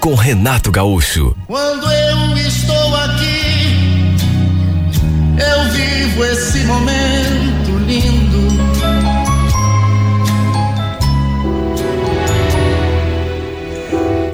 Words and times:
com 0.00 0.14
Renato 0.14 0.70
Gaúcho. 0.70 1.36
Quando 1.46 1.90
eu 1.90 2.36
estou 2.38 2.96
aqui, 2.96 4.16
eu 5.38 5.72
vivo 5.72 6.24
esse 6.24 6.58
momento 6.64 7.78
lindo. 7.86 8.48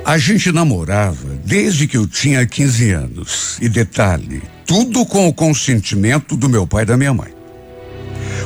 A 0.05 0.19
gente 0.19 0.53
namorava 0.53 1.29
desde 1.45 1.87
que 1.87 1.97
eu 1.97 2.07
tinha 2.07 2.47
15 2.47 2.91
anos. 2.91 3.59
E 3.61 3.69
detalhe, 3.69 4.43
tudo 4.67 5.05
com 5.07 5.27
o 5.27 5.33
consentimento 5.33 6.37
do 6.37 6.49
meu 6.49 6.67
pai 6.67 6.83
e 6.83 6.87
da 6.87 6.97
minha 6.97 7.15
mãe. 7.15 7.33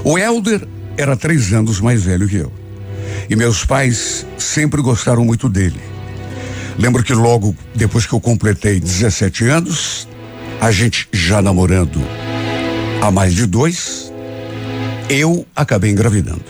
O 0.05 0.17
Helder 0.17 0.67
era 0.97 1.17
três 1.17 1.53
anos 1.53 1.81
mais 1.81 2.03
velho 2.03 2.29
que 2.29 2.37
eu. 2.37 2.53
E 3.29 3.35
meus 3.35 3.65
pais 3.65 4.25
sempre 4.39 4.81
gostaram 4.81 5.25
muito 5.25 5.48
dele. 5.48 5.98
Lembro 6.79 7.03
que 7.03 7.13
logo 7.13 7.57
depois 7.75 8.07
que 8.07 8.13
eu 8.13 8.21
completei 8.21 8.79
17 8.79 9.45
anos, 9.47 10.09
a 10.61 10.71
gente 10.71 11.09
já 11.13 11.43
namorando 11.43 12.01
há 13.03 13.11
mais 13.11 13.35
de 13.35 13.47
dois, 13.47 14.12
eu 15.11 15.45
acabei 15.57 15.91
engravidando. 15.91 16.45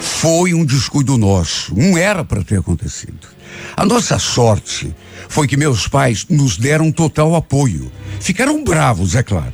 Foi 0.00 0.54
um 0.54 0.64
descuido 0.64 1.18
nosso, 1.18 1.74
não 1.76 1.98
era 1.98 2.24
para 2.24 2.42
ter 2.42 2.58
acontecido. 2.58 3.28
A 3.76 3.84
nossa 3.84 4.18
sorte 4.18 4.94
foi 5.28 5.46
que 5.46 5.58
meus 5.58 5.86
pais 5.86 6.24
nos 6.28 6.56
deram 6.56 6.90
total 6.90 7.34
apoio. 7.34 7.92
Ficaram 8.18 8.64
bravos, 8.64 9.14
é 9.14 9.22
claro. 9.22 9.52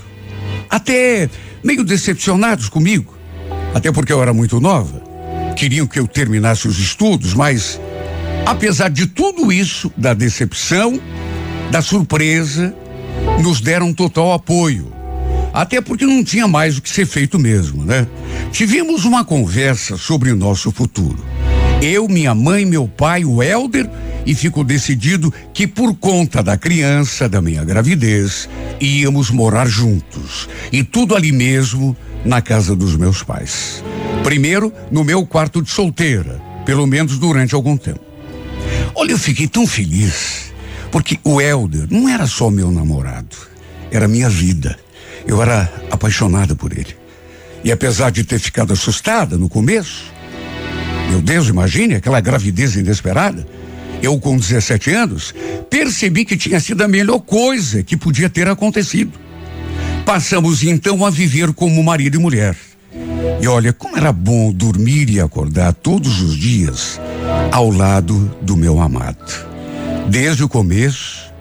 Até 0.70 1.28
meio 1.64 1.82
decepcionados 1.82 2.68
comigo. 2.68 3.16
Até 3.74 3.90
porque 3.90 4.12
eu 4.12 4.22
era 4.22 4.32
muito 4.32 4.60
nova. 4.60 5.02
Queriam 5.56 5.86
que 5.86 5.98
eu 5.98 6.06
terminasse 6.06 6.68
os 6.68 6.78
estudos, 6.78 7.34
mas 7.34 7.80
apesar 8.46 8.88
de 8.88 9.06
tudo 9.06 9.52
isso, 9.52 9.92
da 9.96 10.14
decepção, 10.14 11.00
da 11.70 11.82
surpresa, 11.82 12.72
nos 13.42 13.60
deram 13.60 13.92
total 13.92 14.32
apoio. 14.32 14.92
Até 15.52 15.80
porque 15.80 16.06
não 16.06 16.22
tinha 16.22 16.46
mais 16.46 16.78
o 16.78 16.82
que 16.82 16.88
ser 16.88 17.06
feito 17.06 17.38
mesmo, 17.38 17.84
né? 17.84 18.06
Tivemos 18.52 19.04
uma 19.04 19.24
conversa 19.24 19.96
sobre 19.96 20.30
o 20.30 20.36
nosso 20.36 20.70
futuro. 20.70 21.18
Eu, 21.82 22.08
minha 22.08 22.34
mãe, 22.34 22.64
meu 22.64 22.86
pai, 22.86 23.24
o 23.24 23.42
Helder, 23.42 23.90
e 24.24 24.34
ficou 24.34 24.62
decidido 24.62 25.32
que 25.52 25.66
por 25.66 25.94
conta 25.94 26.42
da 26.42 26.56
criança, 26.56 27.28
da 27.28 27.42
minha 27.42 27.64
gravidez, 27.64 28.48
íamos 28.80 29.30
morar 29.30 29.66
juntos. 29.66 30.48
E 30.70 30.84
tudo 30.84 31.16
ali 31.16 31.32
mesmo, 31.32 31.96
na 32.24 32.40
casa 32.40 32.76
dos 32.76 32.96
meus 32.96 33.22
pais. 33.22 33.82
Primeiro, 34.22 34.72
no 34.90 35.04
meu 35.04 35.26
quarto 35.26 35.62
de 35.62 35.70
solteira, 35.70 36.40
pelo 36.64 36.86
menos 36.86 37.18
durante 37.18 37.54
algum 37.54 37.76
tempo. 37.76 38.05
Olha, 38.98 39.12
eu 39.12 39.18
fiquei 39.18 39.46
tão 39.46 39.66
feliz, 39.66 40.54
porque 40.90 41.18
o 41.22 41.38
Helder 41.38 41.86
não 41.90 42.08
era 42.08 42.26
só 42.26 42.48
meu 42.48 42.70
namorado, 42.70 43.36
era 43.90 44.08
minha 44.08 44.30
vida. 44.30 44.78
Eu 45.26 45.42
era 45.42 45.70
apaixonada 45.90 46.56
por 46.56 46.72
ele. 46.72 46.96
E 47.62 47.70
apesar 47.70 48.10
de 48.10 48.24
ter 48.24 48.38
ficado 48.38 48.72
assustada 48.72 49.36
no 49.36 49.50
começo, 49.50 50.10
meu 51.10 51.20
Deus, 51.20 51.48
imagine 51.48 51.96
aquela 51.96 52.20
gravidez 52.20 52.74
inesperada. 52.74 53.46
Eu, 54.02 54.18
com 54.18 54.38
17 54.38 54.90
anos, 54.92 55.34
percebi 55.68 56.24
que 56.24 56.36
tinha 56.36 56.58
sido 56.58 56.82
a 56.82 56.88
melhor 56.88 57.18
coisa 57.18 57.82
que 57.82 57.98
podia 57.98 58.30
ter 58.30 58.48
acontecido. 58.48 59.12
Passamos 60.06 60.62
então 60.62 61.04
a 61.04 61.10
viver 61.10 61.52
como 61.52 61.84
marido 61.84 62.16
e 62.16 62.20
mulher. 62.20 62.56
E 63.40 63.46
olha, 63.46 63.72
como 63.72 63.96
era 63.96 64.12
bom 64.12 64.52
dormir 64.52 65.10
e 65.10 65.20
acordar 65.20 65.72
todos 65.74 66.20
os 66.20 66.36
dias 66.36 67.00
ao 67.52 67.70
lado 67.70 68.34
do 68.42 68.56
meu 68.56 68.80
amado. 68.80 69.46
Desde 70.08 70.42
o 70.42 70.48
começo, 70.48 71.32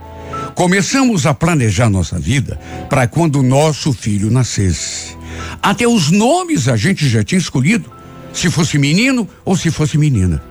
começamos 0.54 1.26
a 1.26 1.34
planejar 1.34 1.90
nossa 1.90 2.20
vida 2.20 2.60
para 2.90 3.08
quando 3.08 3.42
nosso 3.42 3.94
filho 3.94 4.30
nascesse. 4.30 5.16
Até 5.62 5.88
os 5.88 6.12
nomes 6.12 6.68
a 6.68 6.76
gente 6.76 7.08
já 7.08 7.24
tinha 7.24 7.40
escolhido, 7.40 7.92
se 8.34 8.50
fosse 8.50 8.78
menino 8.78 9.28
ou 9.44 9.56
se 9.56 9.72
fosse 9.72 9.98
menina. 9.98 10.42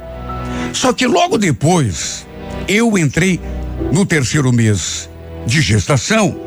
Só 0.73 0.93
que 0.93 1.07
logo 1.07 1.37
depois, 1.37 2.27
eu 2.67 2.97
entrei 2.97 3.41
no 3.93 4.07
terceiro 4.07 4.53
mês 4.53 5.09
de 5.47 5.61
gestação 5.61 6.41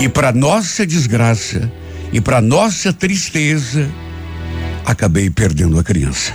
e 0.00 0.08
para 0.08 0.32
nossa 0.32 0.86
desgraça 0.86 1.72
e 2.12 2.20
para 2.20 2.40
nossa 2.40 2.92
tristeza, 2.92 3.88
acabei 4.84 5.28
perdendo 5.28 5.78
a 5.78 5.84
criança. 5.84 6.34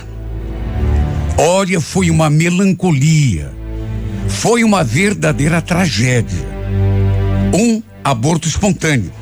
Olha, 1.38 1.80
foi 1.80 2.10
uma 2.10 2.28
melancolia. 2.28 3.52
Foi 4.28 4.62
uma 4.62 4.84
verdadeira 4.84 5.60
tragédia. 5.60 6.46
Um 7.54 7.82
aborto 8.04 8.46
espontâneo. 8.46 9.12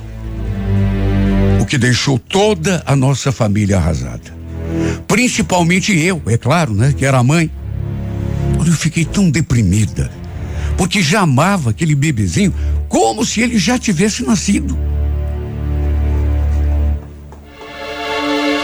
O 1.61 1.67
que 1.67 1.79
deixou 1.79 2.19
toda 2.19 2.83
a 2.85 2.95
nossa 2.97 3.31
família 3.31 3.77
arrasada. 3.77 4.41
Principalmente 5.07 5.97
eu, 5.97 6.21
é 6.27 6.37
claro, 6.37 6.75
né? 6.75 6.95
Que 6.97 7.05
era 7.05 7.19
a 7.19 7.23
mãe. 7.23 7.51
Olha, 8.59 8.69
eu 8.69 8.75
fiquei 8.75 9.05
tão 9.05 9.31
deprimida. 9.31 10.11
Porque 10.77 11.03
já 11.03 11.21
amava 11.21 11.71
aquele 11.71 11.95
bebezinho 11.95 12.55
como 12.89 13.25
se 13.25 13.41
ele 13.41 13.59
já 13.59 13.79
tivesse 13.79 14.25
nascido. 14.25 14.77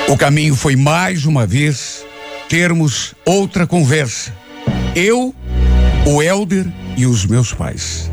O 0.08 0.16
caminho 0.16 0.54
foi 0.54 0.76
mais 0.76 1.24
uma 1.24 1.44
vez 1.44 2.04
termos 2.48 3.12
outra 3.24 3.66
conversa. 3.66 4.32
Eu, 4.94 5.34
o 6.06 6.22
Elder 6.22 6.64
e 6.96 7.06
os 7.06 7.26
meus 7.26 7.52
pais. 7.52 8.08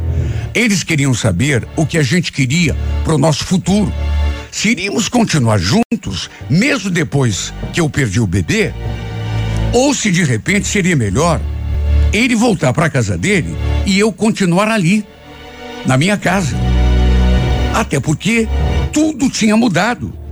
Eles 0.55 0.83
queriam 0.83 1.13
saber 1.13 1.67
o 1.75 1.85
que 1.85 1.99
a 1.99 2.03
gente 2.03 2.31
queria 2.31 2.75
para 3.03 3.13
o 3.13 3.17
nosso 3.19 3.45
futuro. 3.45 3.93
Se 4.51 4.69
iríamos 4.69 5.07
continuar 5.07 5.59
juntos, 5.59 6.31
mesmo 6.49 6.89
depois 6.89 7.53
que 7.71 7.79
eu 7.79 7.87
perdi 7.87 8.19
o 8.19 8.25
bebê, 8.25 8.73
ou 9.71 9.93
se 9.93 10.11
de 10.11 10.23
repente 10.23 10.67
seria 10.67 10.95
melhor 10.95 11.39
ele 12.11 12.35
voltar 12.35 12.73
para 12.73 12.87
a 12.87 12.89
casa 12.89 13.15
dele 13.15 13.55
e 13.85 13.99
eu 13.99 14.11
continuar 14.11 14.67
ali, 14.67 15.05
na 15.85 15.95
minha 15.95 16.17
casa. 16.17 16.55
Até 17.71 17.99
porque 17.99 18.47
tudo 18.91 19.29
tinha 19.29 19.55
mudado. 19.55 20.22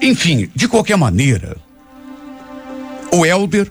Enfim, 0.00 0.50
de 0.54 0.68
qualquer 0.68 0.96
maneira, 0.96 1.56
o 3.10 3.24
Elder, 3.24 3.70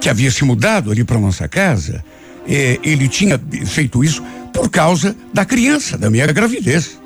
que 0.00 0.08
havia 0.08 0.30
se 0.30 0.44
mudado 0.44 0.90
ali 0.90 1.04
para 1.04 1.18
nossa 1.18 1.48
casa, 1.48 2.04
eh, 2.48 2.78
ele 2.82 3.08
tinha 3.08 3.40
feito 3.66 4.02
isso 4.02 4.22
por 4.52 4.70
causa 4.70 5.14
da 5.32 5.44
criança, 5.44 5.98
da 5.98 6.08
minha 6.08 6.26
gravidez. 6.26 6.98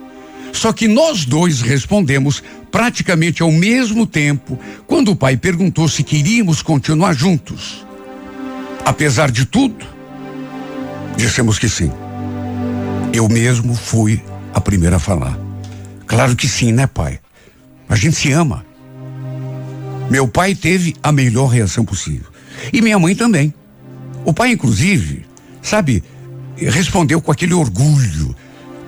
Só 0.53 0.73
que 0.73 0.89
nós 0.89 1.25
dois 1.25 1.61
respondemos 1.61 2.43
praticamente 2.71 3.43
ao 3.43 3.51
mesmo 3.51 4.07
tempo 4.07 4.59
quando 4.87 5.11
o 5.13 5.17
pai 5.17 5.37
perguntou 5.37 5.89
se 5.89 6.03
queríamos 6.03 6.63
continuar 6.63 7.15
juntos. 7.15 7.85
Apesar 8.85 9.31
de 9.31 9.45
tudo, 9.45 9.87
dissemos 11.17 11.59
que 11.59 11.69
sim. 11.69 11.91
Eu 13.13 13.29
mesmo 13.29 13.75
fui 13.75 14.23
a 14.55 14.61
primeira 14.61 14.97
a 14.97 15.01
falar. 15.01 15.39
Claro 16.07 16.35
que 16.35 16.49
sim, 16.49 16.73
né, 16.73 16.87
pai? 16.87 17.21
A 17.91 17.97
gente 17.97 18.15
se 18.17 18.31
ama. 18.31 18.65
Meu 20.09 20.29
pai 20.29 20.55
teve 20.55 20.95
a 21.03 21.11
melhor 21.11 21.49
reação 21.49 21.85
possível. 21.85 22.29
E 22.73 22.81
minha 22.81 22.99
mãe 22.99 23.17
também. 23.17 23.53
O 24.25 24.33
pai, 24.33 24.53
inclusive, 24.53 25.27
sabe, 25.61 26.03
respondeu 26.57 27.21
com 27.21 27.33
aquele 27.33 27.53
orgulho. 27.53 28.35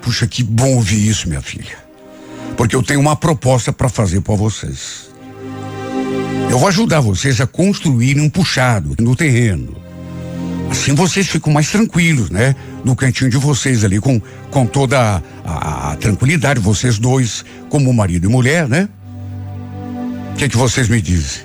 Puxa, 0.01 0.25
que 0.25 0.41
bom 0.41 0.75
ouvir 0.75 1.05
isso, 1.05 1.27
minha 1.27 1.41
filha. 1.41 1.83
Porque 2.55 2.75
eu 2.75 2.81
tenho 2.81 3.01
uma 3.01 3.15
proposta 3.15 3.73
para 3.73 3.89
fazer 3.89 4.21
para 4.21 4.35
vocês. 4.35 5.09
Eu 6.49 6.57
vou 6.57 6.67
ajudar 6.69 7.01
vocês 7.01 7.41
a 7.41 7.47
construírem 7.47 8.23
um 8.23 8.29
puxado 8.29 8.95
no 8.99 9.15
terreno. 9.15 9.82
Assim 10.73 10.95
vocês 10.95 11.27
ficam 11.27 11.53
mais 11.53 11.69
tranquilos, 11.69 12.31
né? 12.31 12.55
No 12.83 12.95
cantinho 12.95 13.29
de 13.29 13.37
vocês 13.37 13.85
ali, 13.85 13.99
com, 13.99 14.19
com 14.49 14.65
toda 14.65 15.21
a, 15.45 15.91
a, 15.91 15.95
tranquilidade, 15.97 16.59
vocês 16.59 16.97
dois, 16.97 17.45
como 17.69 17.93
marido 17.93 18.25
e 18.25 18.27
mulher, 18.27 18.67
né? 18.67 18.89
O 20.31 20.35
que, 20.35 20.45
é 20.45 20.49
que 20.49 20.57
vocês 20.57 20.89
me 20.89 20.99
dizem? 20.99 21.43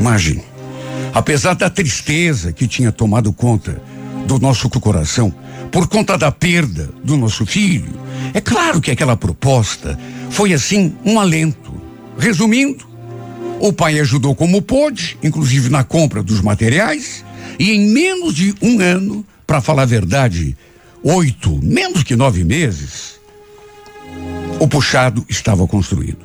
Imagine. 0.00 0.42
Apesar 1.12 1.52
da 1.52 1.68
tristeza 1.68 2.54
que 2.54 2.66
tinha 2.66 2.90
tomado 2.90 3.34
conta 3.34 3.82
do 4.26 4.38
nosso 4.38 4.70
coração 4.70 5.32
por 5.70 5.86
conta 5.86 6.16
da 6.16 6.32
perda 6.32 6.88
do 7.04 7.18
nosso 7.18 7.44
filho. 7.44 7.92
É 8.32 8.40
claro 8.40 8.80
que 8.80 8.90
aquela 8.90 9.14
proposta 9.14 9.98
foi 10.30 10.54
assim 10.54 10.94
um 11.04 11.20
alento. 11.20 11.74
Resumindo, 12.18 12.88
o 13.60 13.74
pai 13.74 14.00
ajudou 14.00 14.34
como 14.34 14.62
pôde, 14.62 15.18
inclusive 15.22 15.68
na 15.68 15.84
compra 15.84 16.22
dos 16.22 16.40
materiais, 16.40 17.22
e 17.58 17.72
em 17.72 17.88
menos 17.88 18.34
de 18.34 18.54
um 18.60 18.80
ano, 18.80 19.24
para 19.46 19.60
falar 19.60 19.82
a 19.82 19.86
verdade, 19.86 20.56
oito, 21.02 21.58
menos 21.62 22.02
que 22.02 22.16
nove 22.16 22.44
meses, 22.44 23.20
o 24.58 24.66
puxado 24.66 25.24
estava 25.28 25.66
construído. 25.66 26.24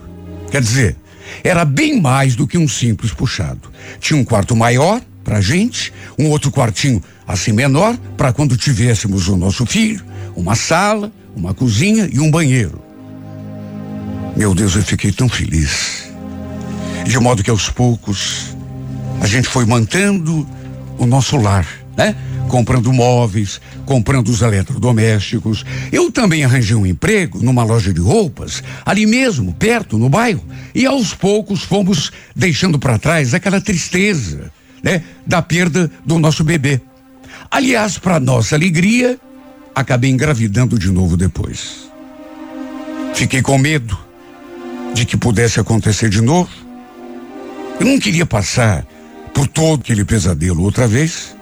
Quer 0.51 0.61
dizer, 0.61 0.95
era 1.43 1.65
bem 1.65 2.01
mais 2.01 2.35
do 2.35 2.47
que 2.47 2.57
um 2.57 2.67
simples 2.67 3.11
puxado. 3.11 3.71
Tinha 3.99 4.19
um 4.19 4.23
quarto 4.23 4.55
maior 4.55 5.01
para 5.23 5.41
gente, 5.41 5.93
um 6.17 6.29
outro 6.29 6.51
quartinho 6.51 7.03
assim 7.27 7.51
menor 7.51 7.95
para 8.17 8.33
quando 8.33 8.57
tivéssemos 8.57 9.27
o 9.27 9.37
nosso 9.37 9.65
filho, 9.65 10.03
uma 10.35 10.55
sala, 10.55 11.11
uma 11.35 11.53
cozinha 11.53 12.09
e 12.11 12.19
um 12.19 12.31
banheiro. 12.31 12.81
Meu 14.35 14.55
Deus, 14.55 14.75
eu 14.75 14.81
fiquei 14.81 15.11
tão 15.11 15.27
feliz. 15.29 16.09
De 17.05 17.19
modo 17.19 17.43
que 17.43 17.49
aos 17.49 17.69
poucos 17.69 18.55
a 19.21 19.27
gente 19.27 19.47
foi 19.47 19.65
mantendo 19.65 20.47
o 20.99 21.05
nosso 21.05 21.37
lar, 21.37 21.65
né? 21.97 22.15
Comprando 22.47 22.91
móveis, 22.91 23.59
comprando 23.85 24.27
os 24.27 24.41
eletrodomésticos. 24.41 25.65
Eu 25.91 26.11
também 26.11 26.43
arranjei 26.43 26.75
um 26.75 26.85
emprego 26.85 27.41
numa 27.41 27.63
loja 27.63 27.93
de 27.93 28.01
roupas, 28.01 28.61
ali 28.85 29.05
mesmo, 29.05 29.53
perto, 29.53 29.97
no 29.97 30.09
bairro. 30.09 30.43
E 30.75 30.85
aos 30.85 31.13
poucos 31.13 31.63
fomos 31.63 32.11
deixando 32.35 32.77
para 32.77 32.99
trás 32.99 33.33
aquela 33.33 33.61
tristeza, 33.61 34.51
né? 34.83 35.03
Da 35.25 35.41
perda 35.41 35.89
do 36.05 36.19
nosso 36.19 36.43
bebê. 36.43 36.81
Aliás, 37.49 37.97
para 37.97 38.19
nossa 38.19 38.55
alegria, 38.55 39.17
acabei 39.73 40.11
engravidando 40.11 40.77
de 40.77 40.91
novo 40.91 41.15
depois. 41.15 41.89
Fiquei 43.15 43.41
com 43.41 43.57
medo 43.57 43.97
de 44.93 45.05
que 45.05 45.17
pudesse 45.17 45.59
acontecer 45.59 46.09
de 46.09 46.21
novo. 46.21 46.49
Eu 47.79 47.85
não 47.85 47.99
queria 47.99 48.25
passar 48.25 48.85
por 49.39 49.47
todo 49.47 49.79
aquele 49.79 50.03
pesadelo 50.03 50.63
outra 50.63 50.85
vez. 50.85 51.33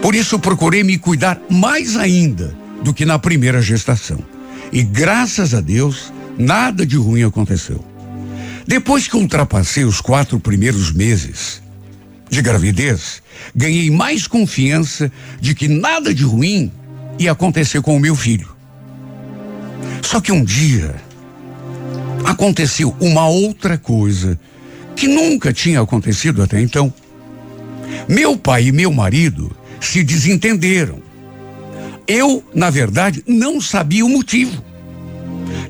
Por 0.00 0.14
isso 0.14 0.38
procurei 0.38 0.82
me 0.82 0.96
cuidar 0.96 1.38
mais 1.50 1.94
ainda 1.94 2.56
do 2.82 2.94
que 2.94 3.04
na 3.04 3.18
primeira 3.18 3.60
gestação. 3.60 4.18
E 4.72 4.82
graças 4.82 5.52
a 5.52 5.60
Deus, 5.60 6.10
nada 6.38 6.86
de 6.86 6.96
ruim 6.96 7.24
aconteceu. 7.24 7.84
Depois 8.66 9.06
que 9.06 9.14
ultrapassei 9.14 9.84
os 9.84 10.00
quatro 10.00 10.40
primeiros 10.40 10.90
meses 10.90 11.60
de 12.30 12.40
gravidez, 12.40 13.22
ganhei 13.54 13.90
mais 13.90 14.26
confiança 14.26 15.12
de 15.38 15.54
que 15.54 15.68
nada 15.68 16.14
de 16.14 16.24
ruim 16.24 16.72
ia 17.18 17.32
acontecer 17.32 17.82
com 17.82 17.94
o 17.94 18.00
meu 18.00 18.16
filho. 18.16 18.48
Só 20.00 20.18
que 20.18 20.32
um 20.32 20.42
dia 20.42 20.94
aconteceu 22.24 22.96
uma 22.98 23.28
outra 23.28 23.76
coisa 23.76 24.40
que 24.96 25.06
nunca 25.06 25.52
tinha 25.52 25.82
acontecido 25.82 26.42
até 26.42 26.58
então. 26.58 26.90
Meu 28.08 28.36
pai 28.36 28.68
e 28.68 28.72
meu 28.72 28.92
marido 28.92 29.54
se 29.80 30.02
desentenderam. 30.02 31.00
Eu, 32.06 32.42
na 32.54 32.70
verdade, 32.70 33.22
não 33.26 33.60
sabia 33.60 34.04
o 34.04 34.08
motivo. 34.08 34.64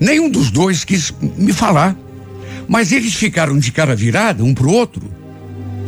Nenhum 0.01 0.31
dos 0.31 0.51
dois 0.51 0.85
quis 0.85 1.13
me 1.37 1.53
falar. 1.53 1.97
Mas 2.69 2.93
eles 2.93 3.15
ficaram 3.15 3.59
de 3.59 3.73
cara 3.73 3.97
virada 3.97 4.45
um 4.45 4.55
para 4.55 4.67
o 4.67 4.73
outro 4.73 5.03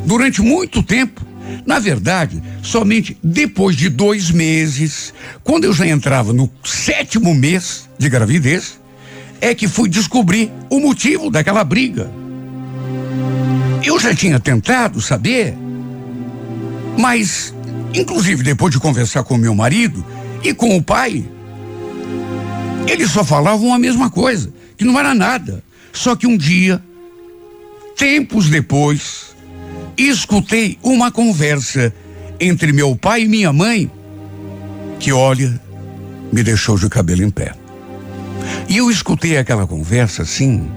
durante 0.06 0.40
muito 0.40 0.82
tempo. 0.82 1.20
Na 1.66 1.78
verdade, 1.78 2.42
somente 2.62 3.16
depois 3.22 3.76
de 3.76 3.88
dois 3.88 4.30
meses, 4.30 5.12
quando 5.44 5.64
eu 5.64 5.72
já 5.72 5.86
entrava 5.86 6.32
no 6.32 6.50
sétimo 6.64 7.34
mês 7.34 7.88
de 7.98 8.08
gravidez, 8.08 8.80
é 9.40 9.54
que 9.54 9.68
fui 9.68 9.88
descobrir 9.88 10.50
o 10.68 10.80
motivo 10.80 11.30
daquela 11.30 11.64
briga. 11.64 12.10
Eu 13.84 13.98
já 13.98 14.14
tinha 14.14 14.38
tentado 14.38 15.00
saber, 15.00 15.56
mas, 16.98 17.54
inclusive 17.94 18.42
depois 18.42 18.72
de 18.72 18.80
conversar 18.80 19.22
com 19.24 19.36
meu 19.36 19.54
marido 19.54 20.04
e 20.42 20.54
com 20.54 20.76
o 20.76 20.82
pai, 20.82 21.24
eles 22.86 23.10
só 23.10 23.24
falavam 23.24 23.72
a 23.72 23.78
mesma 23.78 24.10
coisa, 24.10 24.52
que 24.76 24.84
não 24.84 24.98
era 24.98 25.14
nada. 25.14 25.62
Só 25.92 26.16
que 26.16 26.26
um 26.26 26.36
dia, 26.36 26.82
tempos 27.96 28.48
depois, 28.48 29.34
escutei 29.96 30.78
uma 30.82 31.10
conversa 31.10 31.92
entre 32.38 32.72
meu 32.72 32.96
pai 32.96 33.22
e 33.22 33.28
minha 33.28 33.52
mãe 33.52 33.90
que, 34.98 35.12
olha, 35.12 35.60
me 36.32 36.42
deixou 36.42 36.78
de 36.78 36.88
cabelo 36.88 37.22
em 37.22 37.30
pé. 37.30 37.54
E 38.68 38.76
eu 38.76 38.90
escutei 38.90 39.36
aquela 39.36 39.66
conversa 39.66 40.22
assim, 40.22 40.70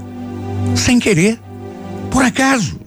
sem 0.75 0.99
querer, 0.99 1.39
por 2.09 2.23
acaso. 2.23 2.79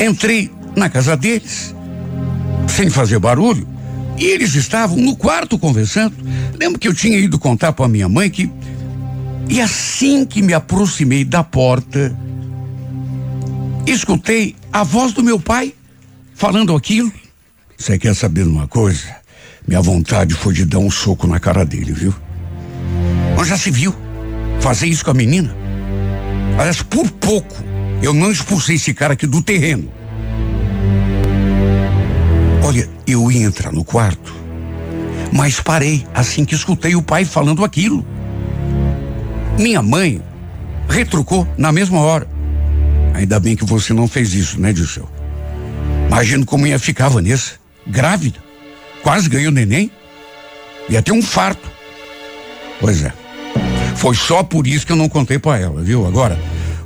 Entrei 0.00 0.50
na 0.76 0.90
casa 0.90 1.16
deles, 1.16 1.74
sem 2.68 2.90
fazer 2.90 3.18
barulho, 3.18 3.66
e 4.18 4.24
eles 4.24 4.54
estavam 4.54 4.98
no 4.98 5.16
quarto 5.16 5.58
conversando. 5.58 6.14
Lembro 6.58 6.78
que 6.78 6.86
eu 6.86 6.94
tinha 6.94 7.18
ido 7.18 7.38
contar 7.38 7.72
para 7.72 7.88
minha 7.88 8.08
mãe 8.08 8.30
que. 8.30 8.50
E 9.48 9.60
assim 9.60 10.26
que 10.26 10.42
me 10.42 10.52
aproximei 10.52 11.24
da 11.24 11.42
porta, 11.42 12.16
escutei 13.86 14.56
a 14.72 14.82
voz 14.82 15.12
do 15.12 15.22
meu 15.22 15.38
pai 15.38 15.72
falando 16.34 16.74
aquilo. 16.74 17.12
Você 17.76 17.98
quer 17.98 18.14
saber 18.14 18.46
uma 18.46 18.66
coisa? 18.66 19.16
Minha 19.66 19.80
vontade 19.80 20.34
foi 20.34 20.52
de 20.52 20.64
dar 20.64 20.78
um 20.78 20.90
soco 20.90 21.26
na 21.26 21.38
cara 21.40 21.64
dele, 21.64 21.92
viu? 21.92 22.14
Mas 23.36 23.48
já 23.48 23.56
se 23.56 23.70
viu 23.70 23.94
fazer 24.60 24.86
isso 24.86 25.04
com 25.04 25.10
a 25.10 25.14
menina? 25.14 25.54
Aliás, 26.58 26.82
por 26.82 27.10
pouco 27.10 27.65
eu 28.02 28.12
não 28.12 28.30
expulsei 28.30 28.76
esse 28.76 28.92
cara 28.94 29.14
aqui 29.14 29.26
do 29.26 29.42
terreno. 29.42 29.90
Olha, 32.62 32.88
eu 33.06 33.30
ia 33.30 33.44
entrar 33.44 33.72
no 33.72 33.84
quarto, 33.84 34.34
mas 35.32 35.60
parei 35.60 36.06
assim 36.14 36.44
que 36.44 36.54
escutei 36.54 36.96
o 36.96 37.02
pai 37.02 37.24
falando 37.24 37.64
aquilo. 37.64 38.04
Minha 39.58 39.82
mãe 39.82 40.20
retrucou 40.88 41.46
na 41.56 41.72
mesma 41.72 42.00
hora. 42.00 42.28
Ainda 43.14 43.40
bem 43.40 43.56
que 43.56 43.64
você 43.64 43.92
não 43.92 44.06
fez 44.06 44.34
isso, 44.34 44.60
né, 44.60 44.72
Dirceu? 44.72 45.08
Imagino 46.08 46.44
como 46.44 46.66
ia 46.66 46.78
ficar 46.78 47.08
Vanessa, 47.08 47.52
grávida, 47.86 48.38
quase 49.02 49.28
ganhou 49.28 49.50
neném, 49.50 49.90
ia 50.88 51.00
ter 51.02 51.12
um 51.12 51.22
farto. 51.22 51.70
Pois 52.80 53.02
é. 53.02 53.12
Foi 53.96 54.14
só 54.14 54.42
por 54.42 54.66
isso 54.66 54.86
que 54.86 54.92
eu 54.92 54.96
não 54.96 55.08
contei 55.08 55.38
para 55.38 55.58
ela, 55.58 55.82
viu? 55.82 56.06
Agora, 56.06 56.38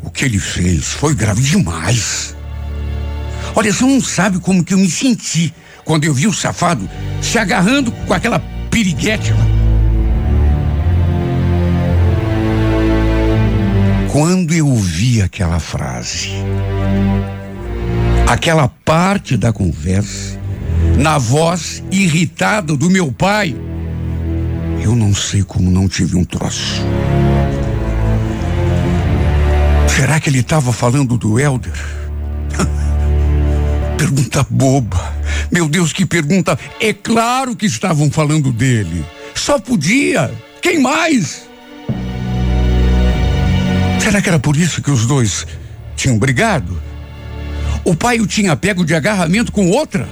o 0.02 0.10
que 0.10 0.24
ele 0.24 0.38
fez 0.38 0.86
foi 0.86 1.14
grave 1.14 1.42
demais. 1.42 2.34
Olha, 3.54 3.72
você 3.72 3.84
não 3.84 4.00
sabe 4.00 4.38
como 4.38 4.64
que 4.64 4.74
eu 4.74 4.78
me 4.78 4.90
senti 4.90 5.52
quando 5.84 6.04
eu 6.04 6.14
vi 6.14 6.26
o 6.26 6.32
safado 6.32 6.88
se 7.20 7.38
agarrando 7.38 7.90
com 7.92 8.14
aquela 8.14 8.38
piriguete. 8.70 9.32
Quando 14.12 14.52
eu 14.52 14.66
ouvi 14.66 15.22
aquela 15.22 15.60
frase, 15.60 16.30
aquela 18.26 18.68
parte 18.68 19.36
da 19.36 19.52
conversa, 19.52 20.38
na 20.98 21.16
voz 21.16 21.82
irritada 21.90 22.76
do 22.76 22.90
meu 22.90 23.12
pai, 23.12 23.54
eu 24.82 24.96
não 24.96 25.14
sei 25.14 25.42
como 25.42 25.70
não 25.70 25.88
tive 25.88 26.16
um 26.16 26.24
troço. 26.24 26.82
Será 30.00 30.18
que 30.18 30.30
ele 30.30 30.38
estava 30.38 30.72
falando 30.72 31.18
do 31.18 31.38
Helder? 31.38 31.74
pergunta 33.98 34.46
boba. 34.48 35.14
Meu 35.52 35.68
Deus, 35.68 35.92
que 35.92 36.06
pergunta. 36.06 36.58
É 36.80 36.94
claro 36.94 37.54
que 37.54 37.66
estavam 37.66 38.10
falando 38.10 38.50
dele. 38.50 39.04
Só 39.34 39.58
podia. 39.58 40.32
Quem 40.62 40.80
mais? 40.80 41.46
Será 44.02 44.22
que 44.22 44.30
era 44.30 44.38
por 44.38 44.56
isso 44.56 44.80
que 44.80 44.90
os 44.90 45.04
dois 45.04 45.46
tinham 45.94 46.18
brigado? 46.18 46.80
O 47.84 47.94
pai 47.94 48.20
o 48.20 48.26
tinha 48.26 48.56
pego 48.56 48.86
de 48.86 48.94
agarramento 48.94 49.52
com 49.52 49.68
outra? 49.68 50.08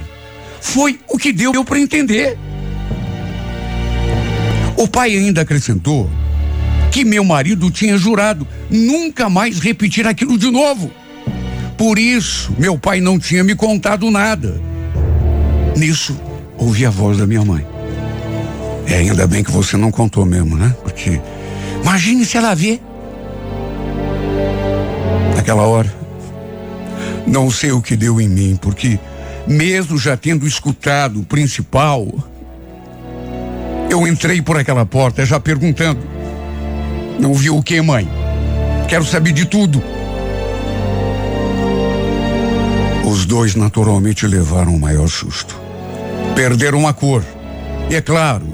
Foi 0.61 1.01
o 1.09 1.17
que 1.17 1.33
deu 1.33 1.65
para 1.65 1.81
entender. 1.81 2.37
O 4.77 4.87
pai 4.87 5.17
ainda 5.17 5.41
acrescentou 5.41 6.11
que 6.99 7.05
meu 7.05 7.23
marido 7.23 7.71
tinha 7.71 7.97
jurado 7.97 8.45
nunca 8.69 9.31
mais 9.31 9.61
repetir 9.61 10.05
aquilo 10.05 10.37
de 10.37 10.51
novo. 10.51 10.91
Por 11.77 11.97
isso, 11.97 12.53
meu 12.59 12.77
pai 12.77 13.01
não 13.01 13.21
tinha 13.21 13.45
me 13.45 13.55
contado 13.55 14.11
nada. 14.11 14.61
Nisso, 15.77 16.21
ouvi 16.57 16.85
a 16.85 16.91
voz 16.91 17.19
da 17.19 17.25
minha 17.25 17.45
mãe. 17.45 17.65
É, 18.85 18.97
ainda 18.97 19.29
bem 19.29 19.45
que 19.45 19.51
você 19.53 19.77
não 19.77 19.93
contou 19.93 20.27
mesmo, 20.27 20.57
né? 20.57 20.75
Porque 20.83 21.21
imagine 21.81 22.25
se 22.25 22.37
ela 22.37 22.53
vê 22.53 22.81
naquela 25.37 25.63
hora. 25.69 25.95
Não 27.29 27.49
sei 27.49 27.71
o 27.71 27.81
que 27.81 27.97
deu 27.97 28.21
em 28.21 28.29
mim, 28.29 28.59
porque 28.61 28.99
mesmo 29.47 29.97
já 29.97 30.17
tendo 30.17 30.49
escutado 30.49 31.21
o 31.21 31.25
principal, 31.25 32.09
eu 33.89 34.05
entrei 34.05 34.43
por 34.43 34.59
aquela 34.59 34.85
porta 34.85 35.25
já 35.25 35.39
perguntando: 35.39 36.18
Não 37.19 37.35
viu 37.35 37.57
o 37.57 37.63
que, 37.63 37.81
mãe? 37.83 38.09
Quero 38.89 39.05
saber 39.05 39.33
de 39.33 39.45
tudo. 39.45 39.83
Os 43.05 43.27
dois 43.27 43.55
naturalmente 43.55 44.27
levaram 44.27 44.75
o 44.75 44.81
maior 44.81 45.09
susto. 45.09 45.59
Perderam 46.35 46.87
a 46.87 46.93
cor. 46.93 47.25
E 47.91 47.97
é 47.97 48.01
claro, 48.01 48.47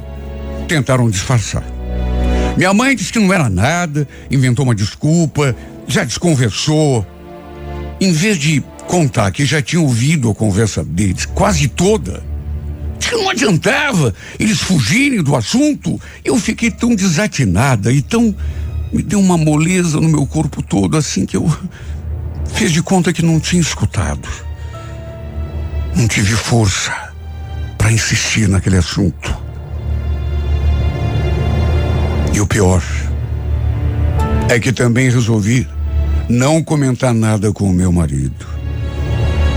tentaram 0.66 1.10
disfarçar. 1.10 1.64
Minha 2.56 2.72
mãe 2.72 2.94
disse 2.94 3.12
que 3.12 3.18
não 3.18 3.32
era 3.32 3.50
nada, 3.50 4.08
inventou 4.30 4.64
uma 4.64 4.74
desculpa, 4.74 5.54
já 5.86 6.04
desconversou. 6.04 7.04
Em 8.00 8.12
vez 8.12 8.38
de 8.38 8.62
contar 8.86 9.30
que 9.32 9.44
já 9.44 9.60
tinha 9.60 9.82
ouvido 9.82 10.30
a 10.30 10.34
conversa 10.34 10.84
deles, 10.84 11.26
quase 11.26 11.68
toda, 11.68 12.22
não 13.14 13.30
adiantava 13.30 14.14
eles 14.38 14.60
fugirem 14.60 15.22
do 15.22 15.34
assunto, 15.36 16.00
eu 16.24 16.38
fiquei 16.38 16.70
tão 16.70 16.94
desatinada 16.94 17.92
e 17.92 18.02
tão. 18.02 18.34
me 18.92 19.02
deu 19.02 19.20
uma 19.20 19.36
moleza 19.36 20.00
no 20.00 20.08
meu 20.08 20.26
corpo 20.26 20.62
todo, 20.62 20.96
assim 20.96 21.24
que 21.24 21.36
eu 21.36 21.50
fiz 22.54 22.72
de 22.72 22.82
conta 22.82 23.12
que 23.12 23.22
não 23.22 23.40
tinha 23.40 23.62
escutado. 23.62 24.28
Não 25.96 26.08
tive 26.08 26.34
força 26.34 26.92
para 27.78 27.92
insistir 27.92 28.48
naquele 28.48 28.76
assunto. 28.76 29.36
E 32.32 32.40
o 32.40 32.46
pior 32.46 32.82
é 34.48 34.58
que 34.58 34.72
também 34.72 35.08
resolvi 35.08 35.68
não 36.28 36.62
comentar 36.62 37.14
nada 37.14 37.52
com 37.52 37.70
o 37.70 37.72
meu 37.72 37.92
marido. 37.92 38.46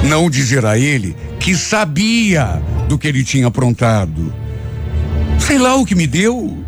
Não 0.03 0.29
dizer 0.29 0.65
a 0.65 0.77
ele 0.77 1.15
que 1.39 1.55
sabia 1.55 2.61
do 2.87 2.97
que 2.97 3.07
ele 3.07 3.23
tinha 3.23 3.47
aprontado. 3.47 4.33
Sei 5.39 5.57
lá 5.57 5.75
o 5.75 5.85
que 5.85 5.95
me 5.95 6.07
deu. 6.07 6.63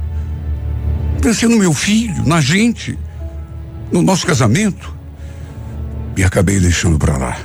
Pensei 1.22 1.50
no 1.50 1.58
meu 1.58 1.74
filho, 1.74 2.26
na 2.26 2.40
gente, 2.40 2.98
no 3.92 4.02
nosso 4.02 4.26
casamento. 4.26 4.96
E 6.16 6.24
acabei 6.24 6.60
deixando 6.60 6.98
para 6.98 7.18
lá. 7.18 7.38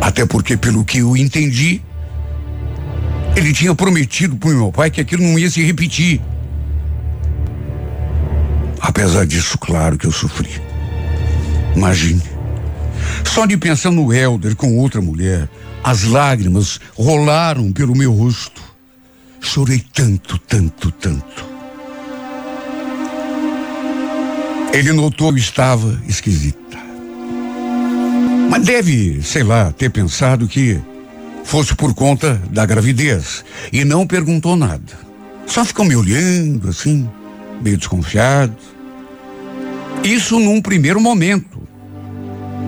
Até 0.00 0.26
porque, 0.26 0.56
pelo 0.56 0.84
que 0.84 0.98
eu 0.98 1.16
entendi, 1.16 1.80
ele 3.36 3.52
tinha 3.52 3.74
prometido 3.74 4.36
para 4.36 4.50
meu 4.50 4.70
pai 4.70 4.90
que 4.90 5.00
aquilo 5.00 5.22
não 5.22 5.38
ia 5.38 5.50
se 5.50 5.62
repetir. 5.62 6.20
Apesar 8.80 9.26
disso, 9.26 9.58
claro 9.58 9.96
que 9.96 10.06
eu 10.06 10.12
sofri. 10.12 10.50
Imagine. 11.74 12.22
Só 13.24 13.46
de 13.46 13.56
pensar 13.56 13.90
no 13.90 14.12
Helder 14.12 14.54
com 14.54 14.76
outra 14.78 15.00
mulher, 15.00 15.48
as 15.84 16.04
lágrimas 16.04 16.80
rolaram 16.96 17.70
pelo 17.70 17.94
meu 17.94 18.10
rosto. 18.10 18.62
Chorei 19.38 19.84
tanto, 19.92 20.38
tanto, 20.38 20.90
tanto. 20.90 21.44
Ele 24.72 24.92
notou 24.94 25.32
que 25.32 25.38
estava 25.38 26.00
esquisita. 26.08 26.78
Mas 28.50 28.64
deve, 28.64 29.22
sei 29.22 29.42
lá, 29.42 29.72
ter 29.72 29.90
pensado 29.90 30.48
que 30.48 30.80
fosse 31.44 31.74
por 31.74 31.94
conta 31.94 32.40
da 32.50 32.64
gravidez 32.64 33.44
e 33.70 33.84
não 33.84 34.06
perguntou 34.06 34.56
nada. 34.56 34.98
Só 35.46 35.66
ficou 35.66 35.84
me 35.84 35.94
olhando 35.94 36.70
assim, 36.70 37.06
meio 37.60 37.76
desconfiado. 37.76 38.56
Isso 40.02 40.40
num 40.40 40.62
primeiro 40.62 40.98
momento. 40.98 41.53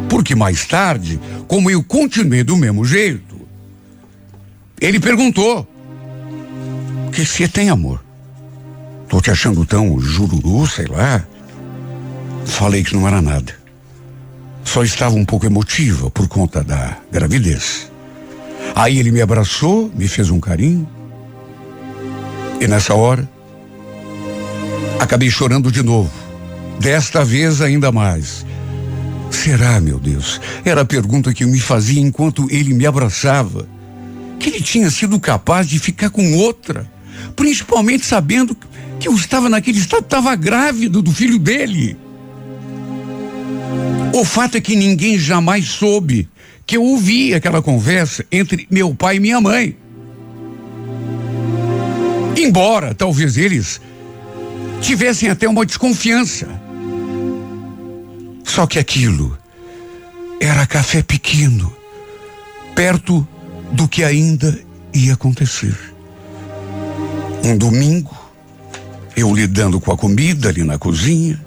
Porque 0.08 0.34
mais 0.34 0.66
tarde, 0.66 1.20
como 1.46 1.70
eu 1.70 1.82
continuei 1.82 2.44
do 2.44 2.56
mesmo 2.56 2.84
jeito, 2.84 3.36
ele 4.80 5.00
perguntou: 5.00 5.66
Que 7.12 7.24
você 7.24 7.48
tem, 7.48 7.68
amor? 7.70 8.04
Tô 9.08 9.20
te 9.20 9.30
achando 9.30 9.64
tão 9.64 9.98
jururu, 10.00 10.66
sei 10.66 10.86
lá. 10.86 11.24
Falei 12.44 12.82
que 12.82 12.94
não 12.94 13.06
era 13.06 13.22
nada. 13.22 13.54
Só 14.64 14.82
estava 14.82 15.14
um 15.14 15.24
pouco 15.24 15.46
emotiva 15.46 16.10
por 16.10 16.28
conta 16.28 16.62
da 16.62 16.98
gravidez. 17.10 17.90
Aí 18.74 18.98
ele 18.98 19.10
me 19.10 19.22
abraçou, 19.22 19.90
me 19.94 20.08
fez 20.08 20.28
um 20.28 20.40
carinho. 20.40 20.88
E 22.60 22.66
nessa 22.66 22.94
hora, 22.94 23.28
acabei 24.98 25.30
chorando 25.30 25.70
de 25.70 25.82
novo. 25.82 26.10
Desta 26.80 27.24
vez 27.24 27.60
ainda 27.60 27.92
mais. 27.92 28.44
Será, 29.36 29.80
meu 29.80 29.98
Deus? 30.00 30.40
Era 30.64 30.80
a 30.80 30.84
pergunta 30.84 31.32
que 31.32 31.44
eu 31.44 31.48
me 31.48 31.60
fazia 31.60 32.00
enquanto 32.00 32.48
ele 32.50 32.72
me 32.72 32.86
abraçava. 32.86 33.68
Que 34.40 34.48
ele 34.48 34.62
tinha 34.62 34.90
sido 34.90 35.20
capaz 35.20 35.68
de 35.68 35.78
ficar 35.78 36.08
com 36.08 36.36
outra, 36.36 36.90
principalmente 37.36 38.06
sabendo 38.06 38.56
que 38.98 39.06
eu 39.06 39.14
estava 39.14 39.48
naquele 39.48 39.78
estado, 39.78 40.04
estava 40.04 40.34
grávido 40.34 41.02
do 41.02 41.12
filho 41.12 41.38
dele. 41.38 41.96
O 44.14 44.24
fato 44.24 44.56
é 44.56 44.60
que 44.60 44.74
ninguém 44.74 45.18
jamais 45.18 45.66
soube 45.66 46.28
que 46.64 46.78
eu 46.78 46.82
ouvi 46.82 47.34
aquela 47.34 47.60
conversa 47.60 48.24
entre 48.32 48.66
meu 48.70 48.94
pai 48.94 49.16
e 49.16 49.20
minha 49.20 49.40
mãe. 49.40 49.76
Embora 52.36 52.94
talvez 52.94 53.36
eles 53.36 53.80
tivessem 54.80 55.28
até 55.28 55.46
uma 55.46 55.66
desconfiança. 55.66 56.65
Só 58.56 58.66
que 58.66 58.78
aquilo 58.78 59.36
era 60.40 60.66
café 60.66 61.02
pequeno, 61.02 61.70
perto 62.74 63.28
do 63.70 63.86
que 63.86 64.02
ainda 64.02 64.58
ia 64.94 65.12
acontecer. 65.12 65.76
Um 67.44 67.58
domingo, 67.58 68.16
eu 69.14 69.34
lidando 69.34 69.78
com 69.78 69.92
a 69.92 69.96
comida 69.98 70.48
ali 70.48 70.64
na 70.64 70.78
cozinha, 70.78 71.38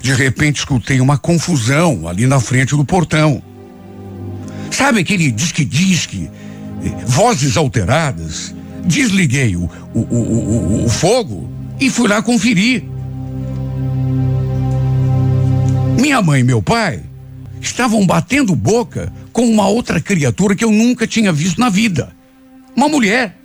de 0.00 0.14
repente 0.14 0.60
escutei 0.60 0.98
uma 0.98 1.18
confusão 1.18 2.08
ali 2.08 2.26
na 2.26 2.40
frente 2.40 2.74
do 2.74 2.86
portão. 2.86 3.42
Sabe 4.70 5.00
aquele 5.00 5.30
disque-disque, 5.30 6.30
vozes 7.06 7.58
alteradas? 7.58 8.54
Desliguei 8.86 9.56
o, 9.56 9.70
o, 9.92 9.98
o, 9.98 10.16
o, 10.16 10.84
o 10.86 10.88
fogo 10.88 11.50
e 11.78 11.90
fui 11.90 12.08
lá 12.08 12.22
conferir. 12.22 12.89
Minha 16.00 16.22
mãe 16.22 16.40
e 16.40 16.44
meu 16.44 16.62
pai 16.62 17.02
estavam 17.60 18.06
batendo 18.06 18.56
boca 18.56 19.12
com 19.34 19.44
uma 19.46 19.68
outra 19.68 20.00
criatura 20.00 20.56
que 20.56 20.64
eu 20.64 20.72
nunca 20.72 21.06
tinha 21.06 21.30
visto 21.30 21.60
na 21.60 21.68
vida. 21.68 22.10
Uma 22.74 22.88
mulher. 22.88 23.36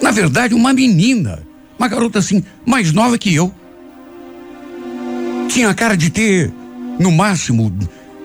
Na 0.00 0.10
verdade, 0.10 0.54
uma 0.54 0.72
menina. 0.72 1.46
Uma 1.78 1.88
garota 1.88 2.20
assim, 2.20 2.42
mais 2.64 2.90
nova 2.90 3.18
que 3.18 3.34
eu. 3.34 3.52
Tinha 5.50 5.68
a 5.68 5.74
cara 5.74 5.94
de 5.94 6.08
ter, 6.08 6.50
no 6.98 7.12
máximo, 7.12 7.70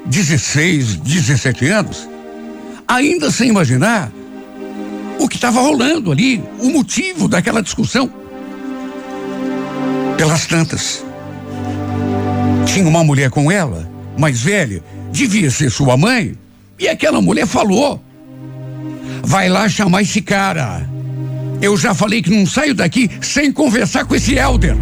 16, 0.05 0.95
17 0.95 1.67
anos. 1.67 2.07
Ainda 2.87 3.29
sem 3.29 3.49
imaginar 3.49 4.09
o 5.19 5.27
que 5.27 5.35
estava 5.35 5.59
rolando 5.59 6.13
ali, 6.13 6.41
o 6.61 6.69
motivo 6.69 7.27
daquela 7.27 7.61
discussão. 7.61 8.09
Pelas 10.17 10.45
tantas. 10.45 11.03
Tinha 12.65 12.87
uma 12.87 13.03
mulher 13.03 13.29
com 13.29 13.51
ela, 13.51 13.89
mais 14.17 14.41
velha, 14.41 14.83
devia 15.11 15.49
ser 15.51 15.69
sua 15.69 15.95
mãe, 15.97 16.35
e 16.79 16.87
aquela 16.87 17.21
mulher 17.21 17.45
falou: 17.45 18.01
Vai 19.23 19.49
lá 19.49 19.69
chamar 19.69 20.01
esse 20.01 20.21
cara. 20.21 20.87
Eu 21.61 21.77
já 21.77 21.93
falei 21.93 22.21
que 22.21 22.29
não 22.29 22.45
saio 22.45 22.75
daqui 22.75 23.09
sem 23.21 23.51
conversar 23.51 24.05
com 24.05 24.15
esse 24.15 24.35
Elder. 24.35 24.75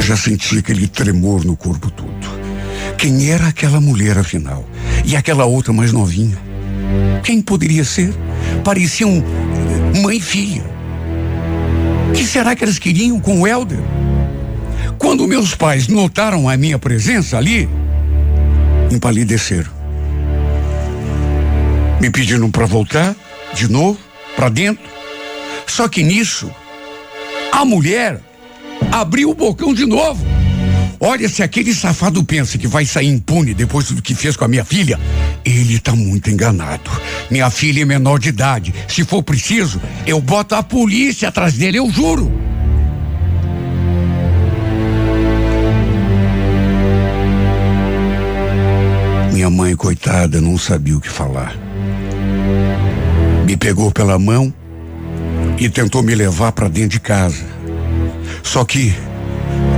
Já 0.00 0.16
senti 0.16 0.58
aquele 0.58 0.88
tremor 0.88 1.44
no 1.44 1.54
corpo 1.54 1.90
todo. 1.90 2.08
Quem 2.96 3.30
era 3.30 3.48
aquela 3.48 3.80
mulher, 3.80 4.16
afinal? 4.16 4.64
E 5.04 5.14
aquela 5.14 5.44
outra 5.44 5.72
mais 5.72 5.92
novinha? 5.92 6.38
Quem 7.22 7.42
poderia 7.42 7.84
ser? 7.84 8.14
Pareciam 8.64 9.22
mãe 10.02 10.16
e 10.16 10.20
filha. 10.20 10.64
O 12.08 12.12
que 12.12 12.24
será 12.24 12.56
que 12.56 12.64
elas 12.64 12.78
queriam 12.78 13.20
com 13.20 13.42
o 13.42 13.46
Helder? 13.46 13.78
Quando 14.98 15.26
meus 15.28 15.54
pais 15.54 15.86
notaram 15.88 16.48
a 16.48 16.56
minha 16.56 16.78
presença 16.78 17.38
ali, 17.38 17.68
empalideceram. 18.90 19.70
Me 22.00 22.10
pediram 22.10 22.50
para 22.50 22.66
voltar 22.66 23.14
de 23.54 23.70
novo 23.70 23.98
para 24.36 24.48
dentro. 24.48 24.84
Só 25.66 25.88
que 25.88 26.02
nisso, 26.02 26.50
a 27.52 27.64
mulher 27.64 28.20
abriu 28.90 29.30
o 29.30 29.34
bocão 29.34 29.72
de 29.72 29.86
novo. 29.86 30.24
Olha, 31.00 31.28
se 31.28 31.44
aquele 31.44 31.72
safado 31.72 32.24
pensa 32.24 32.58
que 32.58 32.66
vai 32.66 32.84
sair 32.84 33.06
impune 33.06 33.54
depois 33.54 33.90
do 33.90 34.02
que 34.02 34.16
fez 34.16 34.36
com 34.36 34.44
a 34.44 34.48
minha 34.48 34.64
filha, 34.64 34.98
ele 35.44 35.76
está 35.76 35.94
muito 35.94 36.28
enganado. 36.28 36.90
Minha 37.30 37.50
filha 37.50 37.82
é 37.82 37.84
menor 37.84 38.18
de 38.18 38.30
idade. 38.30 38.74
Se 38.88 39.04
for 39.04 39.22
preciso, 39.22 39.80
eu 40.04 40.20
boto 40.20 40.56
a 40.56 40.62
polícia 40.62 41.28
atrás 41.28 41.54
dele, 41.54 41.78
eu 41.78 41.88
juro. 41.90 42.47
Coitada, 49.78 50.40
não 50.40 50.58
sabia 50.58 50.96
o 50.96 51.00
que 51.00 51.08
falar. 51.08 51.56
Me 53.46 53.56
pegou 53.56 53.90
pela 53.90 54.18
mão 54.18 54.52
e 55.58 55.70
tentou 55.70 56.02
me 56.02 56.14
levar 56.14 56.52
para 56.52 56.68
dentro 56.68 56.90
de 56.90 57.00
casa. 57.00 57.46
Só 58.42 58.64
que, 58.64 58.94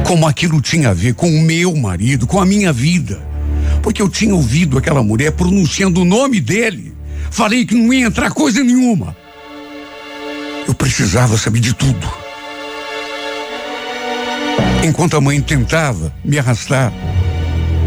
como 0.05 0.27
aquilo 0.27 0.61
tinha 0.61 0.91
a 0.91 0.95
ver 0.95 1.15
com 1.15 1.29
o 1.29 1.43
meu 1.43 1.77
marido, 1.77 2.27
com 2.27 2.41
a 2.41 2.47
minha 2.47 2.73
vida, 2.73 3.21
porque 3.83 4.03
eu 4.03 4.09
tinha 4.09 4.35
ouvido 4.35 4.79
aquela 4.79 5.03
mulher 5.03 5.33
pronunciando 5.33 6.01
o 6.01 6.05
nome 6.05 6.41
dele, 6.41 6.93
falei 7.31 7.65
que 7.65 7.75
não 7.75 7.93
ia 7.93 8.07
entrar 8.07 8.31
coisa 8.31 8.65
nenhuma. 8.65 9.17
Eu 10.67 10.75
precisava 10.75 11.37
saber 11.37 11.61
de 11.61 11.75
tudo. 11.75 12.09
Enquanto 14.83 15.17
a 15.17 15.21
mãe 15.21 15.41
tentava 15.41 16.13
me 16.25 16.39
arrastar 16.39 16.93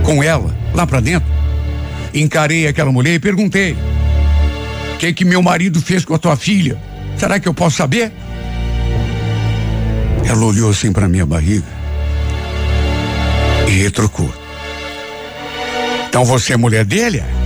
com 0.04 0.22
ela 0.22 0.56
lá 0.74 0.86
para 0.86 1.00
dentro, 1.00 1.43
encarei 2.14 2.68
aquela 2.68 2.92
mulher 2.92 3.16
e 3.16 3.20
perguntei: 3.20 3.76
O 4.94 4.98
que 4.98 5.14
que 5.14 5.26
meu 5.26 5.42
marido 5.42 5.82
fez 5.82 6.06
com 6.06 6.14
a 6.14 6.20
tua 6.20 6.36
filha? 6.36 6.78
Será 7.18 7.40
que 7.40 7.48
eu 7.48 7.54
posso 7.54 7.78
saber? 7.78 8.12
Ela 10.26 10.46
olhou 10.46 10.70
assim 10.70 10.92
para 10.92 11.08
minha 11.08 11.26
barriga 11.26 11.68
e 13.68 13.72
retrucou. 13.72 14.34
Então 16.08 16.24
você 16.24 16.54
é 16.54 16.58
mulher 16.58 16.86
dele? 16.86 17.20
é? 17.20 17.44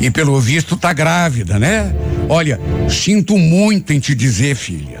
E 0.00 0.10
pelo 0.10 0.40
visto 0.40 0.76
tá 0.76 0.92
grávida, 0.92 1.58
né? 1.58 1.92
Olha, 2.28 2.60
sinto 2.88 3.36
muito 3.36 3.92
em 3.92 3.98
te 3.98 4.14
dizer, 4.14 4.54
filha. 4.54 5.00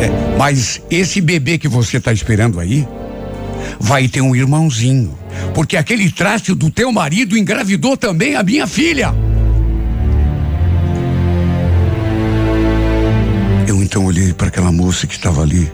É, 0.00 0.36
mas 0.38 0.80
esse 0.90 1.20
bebê 1.20 1.58
que 1.58 1.68
você 1.68 2.00
tá 2.00 2.12
esperando 2.12 2.58
aí 2.58 2.86
vai 3.78 4.08
ter 4.08 4.22
um 4.22 4.34
irmãozinho. 4.34 5.19
Porque 5.54 5.76
aquele 5.76 6.10
traste 6.10 6.54
do 6.54 6.70
teu 6.70 6.92
marido 6.92 7.36
engravidou 7.36 7.96
também 7.96 8.36
a 8.36 8.42
minha 8.42 8.66
filha. 8.66 9.14
Eu 13.66 13.82
então 13.82 14.04
olhei 14.04 14.32
para 14.32 14.48
aquela 14.48 14.72
moça 14.72 15.06
que 15.06 15.14
estava 15.14 15.42
ali, 15.42 15.70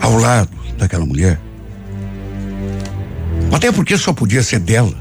ao 0.00 0.16
lado 0.18 0.50
daquela 0.78 1.06
mulher. 1.06 1.38
Até 3.52 3.70
porque 3.72 3.96
só 3.96 4.12
podia 4.12 4.42
ser 4.42 4.58
dela 4.58 4.94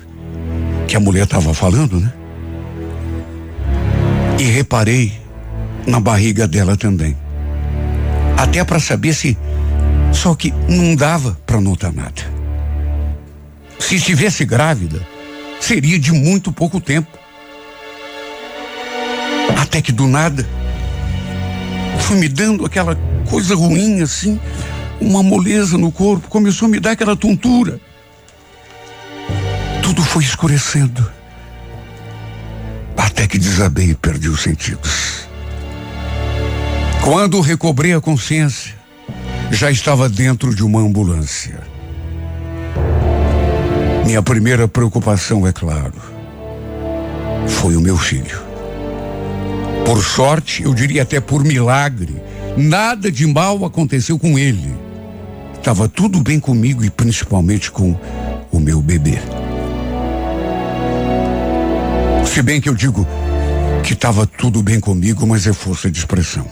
que 0.87 0.95
a 0.95 0.99
mulher 0.99 1.23
estava 1.23 1.53
falando, 1.53 1.99
né? 1.99 2.13
E 4.39 4.43
reparei 4.43 5.13
na 5.87 5.99
barriga 5.99 6.47
dela 6.47 6.77
também. 6.77 7.17
Até 8.37 8.63
para 8.63 8.79
saber 8.79 9.13
se. 9.13 9.37
Só 10.11 10.35
que 10.35 10.53
não 10.69 10.95
dava 10.95 11.37
para 11.45 11.59
notar 11.59 11.91
nada. 11.91 12.32
Se 13.87 13.95
estivesse 13.95 14.45
grávida, 14.45 15.05
seria 15.59 15.99
de 15.99 16.13
muito 16.13 16.53
pouco 16.53 16.79
tempo. 16.79 17.19
Até 19.61 19.81
que 19.81 19.91
do 19.91 20.07
nada, 20.07 20.47
foi 21.99 22.15
me 22.15 22.29
dando 22.29 22.65
aquela 22.65 22.95
coisa 23.29 23.55
ruim 23.55 24.01
assim, 24.01 24.39
uma 25.01 25.21
moleza 25.21 25.77
no 25.77 25.91
corpo, 25.91 26.29
começou 26.29 26.67
a 26.67 26.69
me 26.69 26.79
dar 26.79 26.91
aquela 26.91 27.15
tontura. 27.15 27.79
Tudo 29.81 30.01
foi 30.01 30.23
escurecendo. 30.23 31.11
Até 32.95 33.27
que 33.27 33.37
desabei 33.37 33.89
e 33.89 33.95
perdi 33.95 34.29
os 34.29 34.41
sentidos. 34.41 35.27
Quando 37.03 37.41
recobrei 37.41 37.93
a 37.93 37.99
consciência, 37.99 38.73
já 39.51 39.69
estava 39.69 40.07
dentro 40.07 40.55
de 40.55 40.63
uma 40.63 40.79
ambulância. 40.79 41.72
Minha 44.05 44.21
primeira 44.21 44.67
preocupação, 44.67 45.47
é 45.47 45.51
claro, 45.51 45.93
foi 47.47 47.75
o 47.75 47.81
meu 47.81 47.97
filho. 47.97 48.41
Por 49.85 50.03
sorte, 50.03 50.63
eu 50.63 50.73
diria 50.73 51.03
até 51.03 51.19
por 51.19 51.43
milagre, 51.43 52.21
nada 52.57 53.11
de 53.11 53.25
mal 53.25 53.63
aconteceu 53.65 54.19
com 54.19 54.37
ele. 54.37 54.75
Estava 55.55 55.87
tudo 55.87 56.21
bem 56.21 56.39
comigo 56.39 56.83
e 56.83 56.89
principalmente 56.89 57.71
com 57.71 57.97
o 58.51 58.59
meu 58.59 58.81
bebê. 58.81 59.17
Se 62.25 62.41
bem 62.41 62.59
que 62.59 62.67
eu 62.67 62.75
digo 62.75 63.07
que 63.83 63.93
estava 63.93 64.25
tudo 64.25 64.63
bem 64.63 64.79
comigo, 64.79 65.25
mas 65.27 65.45
é 65.45 65.53
força 65.53 65.89
de 65.91 65.99
expressão. 65.99 66.47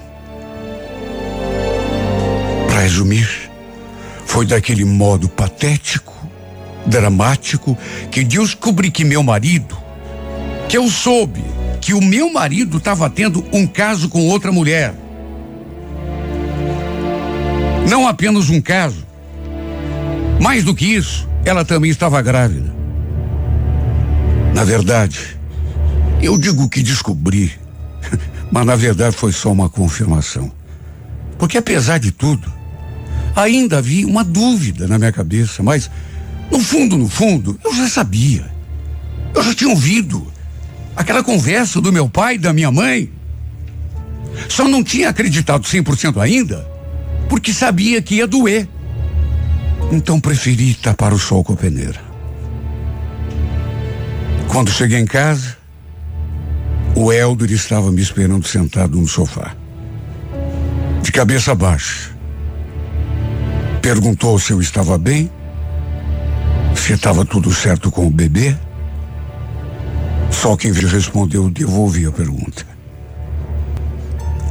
Para 2.68 2.82
resumir, 2.82 3.28
foi 4.26 4.46
daquele 4.46 4.86
modo 4.86 5.28
patético, 5.28 6.14
dramático, 6.86 7.78
que 8.10 8.24
descobri 8.24 8.90
que 8.90 9.04
meu 9.04 9.24
marido, 9.24 9.78
que 10.68 10.78
eu 10.78 10.88
soube 10.88 11.44
que 11.82 11.96
o 11.96 12.02
meu 12.02 12.32
marido 12.32 12.78
estava 12.78 13.10
tendo 13.10 13.44
um 13.52 13.66
caso 13.66 14.08
com 14.08 14.28
outra 14.28 14.52
mulher. 14.52 14.94
Não 17.90 18.08
apenas 18.08 18.50
um 18.50 18.62
caso. 18.62 19.06
Mais 20.40 20.64
do 20.64 20.76
que 20.76 20.86
isso, 20.86 21.28
ela 21.44 21.66
também 21.66 21.90
estava 21.90 22.22
grávida. 22.22 22.72
Na 24.54 24.64
verdade, 24.64 25.38
eu 26.22 26.38
digo 26.38 26.70
que 26.70 26.84
descobri, 26.84 27.52
mas 28.52 28.66
na 28.66 28.76
verdade 28.76 29.16
foi 29.16 29.32
só 29.32 29.52
uma 29.52 29.68
confirmação. 29.68 30.52
Porque 31.38 31.58
apesar 31.58 31.98
de 31.98 32.12
tudo, 32.12 32.52
ainda 33.36 33.80
havia 33.80 34.06
uma 34.06 34.24
dúvida 34.24 34.88
na 34.88 35.00
minha 35.00 35.12
cabeça, 35.12 35.64
mas 35.64 35.90
no 36.52 36.60
fundo, 36.60 36.98
no 36.98 37.08
fundo, 37.08 37.60
eu 37.64 37.74
já 37.74 37.88
sabia. 37.88 38.52
Eu 39.34 39.42
já 39.42 39.56
tinha 39.56 39.70
ouvido 39.70 40.32
aquela 40.96 41.24
conversa 41.24 41.80
do 41.80 41.92
meu 41.92 42.10
pai 42.10 42.36
e 42.36 42.40
da 42.40 42.52
minha 42.52 42.70
mãe. 42.70 43.10
Só 44.50 44.68
não 44.68 44.84
tinha 44.84 45.10
acreditado 45.10 45.64
100% 45.64 46.22
ainda, 46.22 46.68
porque 47.30 47.54
sabia 47.54 48.02
que 48.02 48.16
ia 48.16 48.28
doer. 48.28 48.68
Então 49.92 50.20
preferi 50.20 50.74
tapar 50.74 51.14
o 51.14 51.20
sol 51.20 51.44
com 51.44 51.54
a 51.54 51.58
peneira. 51.58 52.00
Quando 54.48 54.70
cheguei 54.70 55.00
em 55.00 55.06
casa, 55.06 55.58
o 56.96 57.12
Helder 57.12 57.52
estava 57.52 57.92
me 57.92 58.02
esperando 58.02 58.46
sentado 58.46 58.98
no 58.98 59.08
sofá. 59.08 59.56
De 61.02 61.12
cabeça 61.12 61.56
baixa. 61.56 62.12
Perguntou 63.82 64.38
se 64.38 64.52
eu 64.52 64.62
estava 64.62 64.98
bem, 64.98 65.32
se 66.82 66.94
estava 66.94 67.24
tudo 67.24 67.54
certo 67.54 67.92
com 67.92 68.08
o 68.08 68.10
bebê. 68.10 68.58
Só 70.32 70.58
quem 70.58 70.72
respondeu 70.72 71.48
devolvi 71.48 72.08
a 72.08 72.12
pergunta. 72.12 72.66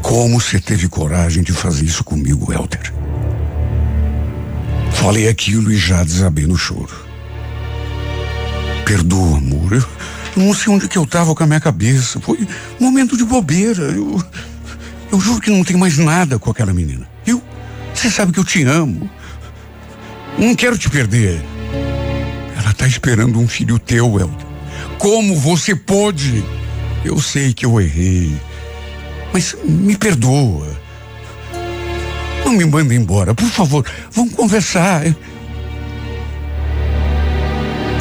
Como 0.01 0.41
você 0.41 0.61
teve 0.61 0.89
coragem 0.89 1.43
de 1.43 1.53
fazer 1.53 1.85
isso 1.85 2.05
comigo, 2.05 2.53
Helder? 2.53 2.93
Falei 4.93 5.29
aquilo 5.29 5.73
e 5.73 5.77
já 5.77 6.05
desabei 6.05 6.47
no 6.47 6.57
choro. 6.57 6.95
Perdoa, 8.85 9.39
amor. 9.39 9.73
Eu, 9.73 9.85
não 10.37 10.55
sei 10.55 10.73
onde 10.73 10.87
que 10.87 10.99
eu 10.99 11.07
tava 11.07 11.35
com 11.35 11.43
a 11.43 11.47
minha 11.47 11.61
cabeça. 11.61 12.21
Foi 12.21 12.39
um 12.81 12.85
momento 12.85 13.17
de 13.17 13.25
bobeira. 13.25 13.83
Eu, 13.83 14.23
eu 15.11 15.21
juro 15.21 15.41
que 15.41 15.51
não 15.51 15.65
tem 15.65 15.77
mais 15.77 15.99
nada 15.99 16.39
com 16.39 16.49
aquela 16.49 16.73
menina. 16.73 17.09
Eu, 17.27 17.43
você 17.93 18.09
sabe 18.09 18.31
que 18.31 18.39
eu 18.39 18.45
te 18.45 18.63
amo. 18.63 19.11
Não 20.39 20.55
quero 20.55 20.79
te 20.79 20.89
perder. 20.89 21.43
Ela 22.61 22.75
tá 22.75 22.87
esperando 22.87 23.39
um 23.39 23.49
filho 23.49 23.79
teu, 23.79 24.21
Helder. 24.21 24.47
Como 24.99 25.35
você 25.35 25.75
pôde? 25.75 26.45
Eu 27.03 27.19
sei 27.19 27.55
que 27.55 27.65
eu 27.65 27.81
errei. 27.81 28.37
Mas 29.33 29.57
me 29.65 29.97
perdoa. 29.97 30.69
Não 32.45 32.53
me 32.53 32.67
manda 32.67 32.95
embora, 32.95 33.35
por 33.35 33.49
favor. 33.49 33.87
Vamos 34.11 34.35
conversar. 34.35 35.05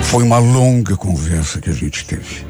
Foi 0.04 0.24
uma 0.24 0.39
longa 0.39 0.98
conversa 0.98 1.62
que 1.62 1.69
a 1.69 1.74
gente 1.74 2.04
teve. 2.04 2.45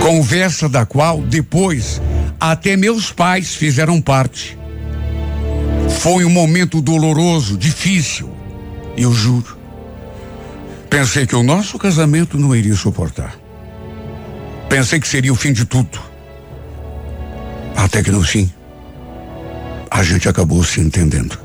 Conversa 0.00 0.66
da 0.66 0.86
qual, 0.86 1.20
depois, 1.20 2.00
até 2.40 2.74
meus 2.74 3.12
pais 3.12 3.54
fizeram 3.54 4.00
parte. 4.00 4.56
Foi 5.98 6.24
um 6.24 6.30
momento 6.30 6.80
doloroso, 6.80 7.58
difícil, 7.58 8.30
eu 8.96 9.12
juro. 9.12 9.53
Pensei 10.94 11.26
que 11.26 11.34
o 11.34 11.42
nosso 11.42 11.76
casamento 11.76 12.38
não 12.38 12.54
iria 12.54 12.76
suportar. 12.76 13.36
Pensei 14.68 15.00
que 15.00 15.08
seria 15.08 15.32
o 15.32 15.34
fim 15.34 15.52
de 15.52 15.64
tudo. 15.64 16.00
Até 17.74 18.00
que 18.00 18.12
no 18.12 18.22
fim, 18.22 18.48
a 19.90 20.04
gente 20.04 20.28
acabou 20.28 20.62
se 20.62 20.80
entendendo. 20.80 21.36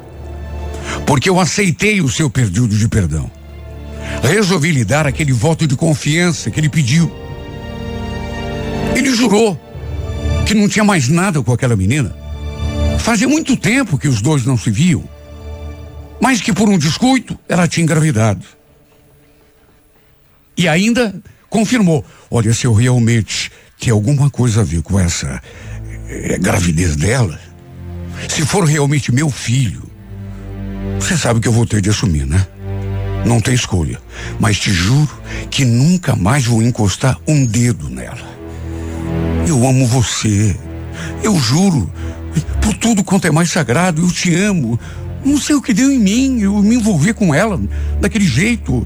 Porque 1.03 1.27
eu 1.27 1.39
aceitei 1.39 1.99
o 1.99 2.07
seu 2.07 2.29
pedido 2.29 2.67
de 2.67 2.87
perdão. 2.87 3.31
Resolvi 4.21 4.71
lhe 4.71 4.85
dar 4.85 5.07
aquele 5.07 5.33
voto 5.33 5.65
de 5.65 5.75
confiança 5.75 6.51
que 6.51 6.59
ele 6.59 6.69
pediu. 6.69 7.11
Ele 8.95 9.09
jurou 9.15 9.59
que 10.45 10.53
não 10.53 10.69
tinha 10.69 10.85
mais 10.85 11.07
nada 11.07 11.41
com 11.41 11.51
aquela 11.51 11.75
menina. 11.75 12.15
Fazia 12.99 13.27
muito 13.27 13.57
tempo 13.57 13.97
que 13.97 14.07
os 14.07 14.21
dois 14.21 14.45
não 14.45 14.55
se 14.55 14.69
viam. 14.69 15.03
Mas 16.21 16.39
que 16.39 16.53
por 16.53 16.69
um 16.69 16.77
descuido 16.77 17.35
ela 17.49 17.67
tinha 17.67 17.83
engravidado. 17.83 18.58
E 20.59 20.67
ainda 20.67 21.15
confirmou: 21.49 22.05
olha, 22.29 22.53
se 22.53 22.67
eu 22.67 22.73
realmente 22.73 23.49
tem 23.79 23.93
alguma 23.93 24.29
coisa 24.29 24.59
a 24.59 24.63
ver 24.65 24.81
com 24.81 24.99
essa 24.99 25.41
é, 26.09 26.37
gravidez 26.37 26.97
dela, 26.97 27.39
se 28.27 28.45
for 28.45 28.65
realmente 28.65 29.09
meu 29.09 29.29
filho, 29.29 29.83
você 30.99 31.15
sabe 31.15 31.39
que 31.39 31.47
eu 31.47 31.53
vou 31.53 31.65
ter 31.65 31.79
de 31.79 31.89
assumir, 31.89 32.25
né? 32.25 32.45
Não 33.25 33.39
tem 33.39 33.53
escolha. 33.53 34.01
Mas 34.37 34.59
te 34.59 34.69
juro 34.69 35.09
que 35.49 35.63
nunca 35.63 36.13
mais 36.13 36.45
vou 36.45 36.61
encostar 36.61 37.17
um 37.25 37.45
dedo 37.45 37.89
nela. 37.89 38.27
Eu 39.47 39.65
amo 39.65 39.87
você. 39.87 40.57
Eu 41.23 41.39
juro. 41.39 41.89
Por 42.61 42.73
tudo 42.73 43.01
quanto 43.01 43.27
é 43.27 43.31
mais 43.31 43.49
sagrado, 43.49 44.01
eu 44.01 44.11
te 44.11 44.35
amo. 44.35 44.77
Não 45.23 45.37
sei 45.37 45.55
o 45.55 45.61
que 45.61 45.73
deu 45.73 45.89
em 45.89 45.99
mim, 45.99 46.41
eu 46.41 46.61
me 46.61 46.75
envolvi 46.75 47.13
com 47.13 47.33
ela 47.33 47.57
daquele 48.01 48.25
jeito. 48.25 48.85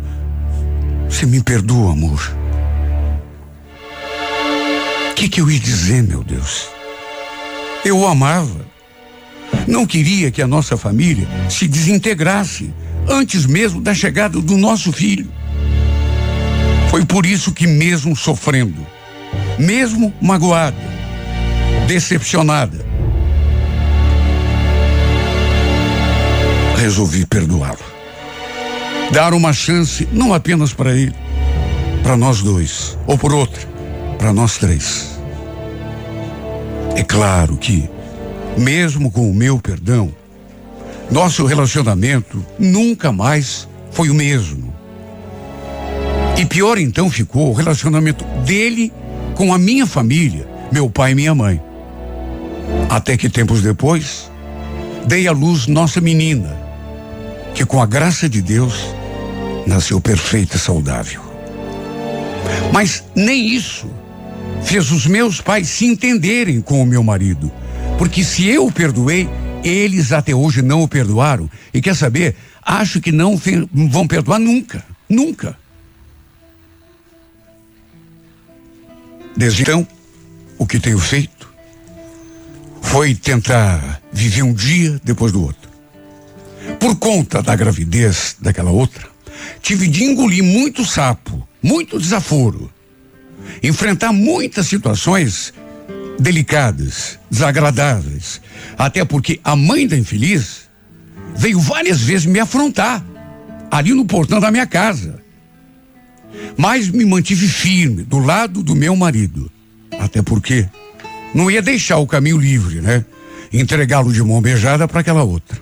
Você 1.14 1.28
me 1.28 1.44
perdoa, 1.44 1.92
amor. 1.92 2.36
O 5.12 5.14
que, 5.14 5.30
que 5.30 5.40
eu 5.42 5.52
ia 5.52 5.60
dizer, 5.60 6.02
meu 6.02 6.24
Deus? 6.24 6.70
Eu 7.86 8.00
o 8.00 8.08
amava. 8.08 8.66
Não 9.68 9.86
queria 9.86 10.32
que 10.32 10.42
a 10.42 10.48
nossa 10.48 10.76
família 10.76 11.28
se 11.48 11.68
desintegrasse 11.68 12.74
antes 13.08 13.46
mesmo 13.46 13.80
da 13.80 13.94
chegada 13.94 14.42
do 14.42 14.58
nosso 14.58 14.92
filho. 14.92 15.32
Foi 16.90 17.06
por 17.06 17.28
isso 17.28 17.52
que, 17.52 17.68
mesmo 17.68 18.16
sofrendo, 18.16 18.84
mesmo 19.60 20.12
magoada, 20.20 20.76
decepcionada, 21.86 22.84
resolvi 26.76 27.24
perdoá-lo. 27.24 27.93
Dar 29.12 29.34
uma 29.34 29.54
chance 29.54 30.08
não 30.12 30.34
apenas 30.34 30.74
para 30.74 30.96
ele, 30.96 31.14
para 32.02 32.18
nós 32.18 32.42
dois, 32.42 32.98
ou 33.06 33.18
por 33.18 33.34
outra, 33.34 33.62
para 34.18 34.34
nós 34.34 34.58
três. 34.58 35.20
É 36.96 37.04
claro 37.04 37.58
que, 37.58 37.90
mesmo 38.58 39.12
com 39.12 39.30
o 39.30 39.34
meu 39.34 39.60
perdão, 39.60 40.14
nosso 41.12 41.46
relacionamento 41.46 42.44
nunca 42.58 43.12
mais 43.12 43.68
foi 43.92 44.10
o 44.10 44.14
mesmo. 44.14 44.74
E 46.38 46.46
pior 46.46 46.78
então 46.78 47.10
ficou 47.10 47.50
o 47.50 47.54
relacionamento 47.54 48.24
dele 48.46 48.92
com 49.36 49.54
a 49.54 49.58
minha 49.58 49.86
família, 49.86 50.48
meu 50.72 50.90
pai 50.90 51.12
e 51.12 51.16
minha 51.16 51.36
mãe. 51.36 51.62
Até 52.90 53.16
que 53.16 53.30
tempos 53.30 53.62
depois, 53.62 54.32
dei 55.06 55.28
à 55.28 55.32
luz 55.32 55.68
nossa 55.68 56.02
menina, 56.02 56.63
que 57.54 57.66
com 57.66 57.82
a 57.82 57.86
graça 57.86 58.28
de 58.28 58.42
Deus 58.42 58.74
nasceu 59.66 60.00
perfeita 60.02 60.58
e 60.58 60.60
saudável. 60.60 61.22
Mas 62.72 63.04
nem 63.16 63.48
isso 63.48 63.90
fez 64.64 64.92
os 64.92 65.06
meus 65.06 65.42
pais 65.42 65.68
se 65.68 65.86
entenderem 65.86 66.62
com 66.62 66.82
o 66.82 66.86
meu 66.86 67.04
marido, 67.04 67.52
porque 67.98 68.24
se 68.24 68.48
eu 68.48 68.68
o 68.68 68.72
perdoei, 68.72 69.30
eles 69.64 70.12
até 70.12 70.34
hoje 70.34 70.62
não 70.62 70.84
o 70.84 70.88
perdoaram. 70.88 71.50
E 71.74 71.82
quer 71.82 71.96
saber? 71.96 72.36
Acho 72.62 73.00
que 73.00 73.12
não 73.12 73.40
vão 73.90 74.08
perdoar 74.08 74.40
nunca. 74.40 74.84
Nunca. 75.08 75.58
Desde 79.36 79.64
então, 79.64 79.88
o 80.58 80.66
que 80.66 80.80
tenho 80.80 81.00
feito 81.00 81.52
foi 82.82 83.16
tentar 83.16 84.02
viver 84.12 84.44
um 84.44 84.54
dia 84.54 85.00
depois 85.04 85.32
do 85.32 85.42
outro. 85.42 85.73
Por 86.80 86.96
conta 86.98 87.42
da 87.42 87.56
gravidez 87.56 88.36
daquela 88.40 88.72
outra, 88.72 89.08
tive 89.62 89.88
de 89.88 90.04
engolir 90.04 90.44
muito 90.44 90.86
sapo, 90.86 91.48
muito 91.62 92.00
desaforo, 92.00 92.72
enfrentar 93.62 94.12
muitas 94.14 94.68
situações 94.68 95.54
delicadas, 96.20 97.20
desagradáveis. 97.30 98.42
Até 98.78 99.04
porque 99.04 99.40
a 99.44 99.56
mãe 99.56 99.88
da 99.88 99.98
infeliz 99.98 100.70
veio 101.36 101.60
várias 101.60 102.02
vezes 102.02 102.26
me 102.26 102.40
afrontar 102.40 103.04
ali 103.70 103.94
no 103.94 104.06
portão 104.06 104.40
da 104.40 104.52
minha 104.52 104.68
casa. 104.68 105.22
Mas 106.58 106.90
me 106.90 107.06
mantive 107.06 107.48
firme 107.48 108.04
do 108.04 108.20
lado 108.20 108.64
do 108.64 108.76
meu 108.76 108.96
marido. 108.96 109.52
Até 110.00 110.22
porque 110.22 110.68
não 111.34 111.50
ia 111.50 111.62
deixar 111.62 111.98
o 111.98 112.08
caminho 112.08 112.38
livre, 112.38 112.82
né? 112.82 113.06
Entregá-lo 113.52 114.12
de 114.12 114.22
mão 114.24 114.42
beijada 114.42 114.88
para 114.88 115.02
aquela 115.02 115.24
outra. 115.24 115.60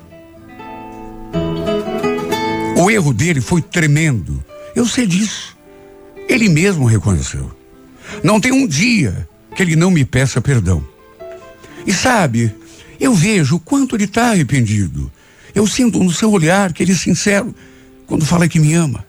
O 2.81 2.89
erro 2.89 3.13
dele 3.13 3.39
foi 3.41 3.61
tremendo. 3.61 4.43
Eu 4.75 4.87
sei 4.87 5.05
disso. 5.05 5.55
Ele 6.27 6.49
mesmo 6.49 6.85
reconheceu. 6.85 7.51
Não 8.23 8.41
tem 8.41 8.51
um 8.51 8.65
dia 8.65 9.29
que 9.55 9.61
ele 9.61 9.75
não 9.75 9.91
me 9.91 10.03
peça 10.03 10.41
perdão. 10.41 10.83
E 11.85 11.93
sabe, 11.93 12.51
eu 12.99 13.13
vejo 13.13 13.57
o 13.57 13.59
quanto 13.59 13.95
ele 13.95 14.05
está 14.05 14.31
arrependido. 14.31 15.11
Eu 15.53 15.67
sinto 15.67 16.03
no 16.03 16.11
seu 16.11 16.31
olhar 16.31 16.73
que 16.73 16.81
ele 16.81 16.93
é 16.93 16.95
sincero 16.95 17.53
quando 18.07 18.25
fala 18.25 18.47
que 18.47 18.59
me 18.59 18.73
ama. 18.73 19.05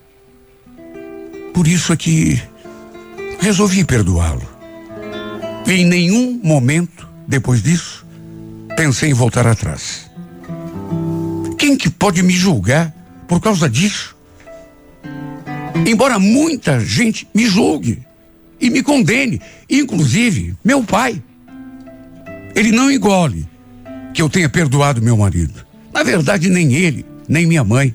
Por 1.55 1.67
isso 1.67 1.95
é 1.95 1.97
que 1.97 2.43
resolvi 3.41 3.87
perdoá-lo. 3.87 4.47
E 5.67 5.73
em 5.73 5.87
nenhum 5.87 6.39
momento, 6.45 7.09
depois 7.27 7.63
disso, 7.63 8.05
pensei 8.77 9.09
em 9.09 9.15
voltar 9.15 9.47
atrás. 9.47 10.11
Quem 11.57 11.75
que 11.75 11.89
pode 11.89 12.23
me 12.23 12.35
julgar 12.35 13.02
por 13.27 13.41
causa 13.41 13.69
disso? 13.69 14.17
Embora 15.87 16.19
muita 16.19 16.81
gente 16.81 17.27
me 17.35 17.47
julgue, 17.47 18.05
e 18.63 18.71
me 18.71 18.81
condene, 18.81 19.43
inclusive 19.69 20.55
meu 20.65 20.85
pai. 20.85 21.21
Ele 22.55 22.71
não 22.71 22.89
engole 22.89 23.49
que 24.15 24.23
eu 24.23 24.31
tenha 24.31 24.49
perdoado 24.49 25.03
meu 25.03 25.17
marido. 25.17 25.67
Na 25.93 26.05
verdade, 26.05 26.49
nem 26.49 26.73
ele, 26.73 27.05
nem 27.29 27.45
minha 27.45 27.65
mãe. 27.65 27.95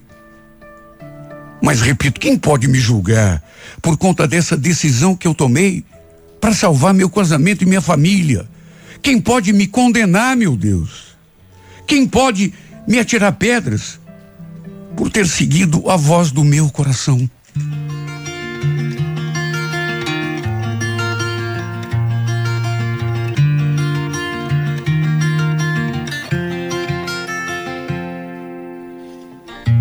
Mas 1.63 1.79
repito, 1.79 2.19
quem 2.19 2.37
pode 2.37 2.67
me 2.67 2.77
julgar 2.77 3.41
por 3.81 3.97
conta 3.97 4.27
dessa 4.27 4.57
decisão 4.57 5.15
que 5.15 5.25
eu 5.25 5.33
tomei 5.33 5.85
para 6.41 6.53
salvar 6.53 6.93
meu 6.93 7.09
casamento 7.09 7.63
e 7.63 7.65
minha 7.65 7.81
família? 7.81 8.45
Quem 9.01 9.21
pode 9.21 9.53
me 9.53 9.67
condenar, 9.67 10.35
meu 10.35 10.57
Deus? 10.57 11.15
Quem 11.87 12.05
pode 12.05 12.53
me 12.85 12.99
atirar 12.99 13.31
pedras 13.31 13.96
por 14.97 15.11
ter 15.11 15.27
seguido 15.27 15.89
a 15.89 15.95
voz 15.95 16.31
do 16.31 16.43
meu 16.43 16.69
coração? 16.69 17.29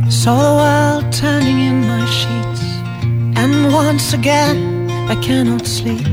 Saw 0.09 1.01
the 1.01 1.11
turning 1.11 1.61
in 1.61 1.87
my 1.87 2.05
sheets, 2.07 2.63
and 3.37 3.73
once 3.73 4.13
again 4.13 4.91
I 5.09 5.17
cannot 5.23 5.67
sleep. 5.67 6.07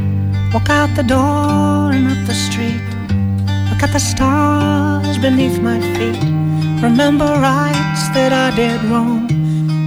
Walk 0.53 0.69
out 0.69 0.95
the 0.95 1.03
door 1.03 1.91
and 1.91 2.07
up 2.07 2.25
the 2.25 2.33
street. 2.33 2.81
Look 3.69 3.83
at 3.83 3.91
the 3.91 3.99
stars 3.99 5.17
beneath 5.17 5.59
my 5.59 5.81
feet. 5.97 6.42
Remember 6.83 7.23
rights 7.23 8.09
that 8.09 8.33
I 8.33 8.53
did 8.57 8.83
wrong. 8.91 9.29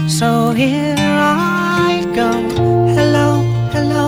So 0.08 0.52
here 0.52 0.96
I 0.98 2.02
go. 2.14 2.30
Hello, 2.96 3.42
hello. 3.74 4.06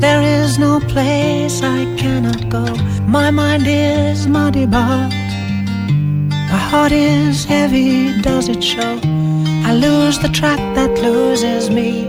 There 0.00 0.22
is 0.22 0.58
no 0.58 0.80
place 0.80 1.62
I 1.62 1.84
cannot 1.98 2.48
go. 2.48 2.64
My 3.06 3.30
mind 3.30 3.66
is 3.66 4.26
muddy, 4.26 4.64
but 4.64 5.10
my 6.52 6.62
heart 6.70 6.92
is 6.92 7.44
heavy, 7.44 8.18
does 8.22 8.48
it 8.48 8.64
show? 8.64 8.98
I 9.68 9.74
lose 9.74 10.18
the 10.18 10.30
track 10.30 10.60
that 10.76 10.92
loses 11.02 11.68
me. 11.68 12.08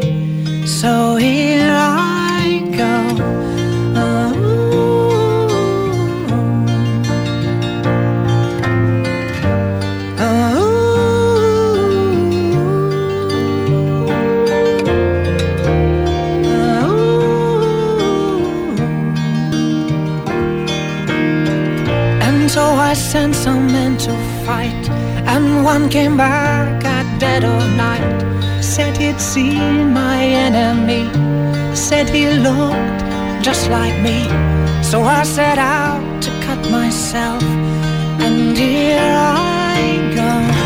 So 0.66 1.18
here 1.18 1.74
I 1.74 2.64
go. 2.72 2.96
And 4.00 4.47
so 23.08 23.20
I 23.20 23.22
sent 23.22 23.36
some 23.36 23.68
men 23.68 23.98
to 23.98 24.12
fight, 24.46 24.90
and 25.28 25.64
one 25.64 25.90
came 25.90 26.18
back 26.18 26.84
at 26.84 27.20
dead 27.20 27.44
of 27.44 27.76
night. 27.78 28.62
Said 28.62 28.98
he'd 28.98 29.20
seen 29.20 29.94
my 29.94 30.22
enemy, 30.22 31.06
said 31.76 32.10
he 32.10 32.28
looked 32.28 33.02
just 33.44 33.70
like 33.70 33.98
me. 34.02 34.28
So 34.84 35.02
I 35.02 35.24
set 35.24 35.58
out 35.58 36.22
to 36.24 36.30
cut 36.46 36.70
myself, 36.70 37.44
and 38.20 38.58
here 38.58 39.00
I 39.00 40.12
go. 40.16 40.57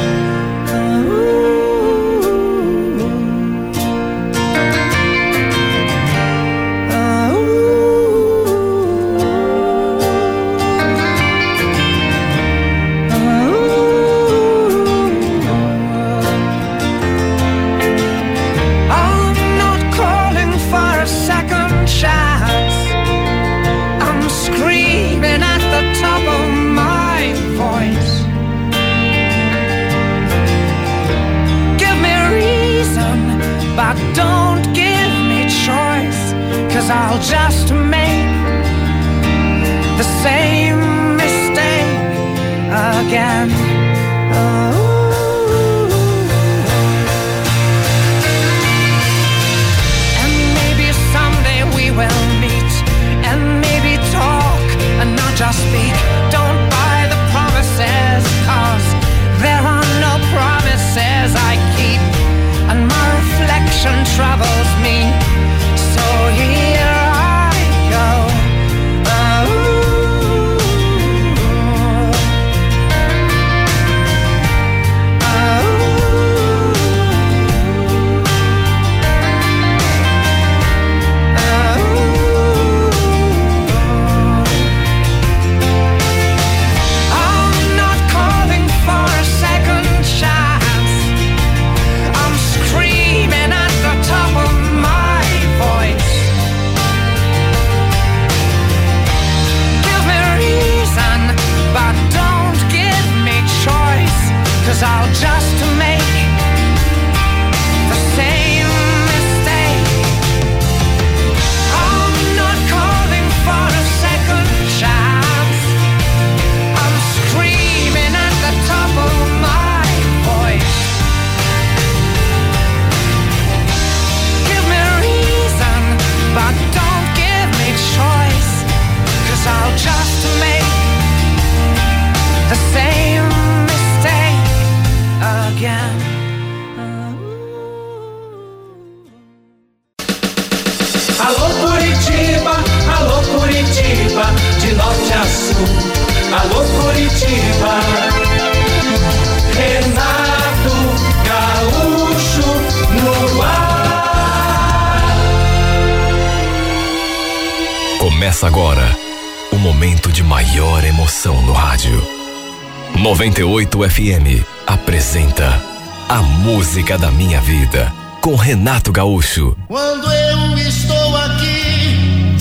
98 163.21 163.88
FM 163.88 164.43
apresenta 164.65 165.62
A 166.10 166.23
Música 166.23 166.97
da 166.97 167.12
Minha 167.12 167.39
Vida 167.39 167.93
com 168.19 168.34
Renato 168.34 168.91
Gaúcho. 168.91 169.55
Quando 169.67 170.12
eu 170.12 170.57
estou 170.57 171.17
aqui, 171.17 172.36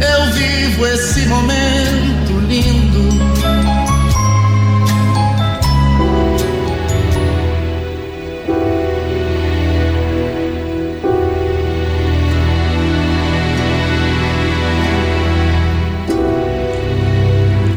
eu 0.00 0.32
vivo 0.32 0.84
esse 0.84 1.20
momento 1.26 2.40
lindo. 2.48 3.22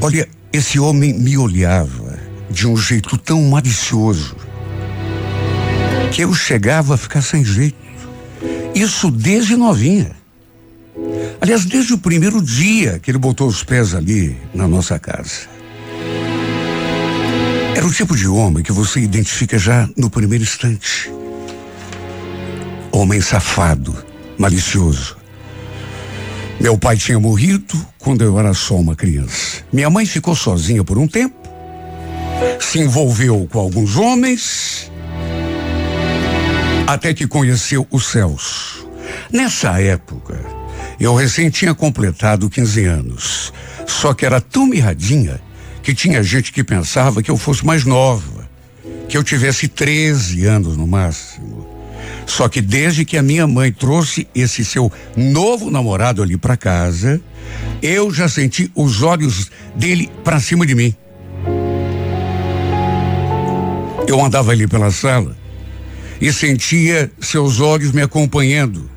Olha, 0.01 0.27
esse 0.55 0.79
homem 0.79 1.13
me 1.13 1.37
olhava 1.37 2.17
de 2.49 2.65
um 2.65 2.77
jeito 2.77 3.17
tão 3.17 3.43
malicioso 3.43 4.37
que 6.11 6.21
eu 6.21 6.33
chegava 6.33 6.95
a 6.95 6.97
ficar 6.97 7.21
sem 7.21 7.43
jeito. 7.43 7.75
Isso 8.73 9.11
desde 9.11 9.57
novinha. 9.57 10.11
Aliás, 11.41 11.65
desde 11.65 11.93
o 11.93 11.97
primeiro 11.97 12.41
dia 12.41 12.99
que 12.99 13.11
ele 13.11 13.17
botou 13.17 13.47
os 13.47 13.63
pés 13.63 13.93
ali 13.93 14.37
na 14.53 14.67
nossa 14.67 14.97
casa. 14.97 15.49
Era 17.75 17.85
o 17.85 17.91
tipo 17.91 18.15
de 18.15 18.27
homem 18.27 18.63
que 18.63 18.71
você 18.71 19.01
identifica 19.01 19.57
já 19.57 19.89
no 19.97 20.09
primeiro 20.09 20.43
instante. 20.43 21.11
Homem 22.93 23.19
safado, 23.19 23.93
malicioso. 24.37 25.17
Meu 26.65 26.79
pai 26.79 26.97
tinha 26.97 27.19
morrido 27.19 27.79
quando 27.99 28.23
eu 28.23 28.39
era 28.39 28.51
só 28.55 28.75
uma 28.77 28.95
criança. 28.95 29.63
Minha 29.71 29.87
mãe 29.87 30.03
ficou 30.03 30.35
sozinha 30.35 30.83
por 30.83 30.97
um 30.97 31.07
tempo, 31.07 31.35
se 32.59 32.79
envolveu 32.79 33.47
com 33.51 33.59
alguns 33.59 33.97
homens, 33.97 34.91
até 36.87 37.13
que 37.13 37.27
conheceu 37.27 37.85
o 37.91 37.99
Celso. 37.99 38.89
Nessa 39.31 39.79
época, 39.79 40.43
eu 40.99 41.13
recém 41.13 41.51
tinha 41.51 41.75
completado 41.75 42.49
15 42.49 42.85
anos, 42.85 43.53
só 43.85 44.11
que 44.15 44.25
era 44.25 44.41
tão 44.41 44.65
mirradinha 44.65 45.39
que 45.83 45.93
tinha 45.93 46.23
gente 46.23 46.51
que 46.51 46.63
pensava 46.63 47.21
que 47.21 47.29
eu 47.29 47.37
fosse 47.37 47.63
mais 47.63 47.85
nova, 47.85 48.49
que 49.07 49.15
eu 49.15 49.23
tivesse 49.23 49.67
13 49.67 50.47
anos 50.47 50.75
no 50.75 50.87
máximo. 50.87 51.54
Só 52.25 52.49
que 52.49 52.61
desde 52.61 53.05
que 53.05 53.17
a 53.17 53.23
minha 53.23 53.45
mãe 53.45 53.71
trouxe 53.71 54.27
esse 54.33 54.65
seu 54.65 54.91
novo 55.15 55.69
namorado 55.69 56.23
ali 56.23 56.37
para 56.37 56.57
casa, 56.57 57.21
eu 57.81 58.11
já 58.11 58.27
senti 58.27 58.71
os 58.75 59.03
olhos 59.03 59.51
dele 59.75 60.09
para 60.23 60.39
cima 60.39 60.65
de 60.65 60.73
mim. 60.73 60.95
Eu 64.07 64.23
andava 64.23 64.51
ali 64.51 64.67
pela 64.67 64.91
sala 64.91 65.35
e 66.19 66.31
sentia 66.31 67.11
seus 67.19 67.59
olhos 67.59 67.91
me 67.91 68.01
acompanhando. 68.01 68.89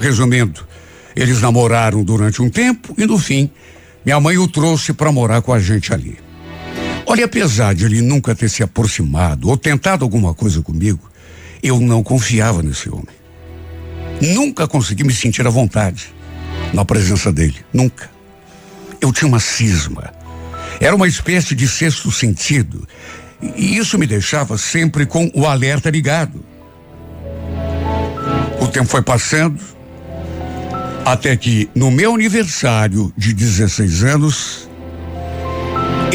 Resumindo, 0.00 0.66
eles 1.14 1.40
namoraram 1.40 2.04
durante 2.04 2.42
um 2.42 2.50
tempo 2.50 2.94
e 2.98 3.06
no 3.06 3.18
fim, 3.18 3.50
minha 4.04 4.20
mãe 4.20 4.36
o 4.36 4.46
trouxe 4.46 4.92
para 4.92 5.10
morar 5.10 5.40
com 5.42 5.52
a 5.52 5.58
gente 5.58 5.92
ali. 5.92 6.18
Olha, 7.06 7.24
apesar 7.24 7.74
de 7.74 7.84
ele 7.84 8.02
nunca 8.02 8.34
ter 8.34 8.50
se 8.50 8.62
aproximado 8.62 9.48
ou 9.48 9.56
tentado 9.56 10.04
alguma 10.04 10.34
coisa 10.34 10.60
comigo, 10.60 11.08
eu 11.62 11.80
não 11.80 12.02
confiava 12.02 12.62
nesse 12.62 12.88
homem. 12.88 13.14
Nunca 14.20 14.66
consegui 14.66 15.04
me 15.04 15.12
sentir 15.12 15.46
à 15.46 15.50
vontade 15.50 16.14
na 16.72 16.84
presença 16.84 17.32
dele. 17.32 17.56
Nunca. 17.72 18.10
Eu 19.00 19.12
tinha 19.12 19.28
uma 19.28 19.40
cisma. 19.40 20.12
Era 20.80 20.94
uma 20.94 21.06
espécie 21.06 21.54
de 21.54 21.68
sexto 21.68 22.10
sentido. 22.10 22.86
E 23.56 23.76
isso 23.76 23.98
me 23.98 24.06
deixava 24.06 24.56
sempre 24.56 25.06
com 25.06 25.30
o 25.34 25.46
alerta 25.46 25.90
ligado. 25.90 26.44
O 28.60 28.66
tempo 28.66 28.88
foi 28.88 29.02
passando, 29.02 29.60
até 31.04 31.36
que 31.36 31.68
no 31.74 31.90
meu 31.90 32.14
aniversário 32.14 33.12
de 33.16 33.32
16 33.32 34.04
anos, 34.04 34.65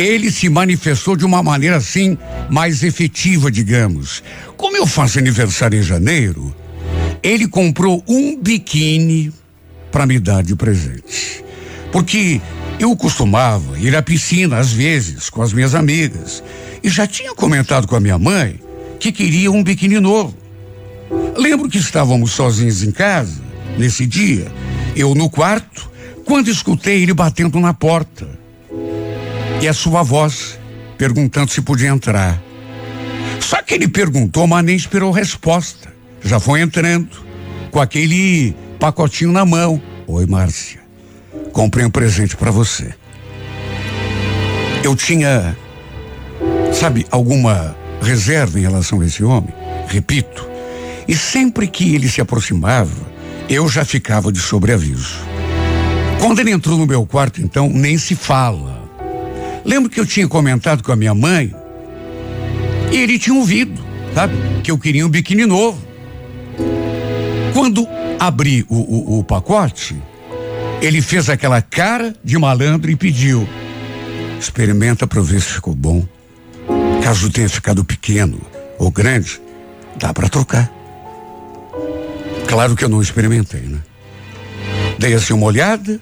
ele 0.01 0.31
se 0.31 0.49
manifestou 0.49 1.15
de 1.15 1.25
uma 1.25 1.43
maneira 1.43 1.77
assim 1.77 2.17
mais 2.49 2.83
efetiva, 2.83 3.51
digamos. 3.51 4.23
Como 4.57 4.75
eu 4.75 4.87
faço 4.87 5.19
aniversário 5.19 5.79
em 5.79 5.83
janeiro, 5.83 6.55
ele 7.21 7.47
comprou 7.47 8.03
um 8.07 8.37
biquíni 8.37 9.31
para 9.91 10.05
me 10.05 10.19
dar 10.19 10.43
de 10.43 10.55
presente. 10.55 11.43
Porque 11.91 12.41
eu 12.79 12.95
costumava 12.95 13.77
ir 13.77 13.95
à 13.95 14.01
piscina 14.01 14.57
às 14.57 14.71
vezes 14.71 15.29
com 15.29 15.41
as 15.41 15.53
minhas 15.53 15.75
amigas 15.75 16.43
e 16.83 16.89
já 16.89 17.05
tinha 17.05 17.35
comentado 17.35 17.87
com 17.87 17.95
a 17.95 17.99
minha 17.99 18.17
mãe 18.17 18.59
que 18.99 19.11
queria 19.11 19.51
um 19.51 19.63
biquíni 19.63 19.99
novo. 19.99 20.35
Lembro 21.37 21.69
que 21.69 21.77
estávamos 21.77 22.31
sozinhos 22.31 22.81
em 22.81 22.91
casa 22.91 23.41
nesse 23.77 24.05
dia, 24.05 24.51
eu 24.95 25.13
no 25.13 25.29
quarto, 25.29 25.91
quando 26.25 26.49
escutei 26.49 27.03
ele 27.03 27.13
batendo 27.13 27.59
na 27.59 27.73
porta 27.73 28.40
e 29.61 29.67
a 29.67 29.73
sua 29.73 30.01
voz 30.01 30.59
perguntando 30.97 31.51
se 31.51 31.61
podia 31.61 31.89
entrar. 31.89 32.41
Só 33.39 33.61
que 33.61 33.73
ele 33.73 33.87
perguntou, 33.87 34.47
mas 34.47 34.65
nem 34.65 34.75
esperou 34.75 35.11
resposta. 35.11 35.93
Já 36.23 36.39
foi 36.39 36.61
entrando 36.61 37.09
com 37.71 37.79
aquele 37.79 38.55
pacotinho 38.79 39.31
na 39.31 39.45
mão. 39.45 39.81
Oi, 40.07 40.25
Márcia. 40.25 40.81
Comprei 41.53 41.85
um 41.85 41.89
presente 41.89 42.35
para 42.35 42.51
você. 42.51 42.93
Eu 44.83 44.95
tinha, 44.95 45.55
sabe, 46.73 47.05
alguma 47.11 47.75
reserva 48.01 48.59
em 48.59 48.63
relação 48.63 49.01
a 49.01 49.05
esse 49.05 49.23
homem, 49.23 49.53
repito, 49.87 50.47
e 51.07 51.15
sempre 51.15 51.67
que 51.67 51.93
ele 51.93 52.09
se 52.09 52.19
aproximava, 52.19 53.11
eu 53.47 53.69
já 53.69 53.85
ficava 53.85 54.31
de 54.31 54.39
sobreaviso. 54.39 55.19
Quando 56.19 56.39
ele 56.39 56.51
entrou 56.51 56.77
no 56.77 56.87
meu 56.87 57.05
quarto, 57.05 57.41
então, 57.41 57.69
nem 57.69 57.97
se 57.97 58.15
fala. 58.15 58.80
Lembro 59.63 59.89
que 59.89 59.99
eu 59.99 60.05
tinha 60.05 60.27
comentado 60.27 60.83
com 60.83 60.91
a 60.91 60.95
minha 60.95 61.13
mãe 61.13 61.53
e 62.91 62.97
ele 62.97 63.17
tinha 63.19 63.35
ouvido, 63.35 63.81
sabe? 64.13 64.33
Que 64.63 64.71
eu 64.71 64.77
queria 64.77 65.05
um 65.05 65.09
biquíni 65.09 65.45
novo. 65.45 65.81
Quando 67.53 67.87
abri 68.19 68.65
o, 68.69 68.75
o, 68.75 69.19
o 69.19 69.23
pacote, 69.23 69.95
ele 70.81 71.01
fez 71.01 71.29
aquela 71.29 71.61
cara 71.61 72.15
de 72.23 72.37
malandro 72.37 72.89
e 72.89 72.95
pediu: 72.95 73.47
experimenta 74.39 75.05
para 75.05 75.21
ver 75.21 75.41
se 75.41 75.53
ficou 75.53 75.75
bom. 75.75 76.05
Caso 77.03 77.29
tenha 77.29 77.49
ficado 77.49 77.83
pequeno 77.83 78.39
ou 78.77 78.91
grande, 78.91 79.41
dá 79.97 80.13
para 80.13 80.29
trocar. 80.29 80.71
Claro 82.47 82.75
que 82.75 82.83
eu 82.83 82.89
não 82.89 83.01
experimentei, 83.01 83.61
né? 83.61 83.79
Dei 84.97 85.13
assim 85.13 85.33
uma 85.33 85.45
olhada, 85.45 85.99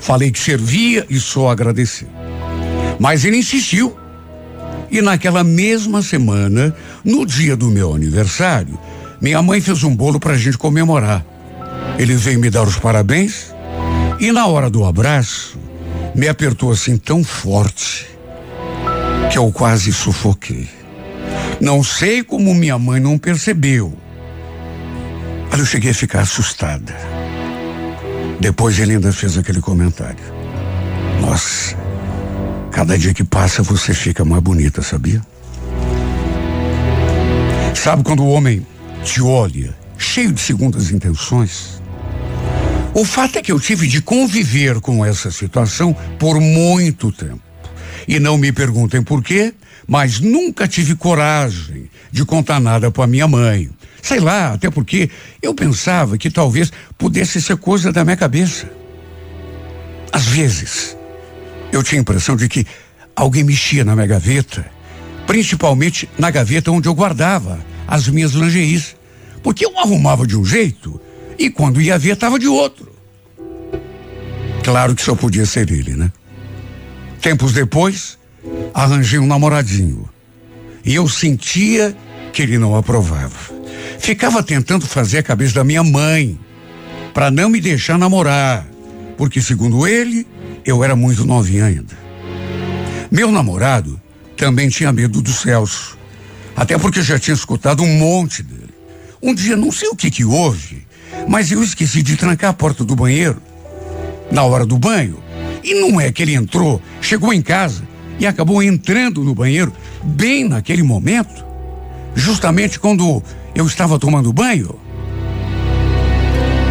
falei 0.00 0.30
que 0.30 0.38
servia 0.38 1.06
e 1.08 1.18
só 1.18 1.50
agradeci. 1.50 2.06
Mas 2.98 3.24
ele 3.24 3.38
insistiu. 3.38 3.96
E 4.90 5.02
naquela 5.02 5.42
mesma 5.42 6.00
semana, 6.00 6.74
no 7.04 7.26
dia 7.26 7.56
do 7.56 7.66
meu 7.66 7.94
aniversário, 7.94 8.78
minha 9.20 9.42
mãe 9.42 9.60
fez 9.60 9.82
um 9.82 9.94
bolo 9.94 10.20
para 10.20 10.34
a 10.34 10.38
gente 10.38 10.56
comemorar. 10.56 11.24
Ele 11.98 12.14
veio 12.14 12.38
me 12.38 12.50
dar 12.50 12.62
os 12.62 12.76
parabéns 12.76 13.54
e 14.20 14.30
na 14.30 14.46
hora 14.46 14.70
do 14.70 14.84
abraço 14.84 15.58
me 16.14 16.28
apertou 16.28 16.70
assim 16.70 16.96
tão 16.96 17.22
forte 17.24 18.06
que 19.30 19.38
eu 19.38 19.50
quase 19.50 19.92
sufoquei. 19.92 20.68
Não 21.60 21.82
sei 21.82 22.22
como 22.22 22.54
minha 22.54 22.78
mãe 22.78 23.00
não 23.00 23.18
percebeu. 23.18 23.92
Mas 25.50 25.60
eu 25.60 25.66
cheguei 25.66 25.90
a 25.90 25.94
ficar 25.94 26.20
assustada. 26.20 26.94
Depois 28.40 28.78
ele 28.78 28.92
ainda 28.92 29.12
fez 29.12 29.38
aquele 29.38 29.60
comentário. 29.60 30.24
Nossa, 31.20 31.76
cada 32.76 32.98
dia 32.98 33.14
que 33.14 33.24
passa 33.24 33.62
você 33.62 33.94
fica 33.94 34.22
mais 34.22 34.42
bonita, 34.42 34.82
sabia? 34.82 35.22
Sabe 37.74 38.02
quando 38.02 38.22
o 38.22 38.28
homem 38.28 38.66
te 39.02 39.22
olha, 39.22 39.74
cheio 39.96 40.30
de 40.30 40.42
segundas 40.42 40.90
intenções? 40.90 41.80
O 42.92 43.02
fato 43.02 43.38
é 43.38 43.42
que 43.42 43.50
eu 43.50 43.58
tive 43.58 43.86
de 43.86 44.02
conviver 44.02 44.78
com 44.82 45.02
essa 45.02 45.30
situação 45.30 45.96
por 46.18 46.38
muito 46.38 47.10
tempo. 47.10 47.40
E 48.06 48.20
não 48.20 48.36
me 48.36 48.52
perguntem 48.52 49.02
por 49.02 49.22
quê, 49.22 49.54
mas 49.88 50.20
nunca 50.20 50.68
tive 50.68 50.94
coragem 50.94 51.88
de 52.12 52.26
contar 52.26 52.60
nada 52.60 52.90
para 52.90 53.06
minha 53.06 53.26
mãe. 53.26 53.70
Sei 54.02 54.20
lá, 54.20 54.52
até 54.52 54.68
porque 54.68 55.08
eu 55.40 55.54
pensava 55.54 56.18
que 56.18 56.30
talvez 56.30 56.70
pudesse 56.98 57.40
ser 57.40 57.56
coisa 57.56 57.90
da 57.90 58.04
minha 58.04 58.18
cabeça. 58.18 58.70
Às 60.12 60.26
vezes, 60.26 60.95
eu 61.72 61.82
tinha 61.82 62.00
a 62.00 62.02
impressão 62.02 62.36
de 62.36 62.48
que 62.48 62.66
alguém 63.14 63.44
mexia 63.44 63.84
na 63.84 63.94
minha 63.94 64.06
gaveta, 64.06 64.66
principalmente 65.26 66.08
na 66.18 66.30
gaveta 66.30 66.70
onde 66.70 66.88
eu 66.88 66.94
guardava 66.94 67.58
as 67.86 68.08
minhas 68.08 68.32
lingeries. 68.32 68.96
Porque 69.42 69.64
eu 69.64 69.78
arrumava 69.78 70.26
de 70.26 70.36
um 70.36 70.44
jeito 70.44 71.00
e 71.38 71.50
quando 71.50 71.80
ia 71.80 71.98
ver 71.98 72.14
estava 72.14 72.38
de 72.38 72.48
outro. 72.48 72.92
Claro 74.64 74.94
que 74.94 75.02
só 75.02 75.14
podia 75.14 75.46
ser 75.46 75.70
ele, 75.70 75.94
né? 75.94 76.10
Tempos 77.20 77.52
depois, 77.52 78.18
arranjei 78.74 79.18
um 79.18 79.26
namoradinho. 79.26 80.08
E 80.84 80.94
eu 80.94 81.08
sentia 81.08 81.96
que 82.32 82.42
ele 82.42 82.58
não 82.58 82.76
aprovava. 82.76 83.54
Ficava 83.98 84.42
tentando 84.42 84.86
fazer 84.86 85.18
a 85.18 85.22
cabeça 85.22 85.54
da 85.54 85.64
minha 85.64 85.82
mãe 85.82 86.38
para 87.14 87.30
não 87.30 87.48
me 87.48 87.60
deixar 87.60 87.98
namorar, 87.98 88.66
porque 89.16 89.40
segundo 89.40 89.86
ele, 89.86 90.26
eu 90.66 90.82
era 90.82 90.96
muito 90.96 91.24
novinha 91.24 91.66
ainda. 91.66 91.96
Meu 93.10 93.30
namorado 93.30 94.00
também 94.36 94.68
tinha 94.68 94.92
medo 94.92 95.22
do 95.22 95.30
Celso, 95.30 95.96
até 96.56 96.76
porque 96.76 97.00
já 97.02 97.18
tinha 97.18 97.34
escutado 97.34 97.84
um 97.84 97.98
monte 97.98 98.42
dele. 98.42 98.74
Um 99.22 99.32
dia, 99.32 99.56
não 99.56 99.70
sei 99.70 99.88
o 99.88 99.96
que 99.96 100.10
que 100.10 100.24
houve, 100.24 100.84
mas 101.28 101.52
eu 101.52 101.62
esqueci 101.62 102.02
de 102.02 102.16
trancar 102.16 102.50
a 102.50 102.52
porta 102.52 102.84
do 102.84 102.96
banheiro 102.96 103.40
na 104.30 104.42
hora 104.42 104.66
do 104.66 104.76
banho. 104.76 105.18
E 105.62 105.74
não 105.74 106.00
é 106.00 106.10
que 106.10 106.22
ele 106.22 106.34
entrou, 106.34 106.82
chegou 107.00 107.32
em 107.32 107.40
casa 107.40 107.82
e 108.18 108.26
acabou 108.26 108.62
entrando 108.62 109.22
no 109.22 109.34
banheiro 109.34 109.72
bem 110.02 110.48
naquele 110.48 110.82
momento, 110.82 111.44
justamente 112.14 112.78
quando 112.78 113.22
eu 113.54 113.66
estava 113.66 113.98
tomando 113.98 114.32
banho. 114.32 114.78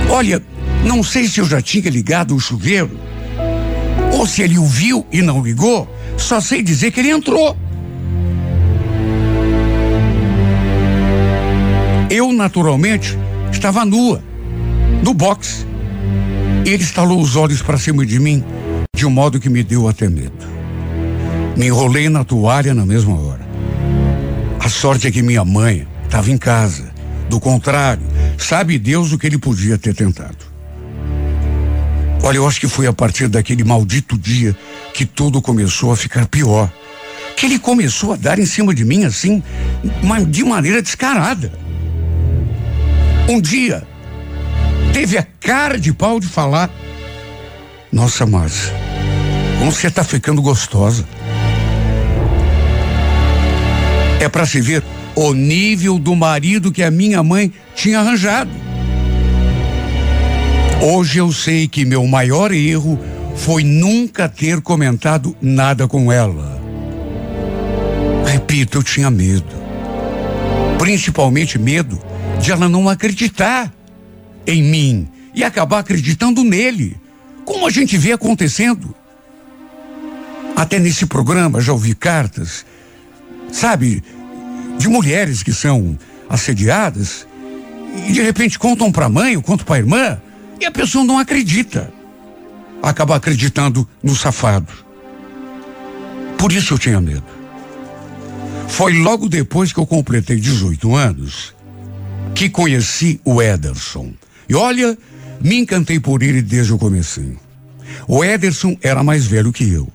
Olha, 0.09 0.41
não 0.83 1.01
sei 1.01 1.27
se 1.27 1.39
eu 1.39 1.45
já 1.45 1.61
tinha 1.61 1.89
ligado 1.89 2.35
o 2.35 2.39
chuveiro 2.39 3.14
ou 4.25 4.27
se 4.27 4.41
ele 4.41 4.57
o 4.57 4.65
viu 4.65 5.05
e 5.11 5.21
não 5.21 5.39
ligou, 5.39 5.87
só 6.17 6.41
sei 6.41 6.63
dizer 6.63 6.89
que 6.89 6.99
ele 6.99 7.11
entrou. 7.11 7.55
Eu, 12.09 12.33
naturalmente, 12.33 13.15
estava 13.51 13.85
nua, 13.85 14.23
no 15.03 15.13
box. 15.13 15.67
Ele 16.65 16.81
estalou 16.81 17.21
os 17.21 17.35
olhos 17.35 17.61
para 17.61 17.77
cima 17.77 18.03
de 18.03 18.19
mim 18.19 18.43
de 18.95 19.05
um 19.05 19.11
modo 19.11 19.39
que 19.39 19.47
me 19.47 19.61
deu 19.61 19.87
até 19.87 20.09
medo. 20.09 20.47
Me 21.55 21.67
enrolei 21.67 22.09
na 22.09 22.23
toalha 22.23 22.73
na 22.73 22.85
mesma 22.85 23.13
hora. 23.19 23.47
A 24.59 24.69
sorte 24.69 25.07
é 25.07 25.11
que 25.11 25.21
minha 25.21 25.45
mãe 25.45 25.87
estava 26.03 26.31
em 26.31 26.37
casa. 26.37 26.91
Do 27.29 27.39
contrário, 27.39 28.01
sabe 28.39 28.79
Deus 28.79 29.11
o 29.11 29.19
que 29.19 29.27
ele 29.27 29.37
podia 29.37 29.77
ter 29.77 29.93
tentado. 29.93 30.44
Olha, 32.23 32.37
eu 32.37 32.47
acho 32.47 32.59
que 32.59 32.67
foi 32.67 32.87
a 32.87 32.93
partir 32.93 33.27
daquele 33.27 33.63
maldito 33.63 34.17
dia 34.17 34.55
que 34.93 35.05
tudo 35.05 35.41
começou 35.41 35.91
a 35.91 35.95
ficar 35.95 36.27
pior. 36.27 36.71
Que 37.35 37.45
ele 37.45 37.59
começou 37.59 38.13
a 38.13 38.15
dar 38.15 38.39
em 38.39 38.45
cima 38.45 38.73
de 38.73 38.85
mim 38.85 39.03
assim, 39.03 39.43
de 40.29 40.43
maneira 40.43 40.81
descarada. 40.81 41.51
Um 43.27 43.41
dia, 43.41 43.85
teve 44.93 45.17
a 45.17 45.27
cara 45.39 45.79
de 45.79 45.91
pau 45.91 46.19
de 46.19 46.27
falar: 46.27 46.69
Nossa, 47.91 48.25
Márcia, 48.25 48.73
como 49.59 49.71
você 49.71 49.87
está 49.87 50.03
ficando 50.03 50.41
gostosa. 50.41 51.05
É 54.19 54.29
para 54.29 54.45
se 54.45 54.61
ver 54.61 54.83
o 55.15 55.33
nível 55.33 55.99
do 55.99 56.15
marido 56.15 56.71
que 56.71 56.81
a 56.81 56.89
minha 56.89 57.21
mãe 57.21 57.51
tinha 57.75 57.99
arranjado. 57.99 58.49
Hoje 60.81 61.19
eu 61.19 61.31
sei 61.31 61.67
que 61.67 61.85
meu 61.85 62.05
maior 62.05 62.51
erro 62.51 62.99
foi 63.35 63.63
nunca 63.63 64.29
ter 64.29 64.61
comentado 64.61 65.35
nada 65.41 65.87
com 65.87 66.11
ela. 66.11 66.61
Repito, 68.25 68.77
eu 68.77 68.83
tinha 68.83 69.09
medo. 69.09 69.65
Principalmente 70.77 71.57
medo 71.57 71.99
de 72.41 72.51
ela 72.51 72.69
não 72.69 72.87
acreditar 72.89 73.73
em 74.45 74.61
mim 74.61 75.07
e 75.33 75.43
acabar 75.43 75.79
acreditando 75.79 76.43
nele, 76.43 76.95
como 77.43 77.65
a 77.65 77.71
gente 77.71 77.97
vê 77.97 78.11
acontecendo. 78.11 78.93
Até 80.55 80.77
nesse 80.77 81.05
programa 81.05 81.59
já 81.61 81.73
ouvi 81.73 81.95
cartas, 81.95 82.65
sabe, 83.51 84.03
de 84.77 84.87
mulheres 84.87 85.41
que 85.41 85.51
são 85.51 85.97
assediadas 86.29 87.25
e 88.07 88.11
de 88.11 88.21
repente 88.21 88.59
contam 88.59 88.91
para 88.91 89.05
a 89.05 89.09
mãe 89.09 89.35
ou 89.35 89.41
contam 89.41 89.65
para 89.65 89.75
a 89.75 89.79
irmã 89.79 90.21
e 90.59 90.65
a 90.65 90.71
pessoa 90.71 91.03
não 91.03 91.17
acredita. 91.17 91.91
Acaba 92.81 93.15
acreditando 93.15 93.87
no 94.03 94.15
safado. 94.15 94.71
Por 96.37 96.51
isso 96.51 96.73
eu 96.73 96.79
tinha 96.79 97.01
medo. 97.01 97.23
Foi 98.67 98.93
logo 98.93 99.29
depois 99.29 99.71
que 99.71 99.79
eu 99.79 99.85
completei 99.85 100.39
18 100.39 100.95
anos 100.95 101.53
que 102.33 102.49
conheci 102.49 103.19
o 103.23 103.41
Ederson. 103.41 104.13
E 104.47 104.53
olha, 104.53 104.97
me 105.41 105.55
encantei 105.55 105.99
por 105.99 106.21
ele 106.21 106.41
desde 106.41 106.73
o 106.73 106.77
começo. 106.77 107.21
O 108.07 108.23
Ederson 108.23 108.77
era 108.81 109.03
mais 109.03 109.25
velho 109.25 109.53
que 109.53 109.71
eu. 109.71 109.87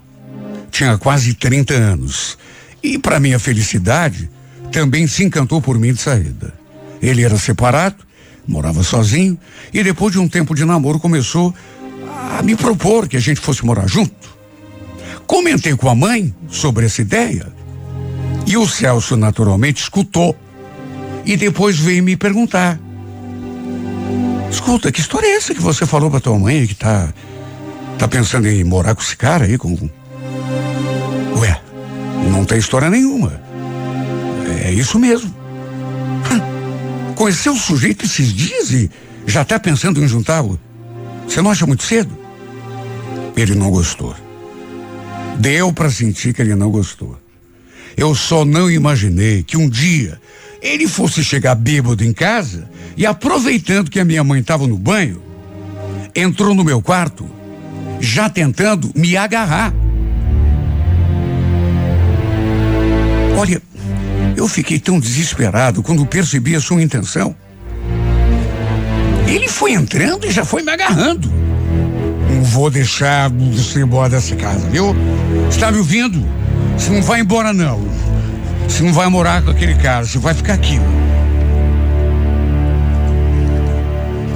Tinha 0.71 0.97
quase 0.97 1.35
30 1.35 1.75
anos. 1.75 2.39
E 2.83 2.99
para 2.99 3.21
minha 3.21 3.39
felicidade, 3.39 4.31
também 4.73 5.07
se 5.07 5.23
encantou 5.23 5.61
por 5.61 5.79
mim 5.79 5.93
de 5.93 6.01
saída. 6.01 6.55
Ele 7.03 7.23
era 7.23 7.37
separado, 7.37 7.97
morava 8.47 8.83
sozinho 8.83 9.39
e 9.73 9.83
depois 9.83 10.13
de 10.13 10.19
um 10.19 10.29
tempo 10.29 10.55
de 10.55 10.65
namoro 10.65 10.99
começou 10.99 11.55
a 12.39 12.43
me 12.43 12.57
propor 12.57 13.09
que 13.09 13.17
a 13.17 13.21
gente 13.21 13.41
fosse 13.41 13.65
morar 13.65 13.87
junto. 13.87 14.31
Comentei 15.27 15.77
com 15.77 15.89
a 15.89 15.95
mãe 15.95 16.35
sobre 16.49 16.87
essa 16.87 17.01
ideia 17.01 17.47
e 18.47 18.57
o 18.57 18.67
Celso 18.67 19.17
naturalmente 19.17 19.83
escutou 19.83 20.37
e 21.25 21.37
depois 21.37 21.79
veio 21.79 22.03
me 22.03 22.17
perguntar: 22.17 22.79
Escuta, 24.51 24.91
que 24.91 25.01
história 25.01 25.27
é 25.27 25.37
essa 25.37 25.55
que 25.55 25.61
você 25.61 25.87
falou 25.87 26.11
pra 26.11 26.21
tua 26.21 26.39
mãe 26.39 26.67
que 26.67 26.75
tá. 26.75 27.13
tá 27.99 28.09
pensando 28.09 28.49
em 28.49 28.65
morar 28.65 28.95
com 28.95 29.03
esse 29.03 29.17
cara 29.17 29.45
aí 29.45 29.57
com. 29.57 29.89
Ué, 31.37 31.61
não 32.33 32.45
tem 32.45 32.59
história 32.59 32.91
nenhuma. 32.91 33.41
É 34.65 34.73
isso 34.73 34.99
mesmo. 34.99 35.33
Conheceu 37.21 37.53
o 37.53 37.59
sujeito 37.59 38.07
esses 38.07 38.33
dias 38.33 38.71
e 38.71 38.91
já 39.27 39.45
tá 39.45 39.61
pensando 39.61 40.03
em 40.03 40.09
juntá-lo? 40.09 40.59
Você 41.29 41.43
não 41.43 41.51
acha 41.51 41.67
muito 41.67 41.83
cedo? 41.83 42.19
Ele 43.37 43.55
não 43.55 43.71
gostou. 43.71 44.17
Deu 45.39 45.71
para 45.71 45.91
sentir 45.91 46.33
que 46.33 46.41
ele 46.41 46.55
não 46.55 46.71
gostou. 46.71 47.21
Eu 47.95 48.15
só 48.15 48.43
não 48.43 48.71
imaginei 48.71 49.43
que 49.43 49.59
um 49.59 49.69
dia 49.69 50.19
ele 50.63 50.89
fosse 50.89 51.23
chegar 51.23 51.55
bêbado 51.57 52.03
em 52.03 52.15
casa 52.15 52.71
e, 52.97 53.05
aproveitando 53.05 53.91
que 53.91 54.01
a 54.01 54.05
minha 54.05 54.25
mãe 54.25 54.41
estava 54.41 54.67
no 54.67 54.79
banho, 54.79 55.23
entrou 56.17 56.55
no 56.55 56.65
meu 56.65 56.81
quarto, 56.81 57.29
já 58.01 58.31
tentando 58.31 58.91
me 58.97 59.15
agarrar. 59.15 59.75
Olha, 63.37 63.61
eu 64.41 64.49
fiquei 64.49 64.79
tão 64.79 64.99
desesperado 64.99 65.83
quando 65.83 66.05
percebi 66.07 66.57
a 66.57 66.61
sua 66.61 66.83
intenção. 66.83 67.37
Ele 69.29 69.47
foi 69.49 69.73
entrando 69.73 70.27
e 70.27 70.31
já 70.31 70.47
foi 70.47 70.63
me 70.63 70.73
agarrando. 70.73 71.31
Não 72.31 72.43
vou 72.43 72.71
deixar 72.71 73.29
você 73.31 73.83
embora 73.83 74.09
dessa 74.09 74.35
casa, 74.35 74.67
viu? 74.71 74.97
Está 75.51 75.71
me 75.71 75.77
ouvindo? 75.77 76.27
Você 76.75 76.91
não 76.91 77.03
vai 77.03 77.21
embora, 77.21 77.53
não. 77.53 77.87
Você 78.67 78.83
não 78.83 78.95
vai 78.95 79.09
morar 79.09 79.43
com 79.43 79.51
aquele 79.51 79.75
cara, 79.75 80.07
você 80.07 80.19
vai 80.19 80.33
ficar 80.33 80.55
aqui. 80.55 80.81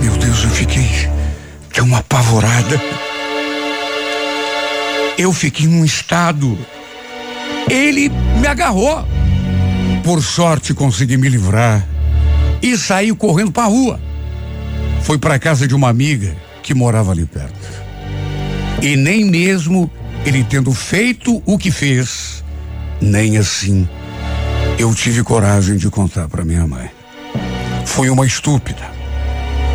Meu 0.02 0.12
Deus, 0.18 0.44
eu 0.44 0.50
fiquei 0.50 1.08
tão 1.72 1.96
apavorada. 1.96 2.78
Eu 5.16 5.32
fiquei 5.32 5.66
num 5.66 5.82
estado. 5.82 6.58
Ele 7.70 8.10
me 8.38 8.46
agarrou. 8.46 9.13
Por 10.04 10.22
sorte 10.22 10.72
consegui 10.72 11.16
me 11.16 11.28
livrar 11.28 11.84
e 12.62 12.78
saí 12.78 13.12
correndo 13.14 13.50
para 13.50 13.64
a 13.64 13.68
rua. 13.68 14.00
Foi 15.02 15.18
para 15.18 15.38
casa 15.38 15.66
de 15.66 15.74
uma 15.74 15.88
amiga 15.88 16.36
que 16.62 16.74
morava 16.74 17.10
ali 17.10 17.26
perto. 17.26 17.82
E 18.80 18.96
nem 18.96 19.24
mesmo 19.24 19.90
ele 20.24 20.44
tendo 20.44 20.72
feito 20.72 21.42
o 21.44 21.58
que 21.58 21.70
fez, 21.70 22.44
nem 23.00 23.36
assim 23.38 23.88
eu 24.78 24.94
tive 24.94 25.22
coragem 25.22 25.76
de 25.76 25.88
contar 25.88 26.28
para 26.28 26.44
minha 26.44 26.66
mãe. 26.66 26.90
Fui 27.86 28.10
uma 28.10 28.26
estúpida. 28.26 28.92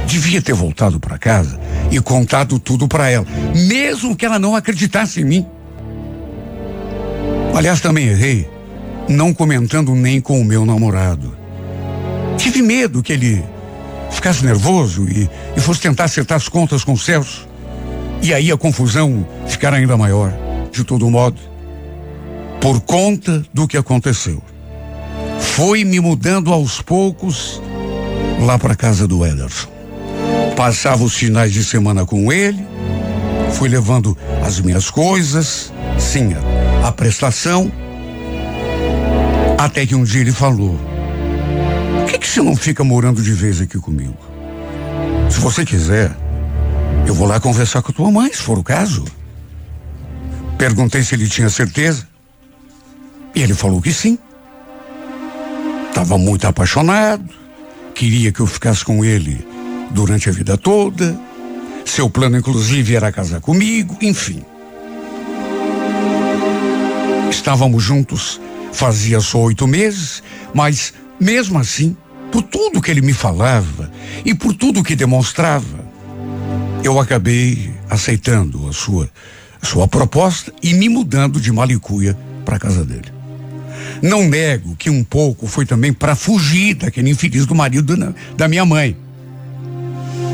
Devia 0.05 0.41
ter 0.41 0.53
voltado 0.53 0.99
para 0.99 1.17
casa 1.17 1.59
e 1.91 1.99
contado 1.99 2.59
tudo 2.59 2.87
para 2.87 3.09
ela, 3.09 3.25
mesmo 3.55 4.15
que 4.15 4.25
ela 4.25 4.39
não 4.39 4.55
acreditasse 4.55 5.21
em 5.21 5.25
mim. 5.25 5.47
Aliás, 7.55 7.79
também 7.79 8.07
errei, 8.07 8.49
não 9.09 9.33
comentando 9.33 9.95
nem 9.95 10.21
com 10.21 10.39
o 10.39 10.45
meu 10.45 10.65
namorado. 10.65 11.35
Tive 12.37 12.61
medo 12.61 13.01
que 13.01 13.11
ele 13.11 13.43
ficasse 14.11 14.45
nervoso 14.45 15.05
e, 15.09 15.29
e 15.57 15.59
fosse 15.59 15.81
tentar 15.81 16.05
acertar 16.05 16.37
as 16.37 16.47
contas 16.47 16.83
com 16.83 16.93
o 16.93 16.97
Celso. 16.97 17.47
E 18.21 18.33
aí 18.33 18.51
a 18.51 18.57
confusão 18.57 19.27
ficar 19.47 19.73
ainda 19.73 19.97
maior. 19.97 20.31
De 20.71 20.83
todo 20.83 21.09
modo, 21.09 21.39
por 22.61 22.79
conta 22.81 23.43
do 23.51 23.67
que 23.67 23.75
aconteceu, 23.75 24.41
foi 25.39 25.83
me 25.83 25.99
mudando 25.99 26.53
aos 26.53 26.79
poucos 26.79 27.59
lá 28.45 28.59
para 28.59 28.75
casa 28.75 29.07
do 29.07 29.25
Ederson. 29.25 29.67
Passava 30.55 31.03
os 31.03 31.15
finais 31.15 31.51
de 31.51 31.63
semana 31.63 32.05
com 32.05 32.31
ele, 32.31 32.63
fui 33.53 33.67
levando 33.67 34.15
as 34.45 34.59
minhas 34.59 34.91
coisas, 34.91 35.73
sim, 35.97 36.35
a, 36.83 36.89
a 36.89 36.91
prestação, 36.91 37.71
até 39.59 39.85
que 39.85 39.93
um 39.93 40.05
dia 40.05 40.21
ele 40.21 40.31
falou: 40.31 40.79
Por 41.99 42.11
que, 42.11 42.17
que 42.17 42.27
você 42.27 42.41
não 42.41 42.55
fica 42.55 42.81
morando 42.81 43.21
de 43.21 43.33
vez 43.33 43.59
aqui 43.59 43.77
comigo? 43.77 44.17
Se 45.29 45.39
você 45.41 45.65
quiser, 45.65 46.15
eu 47.05 47.13
vou 47.13 47.27
lá 47.27 47.39
conversar 47.41 47.81
com 47.81 47.91
a 47.91 47.93
tua 47.93 48.09
mãe, 48.09 48.31
se 48.31 48.41
for 48.41 48.57
o 48.57 48.63
caso. 48.63 49.03
Perguntei 50.57 51.03
se 51.03 51.13
ele 51.13 51.27
tinha 51.27 51.49
certeza. 51.49 52.07
E 53.35 53.41
ele 53.41 53.53
falou 53.53 53.81
que 53.81 53.93
sim. 53.93 54.17
Estava 55.89 56.17
muito 56.17 56.47
apaixonado, 56.47 57.29
queria 57.93 58.31
que 58.31 58.39
eu 58.39 58.47
ficasse 58.47 58.85
com 58.85 59.03
ele 59.03 59.45
durante 59.91 60.29
a 60.29 60.31
vida 60.31 60.57
toda. 60.57 61.19
Seu 61.83 62.09
plano, 62.09 62.37
inclusive, 62.37 62.95
era 62.95 63.11
casar 63.11 63.41
comigo, 63.41 63.97
enfim. 64.01 64.41
Estávamos 67.29 67.83
juntos 67.83 68.39
fazia 68.71 69.19
só 69.19 69.39
oito 69.39 69.67
meses, 69.67 70.23
mas 70.53 70.93
mesmo 71.19 71.59
assim, 71.59 71.95
por 72.31 72.43
tudo 72.43 72.81
que 72.81 72.91
ele 72.91 73.01
me 73.01 73.13
falava 73.13 73.91
e 74.23 74.33
por 74.33 74.53
tudo 74.53 74.83
que 74.83 74.95
demonstrava, 74.95 75.89
eu 76.83 76.99
acabei 76.99 77.73
aceitando 77.89 78.67
a 78.67 78.73
sua, 78.73 79.09
a 79.61 79.65
sua 79.65 79.87
proposta 79.87 80.53
e 80.61 80.73
me 80.73 80.87
mudando 80.87 81.39
de 81.39 81.51
Malicuia 81.51 82.17
para 82.45 82.57
a 82.57 82.59
casa 82.59 82.85
dele. 82.85 83.11
Não 84.01 84.27
nego 84.27 84.75
que 84.75 84.89
um 84.89 85.03
pouco 85.03 85.47
foi 85.47 85.65
também 85.65 85.91
para 85.91 86.15
fugir 86.15 86.75
daquele 86.75 87.09
infeliz 87.09 87.45
do 87.45 87.55
marido 87.55 87.97
da, 87.97 88.13
da 88.37 88.47
minha 88.47 88.65
mãe. 88.65 88.95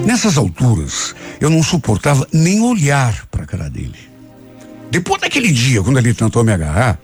Nessas 0.06 0.38
alturas, 0.38 1.16
eu 1.42 1.50
não 1.50 1.64
suportava 1.64 2.28
nem 2.32 2.62
olhar 2.62 3.26
para 3.32 3.44
a 3.44 3.48
cara 3.48 3.70
dele. 3.70 3.98
Depois 4.92 5.20
daquele 5.20 5.52
dia, 5.52 5.82
quando 5.82 5.98
ele 5.98 6.14
tentou 6.14 6.44
me 6.44 6.54
agarrar, 6.54 7.00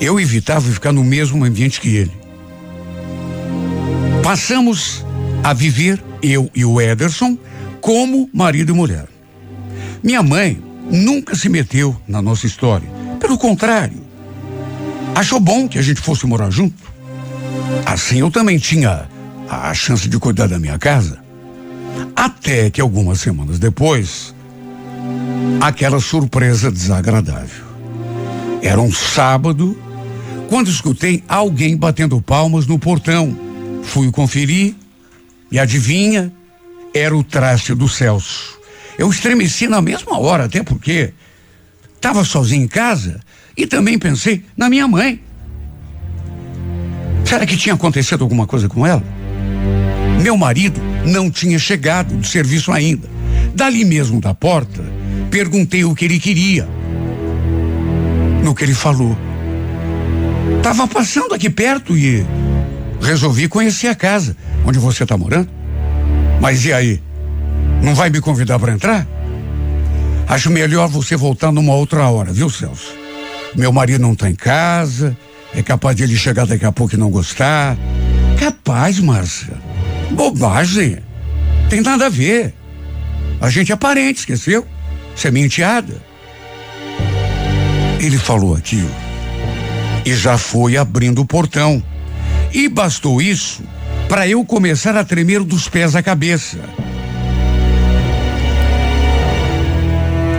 eu 0.00 0.18
evitava 0.20 0.70
ficar 0.70 0.92
no 0.92 1.04
mesmo 1.04 1.44
ambiente 1.44 1.80
que 1.80 1.88
ele. 1.96 2.12
Passamos 4.22 5.04
a 5.42 5.52
viver, 5.52 6.02
eu 6.22 6.50
e 6.54 6.64
o 6.64 6.80
Ederson, 6.80 7.36
como 7.80 8.28
marido 8.32 8.72
e 8.72 8.74
mulher. 8.74 9.06
Minha 10.02 10.22
mãe 10.22 10.62
nunca 10.90 11.34
se 11.34 11.48
meteu 11.48 11.96
na 12.06 12.20
nossa 12.20 12.46
história. 12.46 12.88
Pelo 13.18 13.38
contrário, 13.38 14.00
achou 15.14 15.40
bom 15.40 15.68
que 15.68 15.78
a 15.78 15.82
gente 15.82 16.00
fosse 16.00 16.26
morar 16.26 16.50
junto. 16.50 16.76
Assim 17.84 18.20
eu 18.20 18.30
também 18.30 18.58
tinha 18.58 19.08
a 19.48 19.72
chance 19.74 20.08
de 20.08 20.18
cuidar 20.18 20.46
da 20.46 20.58
minha 20.58 20.78
casa. 20.78 21.18
Até 22.14 22.70
que 22.70 22.80
algumas 22.80 23.20
semanas 23.20 23.58
depois, 23.58 24.34
aquela 25.60 26.00
surpresa 26.00 26.70
desagradável. 26.70 27.66
Era 28.62 28.80
um 28.80 28.92
sábado, 28.92 29.76
quando 30.48 30.70
escutei 30.70 31.22
alguém 31.28 31.76
batendo 31.76 32.20
palmas 32.20 32.66
no 32.66 32.78
portão. 32.78 33.36
Fui 33.84 34.10
conferir 34.10 34.74
e 35.52 35.58
adivinha? 35.58 36.32
Era 36.92 37.16
o 37.16 37.22
traste 37.22 37.74
do 37.74 37.86
Celso. 37.86 38.58
Eu 38.98 39.10
estremeci 39.10 39.68
na 39.68 39.80
mesma 39.80 40.18
hora, 40.18 40.46
até 40.46 40.62
porque 40.62 41.12
estava 41.94 42.24
sozinho 42.24 42.64
em 42.64 42.68
casa 42.68 43.20
e 43.56 43.66
também 43.66 43.98
pensei 43.98 44.42
na 44.56 44.68
minha 44.68 44.88
mãe. 44.88 45.20
Será 47.24 47.44
que 47.44 47.56
tinha 47.56 47.74
acontecido 47.74 48.24
alguma 48.24 48.46
coisa 48.46 48.68
com 48.68 48.86
ela? 48.86 49.04
Meu 50.22 50.36
marido 50.36 50.80
não 51.04 51.30
tinha 51.30 51.58
chegado 51.58 52.16
do 52.16 52.26
serviço 52.26 52.72
ainda. 52.72 53.08
Dali 53.54 53.84
mesmo 53.84 54.20
da 54.20 54.32
porta, 54.32 54.82
perguntei 55.30 55.84
o 55.84 55.94
que 55.94 56.06
ele 56.06 56.18
queria. 56.18 56.66
No 58.42 58.54
que 58.54 58.64
ele 58.64 58.74
falou. 58.74 59.27
Tava 60.68 60.86
passando 60.86 61.32
aqui 61.32 61.48
perto 61.48 61.96
e 61.96 62.26
resolvi 63.00 63.48
conhecer 63.48 63.86
a 63.86 63.94
casa 63.94 64.36
onde 64.66 64.78
você 64.78 65.02
está 65.02 65.16
morando. 65.16 65.48
Mas 66.42 66.66
e 66.66 66.74
aí? 66.74 67.02
Não 67.82 67.94
vai 67.94 68.10
me 68.10 68.20
convidar 68.20 68.58
para 68.58 68.74
entrar? 68.74 69.06
Acho 70.28 70.50
melhor 70.50 70.86
você 70.86 71.16
voltar 71.16 71.50
numa 71.50 71.72
outra 71.72 72.06
hora, 72.10 72.34
viu, 72.34 72.50
Celso? 72.50 72.94
Meu 73.56 73.72
marido 73.72 74.02
não 74.02 74.12
está 74.12 74.28
em 74.28 74.34
casa, 74.34 75.16
é 75.54 75.62
capaz 75.62 75.96
de 75.96 76.02
ele 76.02 76.18
chegar 76.18 76.46
daqui 76.46 76.66
a 76.66 76.70
pouco 76.70 76.94
e 76.94 76.98
não 76.98 77.08
gostar. 77.10 77.74
Capaz, 78.38 79.00
Márcia. 79.00 79.54
Bobagem. 80.10 80.98
Tem 81.70 81.80
nada 81.80 82.04
a 82.04 82.10
ver. 82.10 82.52
A 83.40 83.48
gente 83.48 83.72
é 83.72 83.76
parente, 83.76 84.18
esqueceu? 84.18 84.66
Você 85.16 85.28
é 85.28 85.30
minha 85.30 85.46
enteada. 85.46 85.94
Ele 87.98 88.18
falou 88.18 88.54
aquilo 88.54 89.07
e 90.08 90.14
já 90.14 90.38
foi 90.38 90.78
abrindo 90.78 91.20
o 91.20 91.26
portão. 91.26 91.82
E 92.50 92.66
bastou 92.66 93.20
isso 93.20 93.62
para 94.08 94.26
eu 94.26 94.42
começar 94.42 94.96
a 94.96 95.04
tremer 95.04 95.44
dos 95.44 95.68
pés 95.68 95.94
à 95.94 96.02
cabeça. 96.02 96.58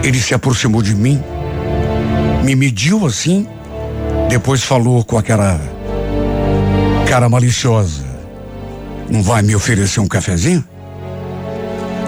Ele 0.02 0.18
se 0.18 0.34
aproximou 0.34 0.82
de 0.82 0.92
mim, 0.92 1.22
me 2.42 2.56
mediu 2.56 3.06
assim, 3.06 3.46
depois 4.28 4.64
falou 4.64 5.04
com 5.04 5.16
aquela 5.16 5.60
cara 7.08 7.28
maliciosa: 7.28 8.04
Não 9.08 9.22
vai 9.22 9.40
me 9.40 9.54
oferecer 9.54 10.00
um 10.00 10.08
cafezinho? 10.08 10.64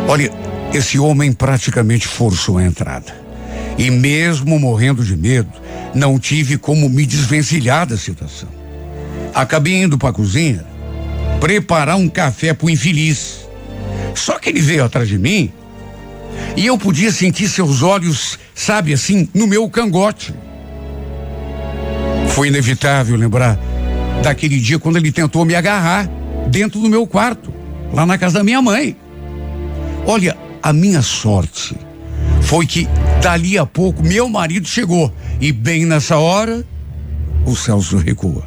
Olha, 0.08 0.32
esse 0.74 0.98
homem 0.98 1.32
praticamente 1.32 2.08
forçou 2.08 2.58
a 2.58 2.64
entrada. 2.64 3.14
E 3.78 3.88
mesmo 3.88 4.58
morrendo 4.58 5.04
de 5.04 5.16
medo, 5.16 5.52
não 5.94 6.18
tive 6.18 6.56
como 6.56 6.88
me 6.88 7.04
desvencilhar 7.04 7.86
da 7.86 7.96
situação. 7.96 8.48
Acabei 9.34 9.82
indo 9.82 9.98
para 9.98 10.10
a 10.10 10.12
cozinha 10.12 10.64
preparar 11.40 11.96
um 11.96 12.08
café 12.08 12.54
pro 12.54 12.70
infeliz. 12.70 13.48
Só 14.14 14.38
que 14.38 14.48
ele 14.48 14.60
veio 14.60 14.84
atrás 14.84 15.08
de 15.08 15.18
mim 15.18 15.50
e 16.56 16.66
eu 16.66 16.78
podia 16.78 17.10
sentir 17.10 17.48
seus 17.48 17.82
olhos, 17.82 18.38
sabe 18.54 18.92
assim, 18.92 19.28
no 19.34 19.46
meu 19.46 19.68
cangote. 19.68 20.34
Foi 22.28 22.48
inevitável 22.48 23.16
lembrar 23.16 23.58
daquele 24.22 24.58
dia 24.58 24.78
quando 24.78 24.96
ele 24.96 25.10
tentou 25.10 25.44
me 25.44 25.54
agarrar 25.54 26.08
dentro 26.48 26.80
do 26.80 26.88
meu 26.88 27.06
quarto, 27.06 27.52
lá 27.92 28.06
na 28.06 28.16
casa 28.16 28.38
da 28.38 28.44
minha 28.44 28.62
mãe. 28.62 28.96
Olha, 30.06 30.36
a 30.62 30.72
minha 30.72 31.02
sorte 31.02 31.76
foi 32.40 32.66
que 32.66 32.88
dali 33.22 33.56
a 33.56 33.64
pouco 33.64 34.02
meu 34.02 34.28
marido 34.28 34.66
chegou 34.66 35.14
e 35.40 35.52
bem 35.52 35.86
nessa 35.86 36.18
hora 36.18 36.66
o 37.46 37.54
Celso 37.54 37.96
recua. 37.96 38.42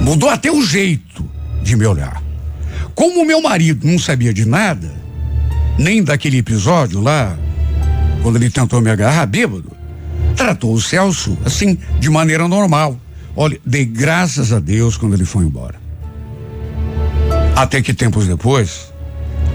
Mudou 0.00 0.30
até 0.30 0.50
o 0.50 0.62
jeito 0.62 1.22
de 1.62 1.76
me 1.76 1.86
olhar. 1.86 2.22
Como 2.94 3.24
meu 3.26 3.42
marido 3.42 3.86
não 3.86 3.98
sabia 3.98 4.32
de 4.32 4.46
nada, 4.46 4.90
nem 5.78 6.02
daquele 6.02 6.38
episódio 6.38 7.00
lá, 7.00 7.36
quando 8.22 8.36
ele 8.36 8.48
tentou 8.48 8.80
me 8.80 8.90
agarrar 8.90 9.26
bêbado, 9.26 9.70
tratou 10.34 10.72
o 10.72 10.80
Celso 10.80 11.36
assim, 11.44 11.78
de 12.00 12.08
maneira 12.08 12.48
normal. 12.48 12.98
Olha, 13.36 13.60
dei 13.64 13.84
graças 13.84 14.50
a 14.50 14.60
Deus 14.60 14.96
quando 14.96 15.12
ele 15.12 15.26
foi 15.26 15.44
embora. 15.44 15.80
Até 17.54 17.82
que 17.82 17.92
tempos 17.92 18.26
depois, 18.26 18.92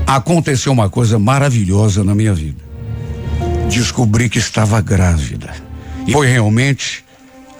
aconteceu 0.05 0.71
uma 0.71 0.87
coisa 0.87 1.17
maravilhosa 1.17 2.03
na 2.03 2.13
minha 2.13 2.33
vida. 2.33 2.66
Descobri 3.69 4.29
que 4.29 4.39
estava 4.39 4.81
grávida. 4.81 5.53
E 6.05 6.13
foi 6.13 6.27
realmente 6.27 7.03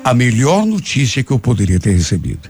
a 0.03 0.14
melhor 0.14 0.66
notícia 0.66 1.24
que 1.24 1.32
eu 1.32 1.39
poderia 1.39 1.80
ter 1.80 1.91
recebido. 1.91 2.49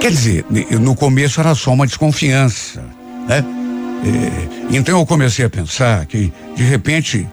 Quer 0.00 0.10
dizer, 0.10 0.44
no 0.80 0.94
começo 0.94 1.40
era 1.40 1.54
só 1.54 1.72
uma 1.72 1.86
desconfiança, 1.86 2.84
né? 3.26 3.44
É, 4.04 4.76
então 4.76 4.98
eu 4.98 5.06
comecei 5.06 5.44
a 5.44 5.50
pensar 5.50 6.04
que, 6.06 6.32
de 6.54 6.62
repente, 6.62 7.26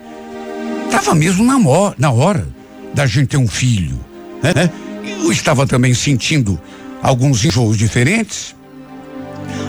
estava 0.86 1.14
mesmo 1.14 1.44
na, 1.44 1.60
na 1.98 2.12
hora 2.12 2.48
da 2.94 3.06
gente 3.06 3.28
ter 3.28 3.38
um 3.38 3.48
filho, 3.48 4.00
né? 4.42 4.72
Eu 5.04 5.32
estava 5.32 5.68
também 5.68 5.94
sentindo 5.94 6.60
alguns 7.02 7.44
enjoos 7.44 7.78
diferentes. 7.78 8.56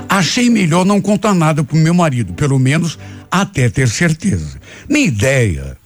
Achei 0.09 0.49
melhor 0.49 0.85
não 0.85 1.01
contar 1.01 1.35
nada 1.35 1.65
pro 1.65 1.77
meu 1.77 1.93
marido, 1.93 2.33
pelo 2.35 2.59
menos 2.59 2.99
até 3.41 3.69
ter 3.69 3.89
certeza. 3.89 4.61
Minha 4.89 5.07
ideia 5.07 5.77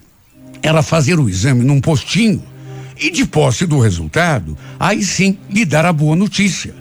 era 0.62 0.82
fazer 0.82 1.18
o 1.18 1.30
exame 1.30 1.64
num 1.64 1.80
postinho 1.80 2.42
e, 3.01 3.11
de 3.11 3.24
posse 3.24 3.64
do 3.64 3.80
resultado, 3.80 4.55
aí 4.78 5.03
sim 5.03 5.38
lhe 5.49 5.64
dar 5.64 5.86
a 5.86 5.92
boa 5.92 6.14
notícia. 6.14 6.74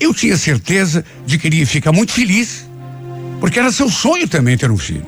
Eu 0.00 0.12
tinha 0.12 0.36
certeza 0.36 1.04
de 1.24 1.38
que 1.38 1.46
ele 1.46 1.58
ia 1.58 1.66
ficar 1.66 1.92
muito 1.92 2.10
feliz, 2.10 2.68
porque 3.38 3.60
era 3.60 3.70
seu 3.70 3.88
sonho 3.88 4.26
também 4.26 4.56
ter 4.56 4.68
um 4.68 4.76
filho. 4.76 5.06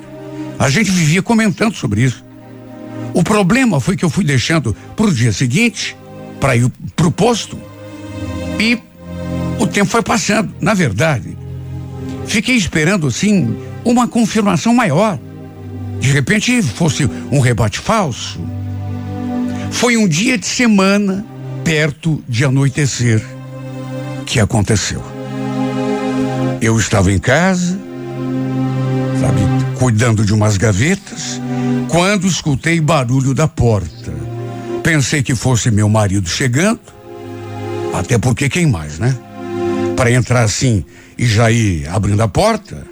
A 0.56 0.70
gente 0.70 0.92
vivia 0.92 1.20
comentando 1.20 1.74
sobre 1.74 2.02
isso. 2.02 2.24
O 3.12 3.24
problema 3.24 3.80
foi 3.80 3.96
que 3.96 4.04
eu 4.04 4.10
fui 4.10 4.22
deixando 4.22 4.72
para 4.94 5.06
o 5.06 5.12
dia 5.12 5.32
seguinte, 5.32 5.96
para 6.38 6.54
ir 6.54 6.70
para 6.94 7.08
o 7.08 7.10
posto, 7.10 7.58
e 8.56 8.78
o 9.58 9.66
tempo 9.66 9.90
foi 9.90 10.02
passando. 10.02 10.54
Na 10.60 10.74
verdade, 10.74 11.36
fiquei 12.24 12.54
esperando 12.54 13.08
assim 13.08 13.71
uma 13.84 14.06
confirmação 14.08 14.74
maior. 14.74 15.18
De 16.00 16.10
repente 16.10 16.62
fosse 16.62 17.08
um 17.30 17.40
rebate 17.40 17.78
falso. 17.78 18.40
Foi 19.70 19.96
um 19.96 20.06
dia 20.06 20.36
de 20.36 20.46
semana, 20.46 21.24
perto 21.64 22.22
de 22.28 22.44
anoitecer 22.44 23.24
que 24.26 24.40
aconteceu. 24.40 25.02
Eu 26.60 26.78
estava 26.78 27.10
em 27.10 27.18
casa, 27.18 27.78
sabe, 29.20 29.40
cuidando 29.78 30.24
de 30.24 30.32
umas 30.32 30.56
gavetas, 30.56 31.40
quando 31.88 32.26
escutei 32.26 32.80
barulho 32.80 33.34
da 33.34 33.48
porta. 33.48 34.12
Pensei 34.82 35.22
que 35.22 35.34
fosse 35.34 35.70
meu 35.70 35.88
marido 35.88 36.28
chegando, 36.28 36.80
até 37.94 38.18
porque 38.18 38.48
quem 38.48 38.66
mais, 38.66 38.98
né? 38.98 39.16
Para 39.96 40.10
entrar 40.10 40.42
assim 40.42 40.84
e 41.16 41.26
já 41.26 41.50
ir 41.50 41.88
abrindo 41.88 42.22
a 42.22 42.28
porta. 42.28 42.91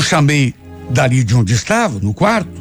O 0.00 0.02
chamei 0.02 0.54
dali 0.88 1.22
de 1.22 1.36
onde 1.36 1.52
estava, 1.52 1.98
no 2.00 2.14
quarto. 2.14 2.58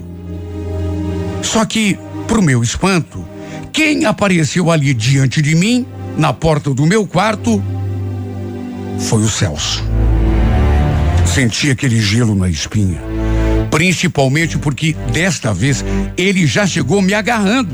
Só 1.42 1.64
que, 1.64 1.98
pro 2.28 2.42
meu 2.42 2.62
espanto, 2.62 3.26
quem 3.72 4.04
apareceu 4.04 4.70
ali 4.70 4.94
diante 4.94 5.42
de 5.42 5.56
mim 5.56 5.86
na 6.18 6.34
porta 6.34 6.74
do 6.74 6.86
meu 6.86 7.08
quarto 7.08 7.64
foi 9.00 9.22
o 9.22 9.30
Celso. 9.30 9.82
Senti 11.26 11.72
aquele 11.72 12.02
gelo 12.02 12.36
na 12.36 12.50
espinha, 12.50 13.02
principalmente 13.72 14.58
porque 14.58 14.94
desta 15.14 15.54
vez 15.54 15.86
ele 16.18 16.46
já 16.46 16.68
chegou 16.68 17.02
me 17.02 17.14
agarrando. 17.14 17.74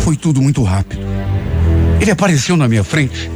Foi 0.00 0.16
tudo 0.16 0.42
muito 0.42 0.64
rápido. 0.64 1.06
Ele 2.00 2.10
apareceu 2.10 2.56
na 2.56 2.66
minha 2.66 2.82
frente 2.82 3.30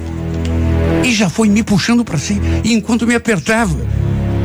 e 1.04 1.12
já 1.12 1.30
foi 1.30 1.48
me 1.48 1.62
puxando 1.62 2.04
para 2.04 2.18
si. 2.18 2.40
Enquanto 2.64 3.06
me 3.06 3.14
apertava, 3.14 3.78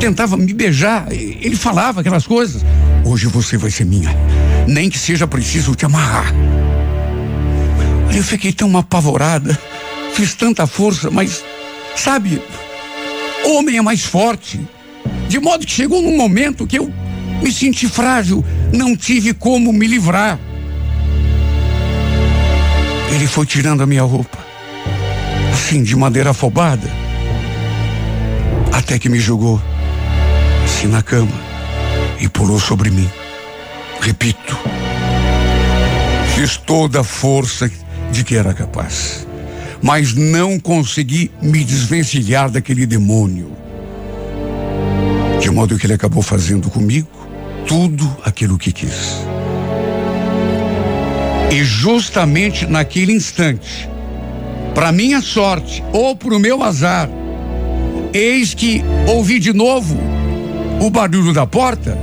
tentava 0.04 0.36
me 0.36 0.52
beijar, 0.52 1.10
ele 1.10 1.56
falava 1.56 2.02
aquelas 2.02 2.26
coisas. 2.26 2.62
Hoje 3.06 3.26
você 3.26 3.56
vai 3.56 3.70
ser 3.70 3.86
minha, 3.86 4.14
nem 4.68 4.90
que 4.90 4.98
seja 4.98 5.26
preciso 5.26 5.74
te 5.74 5.86
amarrar. 5.86 6.30
Eu 8.14 8.22
fiquei 8.22 8.52
tão 8.52 8.76
apavorada, 8.76 9.58
fiz 10.12 10.34
tanta 10.34 10.66
força, 10.66 11.10
mas, 11.10 11.42
sabe, 11.96 12.42
homem 13.46 13.78
é 13.78 13.80
mais 13.80 14.04
forte. 14.04 14.60
De 15.26 15.40
modo 15.40 15.64
que 15.64 15.72
chegou 15.72 16.02
num 16.02 16.18
momento 16.18 16.66
que 16.66 16.78
eu 16.78 16.92
me 17.42 17.50
senti 17.50 17.88
frágil, 17.88 18.44
não 18.74 18.94
tive 18.94 19.32
como 19.32 19.72
me 19.72 19.86
livrar. 19.86 20.38
Ele 23.10 23.26
foi 23.26 23.46
tirando 23.46 23.82
a 23.82 23.86
minha 23.86 24.02
roupa, 24.02 24.36
assim, 25.50 25.82
de 25.82 25.96
maneira 25.96 26.30
afobada, 26.30 26.90
até 28.70 28.98
que 28.98 29.08
me 29.08 29.18
jogou, 29.18 29.62
assim, 30.84 30.88
na 30.88 31.02
cama 31.02 31.32
e 32.20 32.28
pulou 32.28 32.60
sobre 32.60 32.90
mim. 32.90 33.08
Repito, 34.00 34.58
fiz 36.34 36.56
toda 36.56 37.00
a 37.00 37.04
força 37.04 37.70
de 38.12 38.22
que 38.22 38.36
era 38.36 38.52
capaz. 38.52 39.26
Mas 39.82 40.14
não 40.14 40.58
consegui 40.58 41.30
me 41.42 41.64
desvencilhar 41.64 42.50
daquele 42.50 42.86
demônio. 42.86 43.52
De 45.40 45.50
modo 45.50 45.78
que 45.78 45.86
ele 45.86 45.94
acabou 45.94 46.22
fazendo 46.22 46.70
comigo 46.70 47.08
tudo 47.66 48.16
aquilo 48.24 48.58
que 48.58 48.72
quis. 48.72 49.18
E 51.50 51.62
justamente 51.62 52.66
naquele 52.66 53.12
instante, 53.12 53.88
para 54.74 54.90
minha 54.90 55.20
sorte 55.20 55.84
ou 55.92 56.16
para 56.16 56.34
o 56.34 56.38
meu 56.38 56.62
azar, 56.62 57.08
eis 58.12 58.54
que 58.54 58.82
ouvi 59.06 59.38
de 59.38 59.52
novo 59.52 60.13
o 60.80 60.90
barulho 60.90 61.32
da 61.32 61.46
porta 61.46 61.96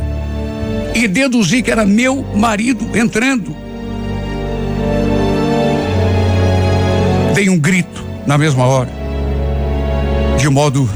e 0.93 1.07
deduzi 1.07 1.61
que 1.61 1.71
era 1.71 1.85
meu 1.85 2.23
marido 2.35 2.97
entrando. 2.97 3.55
Dei 7.33 7.49
um 7.49 7.57
grito 7.57 8.03
na 8.27 8.37
mesma 8.37 8.65
hora, 8.65 8.89
de 10.37 10.49
modo 10.49 10.89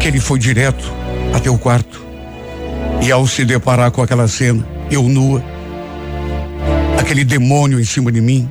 que 0.00 0.08
ele 0.08 0.20
foi 0.20 0.38
direto 0.38 0.90
até 1.34 1.50
o 1.50 1.58
quarto. 1.58 2.02
E 3.00 3.10
ao 3.10 3.26
se 3.26 3.44
deparar 3.44 3.90
com 3.90 4.00
aquela 4.00 4.28
cena, 4.28 4.64
eu 4.90 5.02
nua, 5.02 5.42
aquele 6.98 7.24
demônio 7.24 7.80
em 7.80 7.84
cima 7.84 8.12
de 8.12 8.20
mim, 8.20 8.48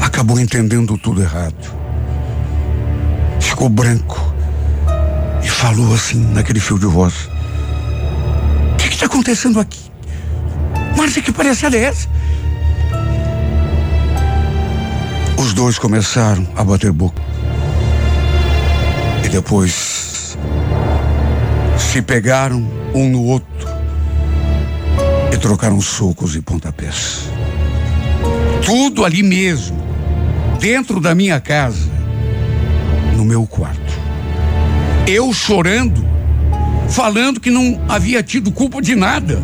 acabou 0.00 0.38
entendendo 0.38 0.98
tudo 0.98 1.22
errado. 1.22 1.72
Ficou 3.40 3.68
branco 3.68 4.33
falou 5.64 5.94
assim, 5.94 6.18
naquele 6.34 6.60
fio 6.60 6.78
de 6.78 6.84
voz: 6.84 7.26
O 8.74 8.76
que 8.76 8.88
está 8.88 9.06
acontecendo 9.06 9.58
aqui? 9.58 9.80
Márcia, 10.94 11.22
que 11.22 11.32
palhaçada 11.32 11.74
é 11.74 11.84
essa? 11.84 12.06
Os 15.38 15.54
dois 15.54 15.78
começaram 15.78 16.46
a 16.54 16.62
bater 16.62 16.92
boca. 16.92 17.22
E 19.24 19.28
depois 19.30 20.36
se 21.78 22.02
pegaram 22.02 22.70
um 22.94 23.08
no 23.08 23.24
outro 23.24 23.66
e 25.32 25.38
trocaram 25.38 25.80
socos 25.80 26.36
e 26.36 26.42
pontapés. 26.42 27.20
Tudo 28.66 29.02
ali 29.02 29.22
mesmo, 29.22 29.82
dentro 30.60 31.00
da 31.00 31.14
minha 31.14 31.40
casa, 31.40 31.88
no 33.16 33.24
meu 33.24 33.46
quarto. 33.46 33.83
Eu 35.06 35.34
chorando, 35.34 36.02
falando 36.88 37.38
que 37.38 37.50
não 37.50 37.78
havia 37.88 38.22
tido 38.22 38.50
culpa 38.50 38.80
de 38.80 38.94
nada. 38.94 39.42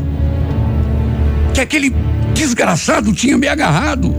Que 1.52 1.60
aquele 1.60 1.94
desgraçado 2.32 3.12
tinha 3.12 3.36
me 3.36 3.46
agarrado. 3.46 4.14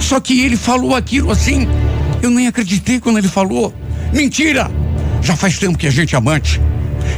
Só 0.00 0.18
que 0.18 0.40
ele 0.40 0.56
falou 0.56 0.96
aquilo 0.96 1.30
assim. 1.30 1.68
Eu 2.20 2.30
nem 2.30 2.48
acreditei 2.48 2.98
quando 2.98 3.18
ele 3.18 3.28
falou. 3.28 3.72
Mentira! 4.12 4.68
Já 5.22 5.36
faz 5.36 5.58
tempo 5.58 5.78
que 5.78 5.86
a 5.86 5.90
gente 5.90 6.16
é 6.16 6.18
amante. 6.18 6.60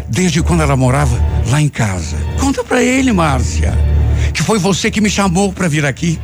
Desde 0.06 0.42
quando 0.42 0.62
ela 0.62 0.76
morava 0.76 1.16
lá 1.48 1.62
em 1.62 1.68
casa. 1.68 2.16
Conta 2.38 2.62
pra 2.62 2.82
ele, 2.82 3.10
Márcia. 3.10 3.72
Que 4.34 4.42
foi 4.42 4.58
você 4.58 4.90
que 4.90 5.00
me 5.00 5.08
chamou 5.08 5.50
para 5.50 5.66
vir 5.66 5.86
aqui. 5.86 6.18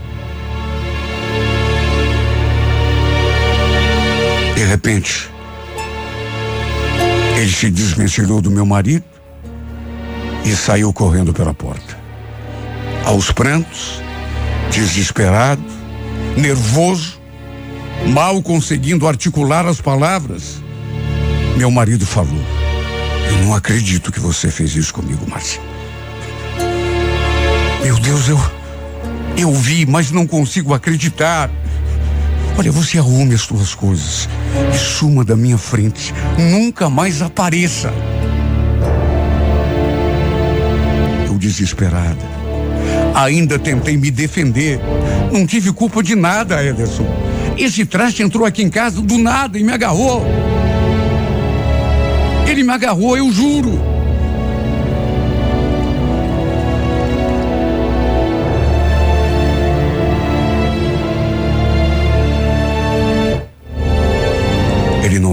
De 4.55 4.65
repente, 4.65 5.31
ele 7.47 7.55
se 7.55 7.71
desvencilhou 7.71 8.43
do 8.43 8.51
meu 8.51 8.67
marido 8.67 9.05
e 10.45 10.51
saiu 10.51 10.93
correndo 10.93 11.33
pela 11.33 11.55
porta. 11.55 11.97
Aos 13.05 13.31
prantos, 13.31 14.03
desesperado, 14.73 15.63
nervoso, 16.37 17.21
mal 18.09 18.43
conseguindo 18.43 19.07
articular 19.07 19.65
as 19.65 19.81
palavras, 19.81 20.61
meu 21.57 21.71
marido 21.71 22.05
falou: 22.05 22.45
Eu 23.29 23.45
não 23.45 23.55
acredito 23.55 24.11
que 24.11 24.19
você 24.19 24.51
fez 24.51 24.75
isso 24.75 24.93
comigo, 24.93 25.25
Márcia. 25.29 25.61
Meu 27.85 27.97
Deus, 28.01 28.29
eu. 28.29 28.39
Eu 29.39 29.53
vi, 29.53 29.87
mas 29.87 30.11
não 30.11 30.27
consigo 30.27 30.75
acreditar. 30.75 31.49
Olha, 32.59 32.73
você 32.73 32.99
arrume 32.99 33.35
as 33.35 33.43
suas 33.43 33.75
coisas 33.75 34.29
e 34.73 34.77
suma 34.77 35.23
da 35.25 35.37
minha 35.37 35.59
frente. 35.59 36.15
Nunca 36.39 36.89
mais 36.89 37.21
apareça. 37.21 37.93
Eu 41.27 41.37
desesperada. 41.37 42.25
Ainda 43.15 43.59
tentei 43.59 43.97
me 43.97 44.11
defender. 44.11 44.81
Não 45.31 45.47
tive 45.47 45.73
culpa 45.73 46.03
de 46.03 46.15
nada, 46.15 46.65
Ederson. 46.65 47.07
Esse 47.59 47.85
traste 47.85 48.23
entrou 48.23 48.47
aqui 48.47 48.63
em 48.63 48.71
casa 48.71 49.03
do 49.03 49.19
nada 49.19 49.59
e 49.59 49.65
me 49.65 49.73
agarrou. 49.73 50.25
Ele 52.47 52.63
me 52.63 52.73
agarrou, 52.73 53.17
eu 53.17 53.31
juro. 53.31 53.96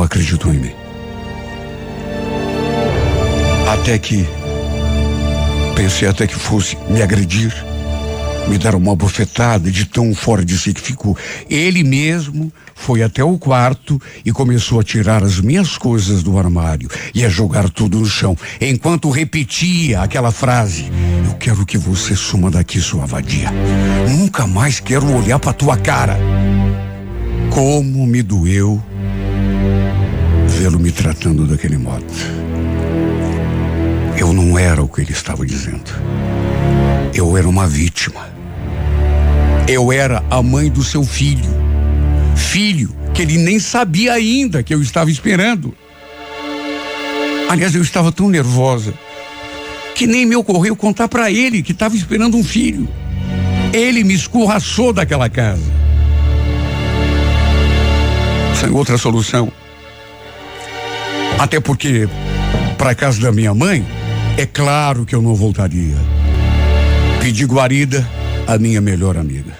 Acreditou 0.03 0.53
em 0.53 0.59
mim. 0.59 0.71
Até 3.67 3.97
que 3.97 4.25
pensei 5.75 6.07
até 6.07 6.27
que 6.27 6.35
fosse 6.35 6.77
me 6.89 7.01
agredir, 7.01 7.53
me 8.47 8.57
dar 8.57 8.75
uma 8.75 8.95
bofetada 8.95 9.71
de 9.71 9.85
tão 9.85 10.13
fora 10.13 10.43
de 10.43 10.57
si 10.57 10.73
que 10.73 10.81
ficou. 10.81 11.17
Ele 11.49 11.83
mesmo 11.83 12.51
foi 12.75 13.01
até 13.01 13.23
o 13.23 13.37
quarto 13.37 13.99
e 14.25 14.31
começou 14.31 14.79
a 14.79 14.83
tirar 14.83 15.23
as 15.23 15.39
minhas 15.39 15.77
coisas 15.77 16.21
do 16.21 16.37
armário 16.37 16.89
e 17.13 17.25
a 17.25 17.29
jogar 17.29 17.69
tudo 17.69 17.99
no 17.99 18.05
chão, 18.05 18.37
enquanto 18.59 19.09
repetia 19.09 20.01
aquela 20.01 20.31
frase: 20.31 20.91
Eu 21.25 21.33
quero 21.35 21.65
que 21.65 21.77
você 21.77 22.15
suma 22.15 22.51
daqui, 22.51 22.79
sua 22.79 23.05
vadia. 23.05 23.51
Nunca 24.09 24.45
mais 24.45 24.79
quero 24.79 25.11
olhar 25.15 25.39
para 25.39 25.53
tua 25.53 25.77
cara. 25.77 26.17
Como 27.49 28.05
me 28.05 28.21
doeu 28.21 28.83
vê-lo 30.63 30.79
me 30.79 30.93
tratando 30.93 31.45
daquele 31.45 31.77
modo. 31.77 32.05
Eu 34.17 34.31
não 34.31 34.57
era 34.57 34.81
o 34.81 34.87
que 34.87 35.01
ele 35.01 35.11
estava 35.11 35.45
dizendo. 35.45 35.91
Eu 37.13 37.35
era 37.35 37.49
uma 37.49 37.67
vítima. 37.67 38.29
Eu 39.67 39.91
era 39.91 40.23
a 40.29 40.41
mãe 40.41 40.69
do 40.69 40.81
seu 40.81 41.03
filho. 41.03 41.51
Filho 42.33 42.95
que 43.13 43.21
ele 43.21 43.37
nem 43.37 43.59
sabia 43.59 44.13
ainda 44.13 44.63
que 44.63 44.73
eu 44.73 44.81
estava 44.81 45.11
esperando. 45.11 45.75
Aliás, 47.49 47.75
eu 47.75 47.81
estava 47.81 48.09
tão 48.09 48.29
nervosa 48.29 48.93
que 49.93 50.07
nem 50.07 50.25
me 50.25 50.37
ocorreu 50.37 50.77
contar 50.77 51.09
para 51.09 51.29
ele 51.29 51.61
que 51.61 51.73
estava 51.73 51.93
esperando 51.97 52.37
um 52.37 52.43
filho. 52.43 52.87
Ele 53.73 54.01
me 54.01 54.13
escorraçou 54.13 54.93
daquela 54.93 55.29
casa. 55.29 55.73
Sem 58.57 58.69
outra 58.69 58.97
solução. 58.97 59.51
Até 61.43 61.59
porque, 61.59 62.07
para 62.77 62.95
casa 62.95 63.19
da 63.19 63.29
minha 63.29 63.53
mãe, 63.53 63.85
é 64.37 64.45
claro 64.45 65.05
que 65.05 65.13
eu 65.13 65.21
não 65.21 65.35
voltaria. 65.35 65.97
Pedi 67.19 67.43
guarida 67.43 68.07
à 68.47 68.57
minha 68.57 68.79
melhor 68.79 69.17
amiga. 69.17 69.51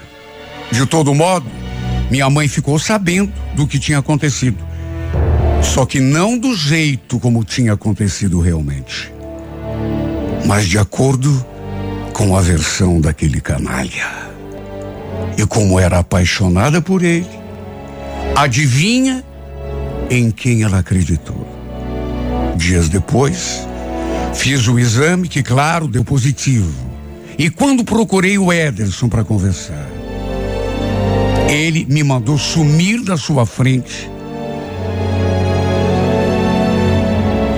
De 0.72 0.86
todo 0.86 1.14
modo, 1.14 1.46
minha 2.10 2.30
mãe 2.30 2.48
ficou 2.48 2.80
sabendo 2.80 3.34
do 3.54 3.68
que 3.68 3.78
tinha 3.78 3.98
acontecido. 3.98 4.66
Só 5.62 5.86
que 5.86 6.00
não 6.00 6.38
do 6.38 6.56
jeito 6.56 7.20
como 7.20 7.44
tinha 7.44 7.74
acontecido 7.74 8.40
realmente. 8.40 9.12
Mas 10.46 10.66
de 10.70 10.78
acordo 10.78 11.46
com 12.14 12.34
a 12.38 12.40
versão 12.40 13.02
daquele 13.02 13.42
canalha. 13.42 14.10
E 15.38 15.46
como 15.46 15.78
era 15.78 16.00
apaixonada 16.00 16.82
por 16.82 17.04
ele, 17.04 17.28
adivinha 18.38 19.22
em 20.10 20.32
quem 20.32 20.64
ela 20.64 20.80
acreditou. 20.80 21.53
Dias 22.56 22.88
depois, 22.90 23.68
fiz 24.34 24.68
o 24.68 24.80
exame 24.80 25.28
que, 25.28 25.44
claro, 25.44 25.88
deu 25.88 26.04
positivo. 26.04 26.72
E 27.38 27.50
quando 27.50 27.84
procurei 27.84 28.38
o 28.38 28.54
Ederson 28.54 29.10
para 29.10 29.24
conversar, 29.24 29.88
ele 31.50 31.86
me 31.90 32.04
mandou 32.04 32.38
sumir 32.38 33.04
da 33.04 33.18
sua 33.18 33.46
frente. 33.46 34.10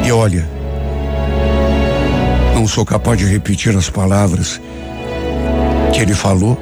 E 0.06 0.12
olha, 0.12 0.48
não 2.54 2.68
sou 2.68 2.86
capaz 2.86 3.18
de 3.18 3.26
repetir 3.26 3.76
as 3.76 3.90
palavras 3.90 4.62
que 5.94 6.02
ele 6.02 6.14
falou 6.14 6.58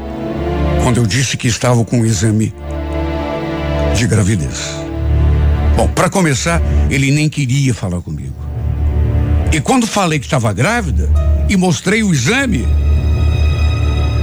quando 0.84 0.98
eu 0.98 1.06
disse 1.06 1.38
que 1.38 1.48
estava 1.48 1.84
com 1.86 2.02
o 2.02 2.06
exame 2.06 2.54
de 3.96 4.08
gravidez. 4.08 4.83
Bom, 5.76 5.88
para 5.88 6.10
começar, 6.10 6.62
ele 6.90 7.12
nem 7.12 7.28
queria 7.30 7.74
falar 7.74 8.02
comigo. 8.02 8.36
E 9.52 9.62
quando 9.62 9.86
falei 9.86 10.20
que 10.20 10.26
estava 10.26 10.52
grávida 10.52 11.10
e 11.50 11.56
mostrei 11.56 12.04
o 12.04 12.14
exame, 12.14 12.68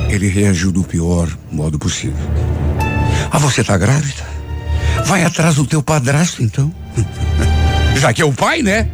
ele 0.08 0.28
reagiu 0.28 0.72
do 0.72 0.82
pior 0.82 1.28
modo 1.52 1.78
possível. 1.78 2.16
Ah, 3.30 3.38
você 3.38 3.60
está 3.60 3.78
grávida? 3.78 4.28
Vai 5.04 5.24
atrás 5.24 5.54
do 5.54 5.64
teu 5.64 5.82
padrasto, 5.82 6.42
então. 6.42 6.72
Já 7.96 8.12
que 8.12 8.22
é 8.22 8.24
o 8.24 8.32
pai, 8.32 8.62
né? 8.62 8.88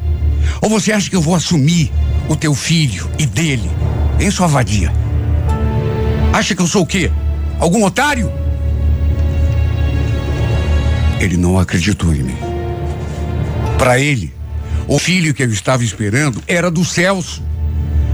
Ou 0.60 0.68
você 0.68 0.92
acha 0.92 1.08
que 1.08 1.16
eu 1.16 1.22
vou 1.22 1.34
assumir 1.34 1.90
o 2.28 2.36
teu 2.36 2.54
filho 2.54 3.08
e 3.18 3.26
dele, 3.26 3.70
em 4.20 4.30
sua 4.30 4.46
vadia? 4.46 4.92
Acha 6.32 6.54
que 6.54 6.60
eu 6.60 6.66
sou 6.66 6.82
o 6.82 6.86
quê? 6.86 7.10
Algum 7.58 7.84
otário? 7.84 8.30
Ele 11.18 11.36
não 11.36 11.58
acreditou 11.58 12.14
em 12.14 12.22
mim. 12.22 12.45
Para 13.78 13.98
ele, 13.98 14.32
o 14.88 14.98
filho 14.98 15.34
que 15.34 15.42
eu 15.42 15.50
estava 15.50 15.84
esperando 15.84 16.42
era 16.46 16.70
do 16.70 16.84
Celso, 16.84 17.42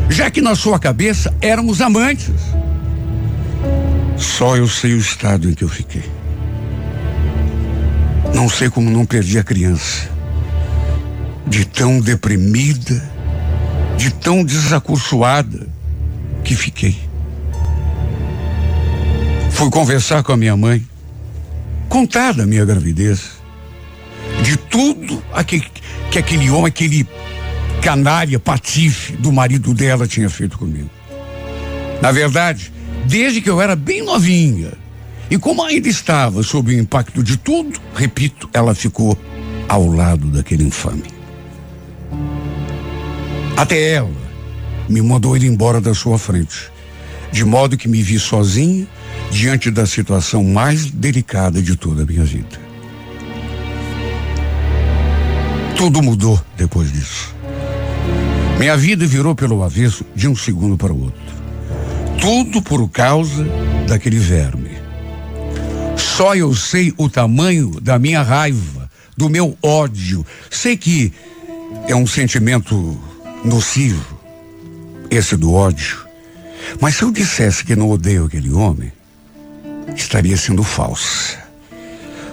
já 0.09 0.31
que 0.31 0.41
na 0.41 0.55
sua 0.55 0.79
cabeça 0.79 1.35
éramos 1.41 1.81
amantes. 1.81 2.31
Só 4.17 4.57
eu 4.57 4.69
sei 4.69 4.95
o 4.95 4.99
estado 4.99 5.51
em 5.51 5.55
que 5.55 5.65
eu 5.65 5.69
fiquei. 5.69 6.05
Não 8.35 8.49
sei 8.49 8.71
como 8.71 8.91
não 8.91 9.05
perdi 9.05 9.39
a 9.39 9.45
criança. 9.45 10.11
De 11.47 11.65
tão 11.65 12.01
deprimida, 12.01 13.03
de 13.97 14.11
tão 14.11 14.45
desacursoada 14.45 15.69
que 16.43 16.57
fiquei. 16.57 16.99
Fui 19.51 19.71
conversar 19.71 20.23
com 20.23 20.33
a 20.33 20.37
minha 20.37 20.57
mãe, 20.57 20.85
contar 21.89 22.33
da 22.33 22.47
minha 22.47 22.65
gravidez 22.65 23.42
de 24.53 24.59
tudo 24.59 25.23
aquele, 25.33 25.65
que 26.11 26.19
aquele 26.19 26.51
homem, 26.51 26.67
aquele 26.67 27.09
canária, 27.81 28.39
patife 28.39 29.15
do 29.15 29.33
marido 29.33 29.73
dela 29.73 30.07
tinha 30.07 30.29
feito 30.29 30.59
comigo. 30.59 30.91
Na 32.03 32.13
verdade, 32.13 32.71
desde 33.07 33.41
que 33.41 33.49
eu 33.49 33.63
era 33.63 33.75
bem 33.75 34.03
novinha, 34.03 34.73
e 35.31 35.39
como 35.39 35.65
ainda 35.65 35.89
estava 35.89 36.43
sob 36.43 36.71
o 36.71 36.79
impacto 36.79 37.23
de 37.23 37.39
tudo, 37.39 37.81
repito, 37.95 38.51
ela 38.53 38.75
ficou 38.75 39.19
ao 39.67 39.87
lado 39.87 40.27
daquele 40.27 40.65
infame. 40.65 41.05
Até 43.57 43.93
ela 43.93 44.11
me 44.87 45.01
mandou 45.01 45.35
ir 45.35 45.45
embora 45.45 45.81
da 45.81 45.95
sua 45.95 46.19
frente, 46.19 46.71
de 47.33 47.43
modo 47.43 47.79
que 47.79 47.89
me 47.89 48.03
vi 48.03 48.19
sozinha 48.19 48.87
diante 49.31 49.71
da 49.71 49.87
situação 49.87 50.45
mais 50.45 50.91
delicada 50.91 51.63
de 51.63 51.75
toda 51.75 52.03
a 52.03 52.07
minha 52.07 52.25
vida. 52.25 52.72
Tudo 55.83 56.01
mudou 56.01 56.41
depois 56.57 56.93
disso. 56.93 57.35
Minha 58.57 58.77
vida 58.77 59.05
virou 59.05 59.35
pelo 59.35 59.65
avesso 59.65 60.07
de 60.15 60.29
um 60.29 60.37
segundo 60.37 60.79
para 60.79 60.93
o 60.93 61.03
outro. 61.07 61.21
Tudo 62.21 62.63
por 62.63 62.89
causa 62.89 63.45
daquele 63.89 64.21
verme. 64.21 64.71
Só 65.97 66.37
eu 66.37 66.55
sei 66.55 66.95
o 66.97 67.11
tamanho 67.11 67.81
da 67.81 67.99
minha 67.99 68.23
raiva, 68.23 68.89
do 69.17 69.29
meu 69.29 69.59
ódio. 69.61 70.25
Sei 70.49 70.77
que 70.77 71.13
é 71.89 71.97
um 71.97 72.07
sentimento 72.07 72.97
nocivo, 73.45 74.21
esse 75.11 75.37
do 75.37 75.53
ódio. 75.53 76.07
Mas 76.81 76.95
se 76.95 77.03
eu 77.03 77.11
dissesse 77.11 77.65
que 77.65 77.75
não 77.75 77.91
odeio 77.91 78.27
aquele 78.27 78.53
homem, 78.53 78.93
estaria 79.97 80.37
sendo 80.37 80.63
falsa. 80.63 81.43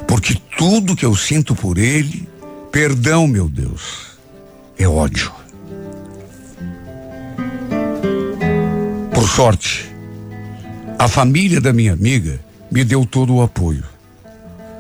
Porque 0.07 0.37
tudo 0.55 0.95
que 0.95 1.03
eu 1.03 1.15
sinto 1.15 1.55
por 1.55 1.79
ele, 1.79 2.29
perdão, 2.71 3.27
meu 3.27 3.49
Deus, 3.49 4.17
é 4.77 4.87
ódio. 4.87 5.31
Por 9.13 9.27
sorte, 9.27 9.89
a 10.97 11.07
família 11.07 11.61
da 11.61 11.73
minha 11.73 11.93
amiga 11.93 12.39
me 12.71 12.83
deu 12.83 13.05
todo 13.05 13.35
o 13.35 13.41
apoio. 13.41 13.83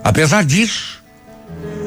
Apesar 0.03 0.43
disso, 0.43 1.03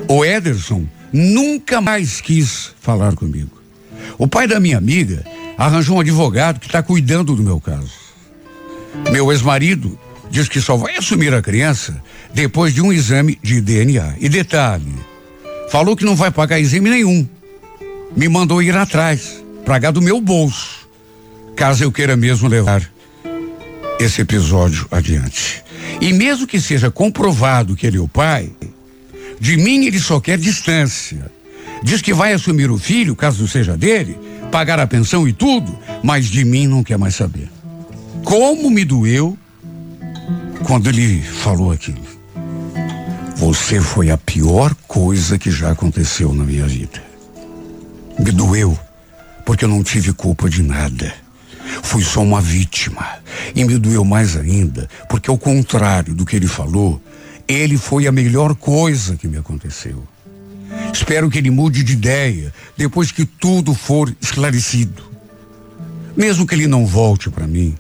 o 0.09 0.25
Ederson 0.25 0.87
nunca 1.13 1.81
mais 1.81 2.21
quis 2.21 2.73
falar 2.81 3.15
comigo. 3.15 3.61
O 4.19 4.27
pai 4.27 4.47
da 4.47 4.61
minha 4.61 4.79
amiga 4.79 5.25
arranjou 5.57 5.97
um 5.97 6.01
advogado 6.01 6.61
que 6.61 6.67
está 6.67 6.83
cuidando 6.83 7.35
do 7.35 7.43
meu 7.43 7.61
caso. 7.61 7.93
Meu 9.11 9.31
ex-marido 9.33 9.99
diz 10.31 10.49
que 10.49 10.61
só 10.61 10.77
vai 10.77 10.97
assumir 10.97 11.35
a 11.35 11.43
criança 11.43 12.03
depois 12.35 12.75
de 12.75 12.81
um 12.81 12.93
exame 12.93 13.39
de 13.43 13.61
DNA. 13.61 14.17
E 14.19 14.29
detalhe, 14.29 14.95
falou 15.73 15.97
que 15.97 16.05
não 16.05 16.15
vai 16.15 16.31
pagar 16.31 16.61
exame 16.61 16.91
nenhum. 16.91 17.27
Me 18.15 18.29
mandou 18.29 18.63
ir 18.63 18.77
atrás, 18.77 19.43
pagar 19.65 19.91
do 19.91 20.03
meu 20.03 20.21
bolso, 20.21 20.87
caso 21.57 21.83
eu 21.83 21.91
queira 21.91 22.15
mesmo 22.15 22.47
levar 22.47 22.87
esse 23.99 24.21
episódio 24.21 24.87
adiante. 24.91 25.65
E 25.99 26.13
mesmo 26.13 26.47
que 26.47 26.61
seja 26.61 26.91
comprovado 26.91 27.75
que 27.75 27.87
ele 27.87 27.97
é 27.97 28.01
o 28.01 28.07
pai, 28.07 28.51
de 29.41 29.57
mim 29.57 29.87
ele 29.87 29.99
só 29.99 30.21
quer 30.21 30.37
distância. 30.37 31.33
Diz 31.83 32.03
que 32.03 32.13
vai 32.13 32.35
assumir 32.35 32.71
o 32.71 32.77
filho, 32.77 33.17
caso 33.17 33.49
seja 33.49 33.75
dele, 33.75 34.19
pagar 34.51 34.79
a 34.79 34.87
pensão 34.87 35.27
e 35.27 35.33
tudo, 35.33 35.75
mas 36.03 36.27
de 36.27 36.45
mim 36.45 36.67
não 36.67 36.85
quer 36.85 36.99
mais 36.99 37.15
saber. 37.15 37.49
Como 38.23 38.71
me 38.71 38.85
doeu 38.85 39.39
quando 40.67 40.91
ele 40.91 41.23
falou 41.23 41.73
aquilo. 41.73 42.22
Você 43.37 43.81
foi 43.81 44.11
a 44.11 44.17
pior 44.17 44.75
coisa 44.87 45.39
que 45.39 45.51
já 45.51 45.71
aconteceu 45.71 46.33
na 46.33 46.45
minha 46.45 46.67
vida. 46.67 47.03
Me 48.19 48.31
doeu, 48.31 48.79
porque 49.45 49.65
eu 49.65 49.69
não 49.69 49.83
tive 49.83 50.13
culpa 50.13 50.49
de 50.49 50.63
nada. 50.63 51.13
Fui 51.83 52.03
só 52.03 52.23
uma 52.23 52.41
vítima. 52.41 53.07
E 53.55 53.65
me 53.65 53.79
doeu 53.79 54.05
mais 54.05 54.37
ainda, 54.37 54.89
porque 55.09 55.31
ao 55.31 55.39
contrário 55.39 56.15
do 56.15 56.25
que 56.25 56.37
ele 56.37 56.47
falou, 56.47 57.01
ele 57.49 57.77
foi 57.77 58.07
a 58.07 58.13
melhor 58.13 58.55
coisa 58.55 59.17
que 59.17 59.27
me 59.27 59.39
aconteceu. 59.39 60.07
Espero 60.93 61.29
que 61.29 61.39
ele 61.39 61.51
mude 61.51 61.83
de 61.83 61.95
ideia 61.95 62.53
depois 62.77 63.11
que 63.11 63.25
tudo 63.25 63.75
for 63.75 64.15
esclarecido. 64.21 65.03
Mesmo 66.17 66.47
que 66.47 66.55
ele 66.55 66.67
não 66.67 66.87
volte 66.87 67.31
para 67.31 67.47
mim, 67.47 67.75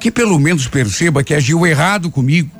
que 0.00 0.10
pelo 0.10 0.38
menos 0.38 0.66
perceba 0.66 1.22
que 1.22 1.34
agiu 1.34 1.66
errado 1.66 2.10
comigo. 2.10 2.50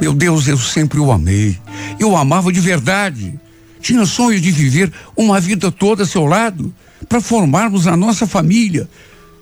Meu 0.00 0.12
Deus, 0.12 0.46
eu 0.46 0.58
sempre 0.58 1.00
o 1.00 1.10
amei. 1.10 1.58
Eu 1.98 2.10
o 2.10 2.16
amava 2.16 2.52
de 2.52 2.60
verdade. 2.60 3.38
Tinha 3.80 4.04
sonho 4.04 4.40
de 4.40 4.50
viver 4.50 4.92
uma 5.16 5.40
vida 5.40 5.70
toda 5.70 6.02
a 6.02 6.06
seu 6.06 6.26
lado, 6.26 6.74
para 7.08 7.20
formarmos 7.20 7.86
a 7.86 7.96
nossa 7.96 8.26
família. 8.26 8.88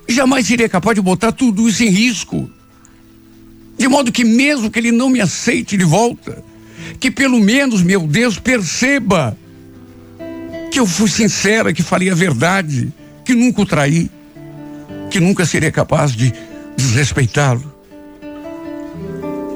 Jamais 0.09 0.47
seria 0.47 0.69
capaz 0.69 0.95
de 0.95 1.01
botar 1.01 1.33
tudo 1.33 1.69
isso 1.69 1.83
em 1.83 1.89
risco. 1.89 2.49
De 3.77 3.89
modo 3.89 4.13
que, 4.13 4.25
mesmo 4.25 4.71
que 4.71 4.79
ele 4.79 4.93
não 4.93 5.09
me 5.09 5.21
aceite 5.21 5.77
de 5.77 5.85
volta, 5.85 6.45
que 7.01 7.11
pelo 7.11 7.41
menos, 7.41 7.83
meu 7.83 8.07
Deus, 8.07 8.39
perceba 8.39 9.37
que 10.71 10.79
eu 10.79 10.87
fui 10.87 11.09
sincera, 11.09 11.73
que 11.73 11.83
falei 11.83 12.11
a 12.11 12.15
verdade, 12.15 12.93
que 13.25 13.35
nunca 13.35 13.63
o 13.63 13.67
traí, 13.67 14.11
que 15.11 15.19
nunca 15.19 15.45
seria 15.47 15.73
capaz 15.73 16.13
de 16.13 16.33
desrespeitá-lo. 16.77 17.73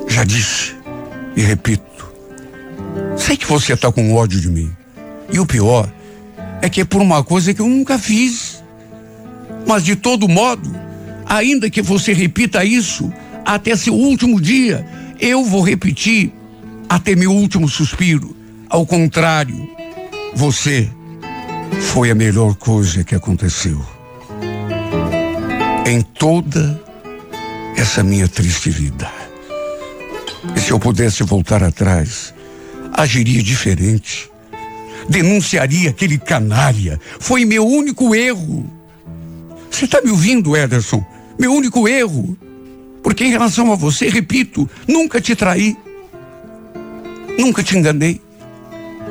Já 0.09 0.24
disse 0.24 0.77
e 1.39 1.41
repito, 1.41 2.12
sei 3.16 3.36
que 3.36 3.47
você 3.47 3.72
está 3.72 3.93
com 3.93 4.12
ódio 4.12 4.41
de 4.41 4.51
mim. 4.51 4.72
E 5.32 5.39
o 5.39 5.47
pior 5.47 5.89
é 6.61 6.68
que 6.68 6.80
é 6.80 6.84
por 6.84 7.01
uma 7.01 7.22
coisa 7.22 7.55
que 7.55 7.61
eu 7.61 7.68
nunca 7.68 7.97
fiz. 7.97 8.61
Mas 9.64 9.84
de 9.84 9.95
todo 9.95 10.28
modo, 10.28 10.68
ainda 11.24 11.70
que 11.70 11.80
você 11.80 12.12
repita 12.12 12.64
isso 12.64 13.12
até 13.45 13.76
seu 13.76 13.95
último 13.95 14.41
dia, 14.41 14.84
eu 15.20 15.45
vou 15.45 15.62
repetir 15.62 16.32
até 16.89 17.14
meu 17.14 17.30
último 17.30 17.68
suspiro. 17.68 18.34
Ao 18.68 18.84
contrário, 18.84 19.70
você 20.34 20.91
foi 21.80 22.11
a 22.11 22.16
melhor 22.16 22.57
coisa 22.57 23.05
que 23.05 23.14
aconteceu 23.14 23.80
em 25.86 26.01
toda 26.01 26.82
essa 27.76 28.03
minha 28.03 28.26
triste 28.26 28.70
vida. 28.70 29.17
E 30.57 30.61
se 30.61 30.70
eu 30.70 30.78
pudesse 30.78 31.22
voltar 31.22 31.62
atrás, 31.62 32.34
agiria 32.92 33.42
diferente. 33.42 34.30
Denunciaria 35.09 35.90
aquele 35.90 36.18
canalha. 36.18 37.01
Foi 37.18 37.44
meu 37.44 37.66
único 37.66 38.14
erro. 38.14 38.70
Você 39.70 39.84
está 39.84 40.01
me 40.03 40.11
ouvindo, 40.11 40.57
Ederson? 40.57 41.05
Meu 41.38 41.53
único 41.53 41.88
erro. 41.88 42.36
Porque 43.03 43.24
em 43.24 43.30
relação 43.30 43.72
a 43.72 43.76
você, 43.76 44.09
repito, 44.09 44.68
nunca 44.86 45.20
te 45.20 45.34
traí. 45.34 45.76
Nunca 47.38 47.62
te 47.62 47.76
enganei. 47.76 48.20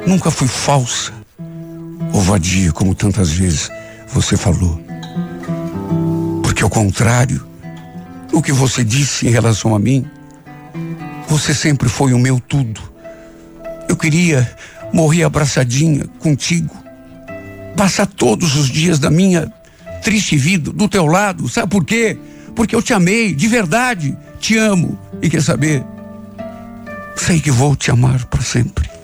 Nunca 0.05 0.29
fui 0.29 0.47
falsa 0.47 1.17
ou 2.13 2.21
vadia, 2.21 2.71
como 2.71 2.95
tantas 2.95 3.31
vezes 3.31 3.69
você 4.07 4.37
falou. 4.37 4.81
Porque 6.43 6.63
ao 6.63 6.69
contrário, 6.69 7.45
o 8.31 8.41
que 8.41 8.51
você 8.51 8.83
disse 8.83 9.27
em 9.27 9.29
relação 9.29 9.75
a 9.75 9.79
mim, 9.79 10.05
você 11.37 11.53
sempre 11.53 11.87
foi 11.87 12.13
o 12.13 12.19
meu 12.19 12.39
tudo. 12.39 12.81
Eu 13.87 13.95
queria 13.95 14.49
morrer 14.91 15.23
abraçadinha 15.23 16.05
contigo, 16.19 16.75
passar 17.75 18.07
todos 18.07 18.55
os 18.55 18.67
dias 18.67 18.97
da 18.97 19.11
minha 19.11 19.51
triste 20.01 20.35
vida 20.35 20.71
do 20.71 20.89
teu 20.89 21.05
lado. 21.05 21.47
Sabe 21.47 21.69
por 21.69 21.85
quê? 21.85 22.17
Porque 22.55 22.75
eu 22.75 22.81
te 22.81 22.91
amei, 22.91 23.35
de 23.35 23.47
verdade, 23.47 24.17
te 24.39 24.57
amo. 24.57 24.97
E 25.21 25.29
quer 25.29 25.43
saber? 25.43 25.85
Sei 27.15 27.39
que 27.39 27.51
vou 27.51 27.75
te 27.75 27.91
amar 27.91 28.25
para 28.25 28.41
sempre. 28.41 28.96